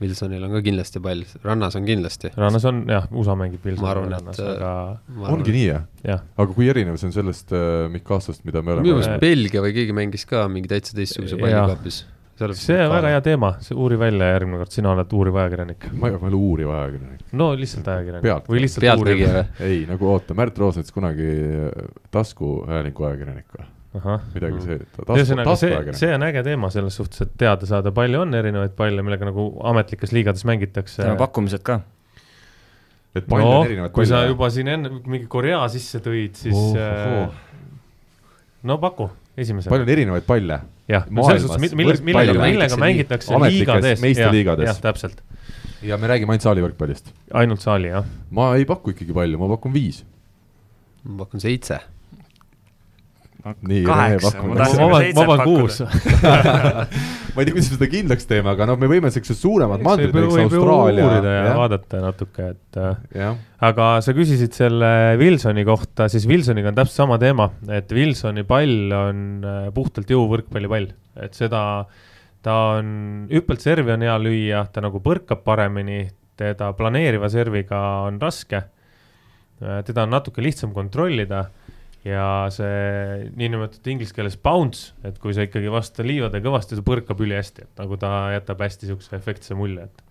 [0.01, 2.31] Wilsonil on ka kindlasti pall, rannas on kindlasti.
[2.41, 5.83] rannas on jah, USA mängib Wilson Ma arvan, et, rannas, aga ongi nii jah?
[6.07, 9.65] jah, aga kui erinev see on sellest äh, Mikasast, mida me minu oleme meelest Belgia
[9.65, 11.69] või keegi mängis ka mingi täitsa teistsuguse palli Jaa.
[12.59, 15.91] See on väga hea teema, see uuri välja järgmine kord, sina oled uuriv ajakirjanik.
[15.93, 17.27] ma ei ole, uuriv ajakirjanik.
[17.41, 19.27] no lihtsalt ajakirjanik või lihtsalt uuriv.
[19.67, 23.69] ei, nagu oota, Märt Roosmets kunagi äh, taskuhäälingu ajakirjanik või?
[23.91, 24.61] midagi Mm.
[24.63, 28.77] see, ühesõnaga see, see on äge teema selles suhtes, et teada saada, palju on erinevaid
[28.79, 31.03] palle, millega nagu ametlikes liigades mängitakse.
[31.03, 31.81] teeme pakkumised ka.
[33.15, 36.55] et palju no on erinevaid kui sa juba siin enne mingi Korea sisse tõid, siis
[36.55, 37.35] Oh, äh, oh.
[38.63, 39.11] no paku
[39.41, 39.73] esimesena.
[39.73, 40.61] palju on erinevaid palle?
[40.91, 44.03] jah, maailmas selles suhtes, milles, millega, võrkpalli millega mängitakse liigades.
[44.05, 44.71] meistriliigades.
[44.71, 45.23] jah, täpselt,
[45.87, 47.13] ja me räägime ainult saalivõrkpallist.
[47.43, 48.09] ainult saali jah.
[48.37, 50.03] ma ei paku ikkagi palju, ma pakun viis.
[51.05, 51.81] ma pakun seitse.
[53.41, 54.57] Nii, kaheksa, Rene, ma pakume.
[54.59, 55.87] tahtsin ma ka seitset pakkuda..
[57.35, 59.11] ma ei tea, kuidas me seda kindlaks teeme, aga noh, me võime
[59.87, 61.07] mandrid, näiteks võib ju Austraalia.
[61.07, 63.39] uurida ja vaadata natuke, et äh, jah,
[63.71, 64.91] aga sa küsisid selle
[65.21, 70.91] Wilsoni kohta, siis Wilsoniga on täpselt sama teema, et Wilsoni pall on äh, puhtalt jõuvõrkpallipall,
[71.25, 71.63] et seda,
[72.45, 72.91] ta on,
[73.33, 76.03] hüppelt servi on hea lüüa, ta nagu põrkab paremini,
[76.41, 78.63] teda planeeriva serviga on raske.
[79.61, 81.43] teda on natuke lihtsam kontrollida
[82.05, 87.21] ja see niinimetatud inglise keeles bounce, et kui sa ikkagi vastu liivade kõvasti, ta põrkab
[87.21, 90.05] ülihästi, et nagu ta jätab hästi siukse efektse mulje, et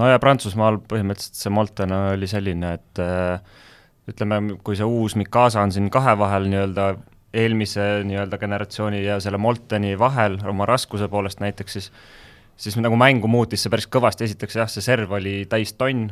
[0.00, 3.60] no ja Prantsusmaal põhimõtteliselt see Molten oli selline, et äh,
[4.08, 6.94] ütleme, kui see uus Mikasa on siin kahe vahel nii-öelda
[7.38, 11.92] eelmise nii-öelda generatsiooni ja selle Molteni vahel oma raskuse poolest näiteks, siis
[12.58, 16.08] siis nagu mängu muutis see päris kõvasti, esiteks jah, see serv oli täis tonn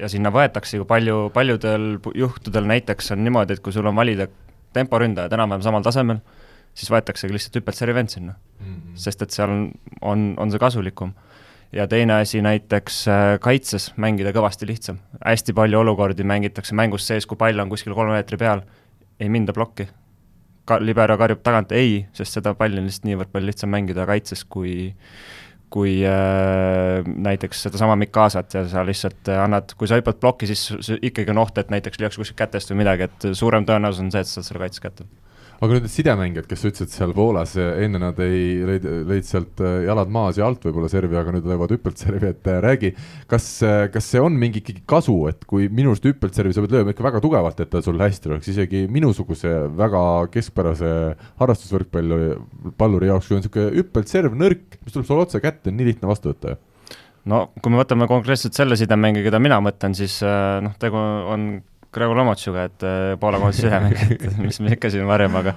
[0.00, 4.28] ja sinna võetakse ju palju, paljudel juhtudel näiteks on niimoodi, et kui sul on valida
[4.72, 6.22] temporündajad enam-vähem samal tasemel,
[6.74, 8.38] siis võetaksegi lihtsalt hüppeltservi vend sinna
[8.98, 9.62] sest et seal on,
[10.00, 11.12] on, on see kasulikum.
[11.72, 14.98] ja teine asi näiteks äh, kaitses mängida kõvasti lihtsam.
[15.24, 18.62] hästi palju olukordi mängitakse mängus sees, kui pall on kuskil kolme meetri peal,
[19.20, 19.88] ei minda plokki.
[20.68, 24.44] Ka-, libero karjub tagant ei, sest seda palli on lihtsalt niivõrd palju lihtsam mängida kaitses,
[24.44, 24.92] kui
[25.72, 30.92] kui äh, näiteks sedasama Mikasat ja sa lihtsalt äh, annad, kui sa hüppad plokki, siis
[31.00, 34.24] ikkagi on oht, et näiteks lüüakse kuskilt kätest või midagi, et suurem tõenäosus on see,
[34.24, 35.08] et sa saad selle kaitses kätte.
[35.62, 39.84] Aga nüüd need sidemängijad, kes ütlesid seal Poolas, enne nad ei, lõid, lõid sealt äh,
[39.86, 42.90] jalad maas ja alt võib-olla servi, aga nüüd löövad hüppeltservi, et äh, räägi,
[43.30, 43.46] kas,
[43.94, 47.06] kas see on mingi ikkagi kasu, et kui minu arust hüppeltservi sa pead lööma ikka
[47.06, 50.02] väga tugevalt, et ta sul hästi oleks, isegi minusuguse väga
[50.34, 50.92] keskpärase
[51.38, 52.20] harrastusvõrkpalli,
[52.80, 56.10] palluri jaoks, kui on niisugune hüppeltserv nõrk, mis tuleb sulle otse kätte, on nii lihtne
[56.10, 56.62] vastu võtta ju.
[57.30, 61.52] no kui me võtame konkreetselt selle sidemängi, keda mina mõtlen, siis noh, tegu on
[61.92, 65.56] Gregor Lomotšuga, et äh, Poola koondise sidemäng, et mis me ikka siin varem, aga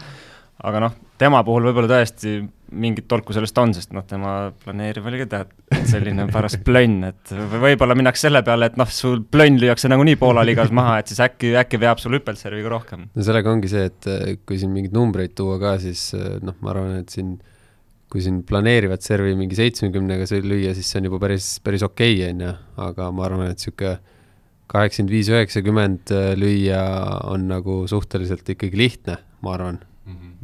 [0.64, 2.38] aga noh, tema puhul võib-olla tõesti
[2.76, 5.52] mingit tolku sellest on, sest noh, tema planeeriv oli ka tead,
[5.92, 10.46] selline paras plönn, et võib-olla minnakse selle peale, et noh, sul plönn lüüakse nagunii Poola
[10.48, 13.10] liigas maha, et siis äkki, äkki veab sul hüppelserviga rohkem.
[13.12, 16.58] no sellega ongi see, et eh, kui siin mingeid numbreid tuua ka, siis eh, noh,
[16.64, 17.36] ma arvan, et siin
[18.12, 22.32] kui siin planeerivat servi mingi seitsmekümnega lüüa, siis see on juba päris, päris okei okay,,
[22.32, 22.52] on ju,
[22.86, 23.98] aga ma arvan, et niisugune
[24.72, 26.86] kaheksakümmend viis, üheksakümmend eh, lüüa
[27.32, 29.80] on nagu suhteliselt ikkagi lihtne, ma arvan.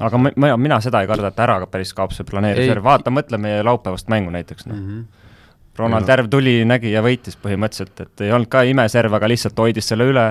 [0.01, 3.13] aga ma, ma, mina seda ei karda, et ära ka päris kaob see serv, vaata,
[3.13, 5.03] mõtle meie laupäevast mängu näiteks, noh Mm -hmm.
[5.77, 6.07] Ronald.
[6.07, 10.03] Järv tuli, nägi ja võitis põhimõtteliselt, et ei olnud ka imeserv, aga lihtsalt hoidis selle
[10.03, 10.25] üle,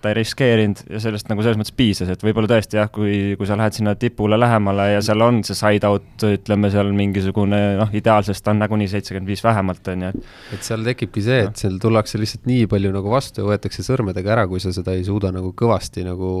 [0.00, 3.48] ta ei riskeerinud ja sellest nagu selles mõttes piisas, et võib-olla tõesti jah, kui, kui
[3.48, 7.92] sa lähed sinna tipule lähemale ja seal on see side out, ütleme seal mingisugune noh,
[7.96, 10.32] ideaalsest on nagunii seitsekümmend viis vähemalt, on ju, et.
[10.56, 14.34] et seal tekibki see, et seal tullakse lihtsalt nii palju nagu vastu ja võetakse sõrmedega
[14.36, 16.32] ära, kui sa seda ei suuda nagu kõvasti nagu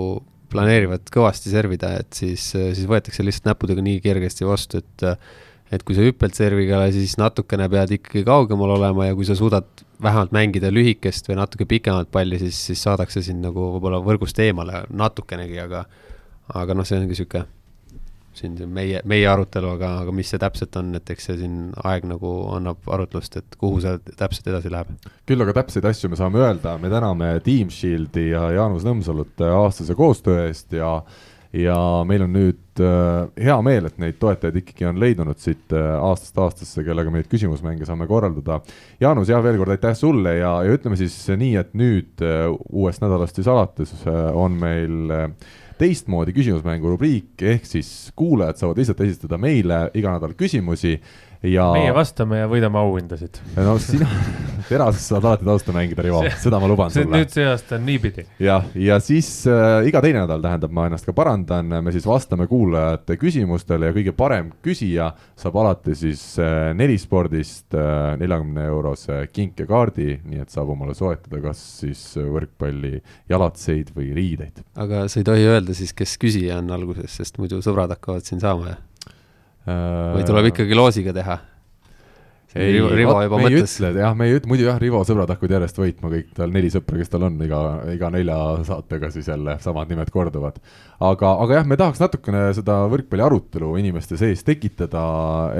[0.50, 5.08] planeerivad kõvasti servida, et siis, siis võetakse lihtsalt näppudega nii kergesti vastu, et
[5.70, 9.68] et kui sa hüppad serviga, siis natukene pead ikkagi kaugemal olema ja kui sa suudad
[10.02, 14.84] vähemalt mängida lühikest või natuke pikemat palli, siis, siis saadakse sind nagu võib-olla võrgust eemale
[14.90, 15.84] natukenegi, aga
[16.54, 17.46] aga noh, see ongi niisugune
[18.40, 21.56] siin meie, meie arutelu, aga, aga mis see täpselt on, et eks see siin
[21.86, 24.92] aeg nagu annab arutlust, et kuhu see täpselt edasi läheb.
[25.28, 29.98] küll aga täpseid asju me saame öelda, me täname Team Shieldi ja Jaanus Nõmsalut aastase
[29.98, 31.00] koostöö eest ja
[31.52, 35.96] ja meil on nüüd äh, hea meel, et neid toetajaid ikkagi on leidunud siit äh,
[35.98, 38.60] aastast aastasse, kellega me neid küsimusmänge saame korraldada.
[39.02, 43.02] Jaanus, jah, veel kord aitäh sulle ja, ja ütleme siis nii, et nüüd äh, uuest
[43.02, 45.10] nädalast siis alates on meil
[45.80, 50.98] teistmoodi küsimusmängu rubriik, ehk siis kuulajad saavad lihtsalt esitada meile iga nädal küsimusi
[51.42, 51.70] ja.
[51.72, 53.40] meie vastame ja võidame auhindasid.
[53.56, 54.08] no sina
[54.70, 57.20] terases saad alati tausta mängida, Rivo, seda ma luban see, sulle.
[57.20, 58.26] nüüd see aasta on niipidi.
[58.42, 62.46] jah, ja siis äh, iga teine nädal, tähendab, ma ennast ka parandan, me siis vastame
[62.50, 65.10] kuulajate küsimustele ja kõige parem küsija
[65.40, 71.40] saab alati siis äh, Nelispordist äh, neljakümne äh, eurose kinkekaardi, nii et saab omale soetada
[71.44, 72.98] kas siis võrkpalli
[73.30, 74.62] jalatseid või riideid.
[74.76, 78.42] aga sa ei tohi öelda siis, kes küsija on alguses, sest muidu sõbrad hakkavad siin
[78.42, 78.86] saama, jah?
[79.66, 81.38] Või tuleb ikkagi loosiga teha?
[82.54, 83.74] ei, Rivo, Rivo juba me mõtles.
[83.78, 86.98] jah, me ei ütle, muidu jah, Rivo sõbrad hakkavad järjest võitma kõik, tal neli sõpra,
[86.98, 87.60] kes tal on, iga,
[87.92, 90.58] iga nelja saatega siis jälle samad nimed korduvad.
[90.98, 95.04] aga, aga jah, me tahaks natukene seda võrkpalli arutelu inimeste sees tekitada,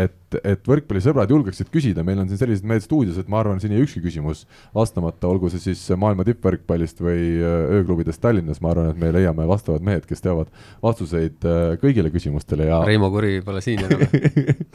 [0.03, 3.75] et, et võrkpallisõbrad julgeksid küsida, meil on siin sellised mehed stuudios, et ma arvan, siin
[3.75, 4.45] ei ükski küsimus.
[4.77, 9.47] Vastamata, olgu see siis maailma tippvõrkpallist või äh, ööklubidest Tallinnas, ma arvan, et me leiame
[9.49, 10.51] vastavad mehed, kes teavad
[10.83, 14.05] vastuseid äh, kõigile küsimustele ja Reimo Kuri pole siin enam.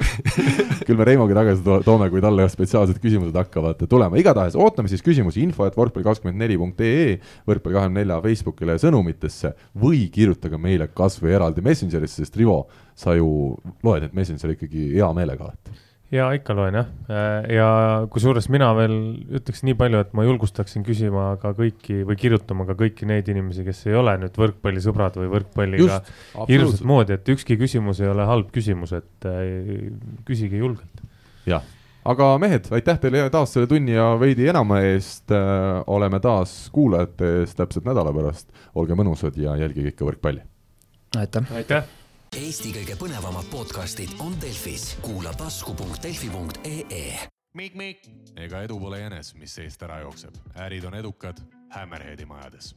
[0.86, 5.44] Küll me Reimogi tagasi toome, kui talle spetsiaalsed küsimused hakkavad tulema, igatahes ootame siis küsimusi.
[5.46, 7.20] Info, et võrkpalli kakskümmend neli punkt ee,
[7.50, 9.54] võrkpalli kahekümne nelja Facebookile sõnumitesse.
[9.82, 12.66] Või kirjutage meile kas või eraldi Messengerisse, sest Rivo,
[12.96, 13.28] sa ju
[13.84, 16.90] loed neid Messengeri ikkagi hea meelega alati ja ikka loen jah,
[17.50, 17.68] ja
[18.12, 18.96] kusjuures mina veel
[19.40, 23.66] ütleks nii palju, et ma julgustaksin küsima ka kõiki või kirjutama ka kõiki neid inimesi,
[23.66, 26.02] kes ei ole nüüd võrkpallisõbrad või võrkpalliga
[26.50, 29.90] hirmsat moodi, et ükski küsimus ei ole halb küsimus, et äh,
[30.28, 31.04] küsige julgelt.
[31.50, 31.66] jah,
[32.06, 35.34] aga mehed, aitäh teile taas selle tunni ja veidi enama eest.
[35.88, 38.52] oleme taas kuulajate ees täpselt nädala pärast.
[38.76, 40.46] olge mõnusad ja jälgige ikka võrkpalli.
[41.18, 41.56] aitäh.
[41.56, 41.94] aitäh.
[42.36, 47.06] Eesti kõige põnevamad podcastid on Delfis, kuula tasku.delfi.ee.
[47.56, 48.10] Mikk-Mikk.
[48.36, 51.40] ega edu pole jänes, mis seest ära jookseb, ärid on edukad
[51.72, 52.74] Hammerheadi majades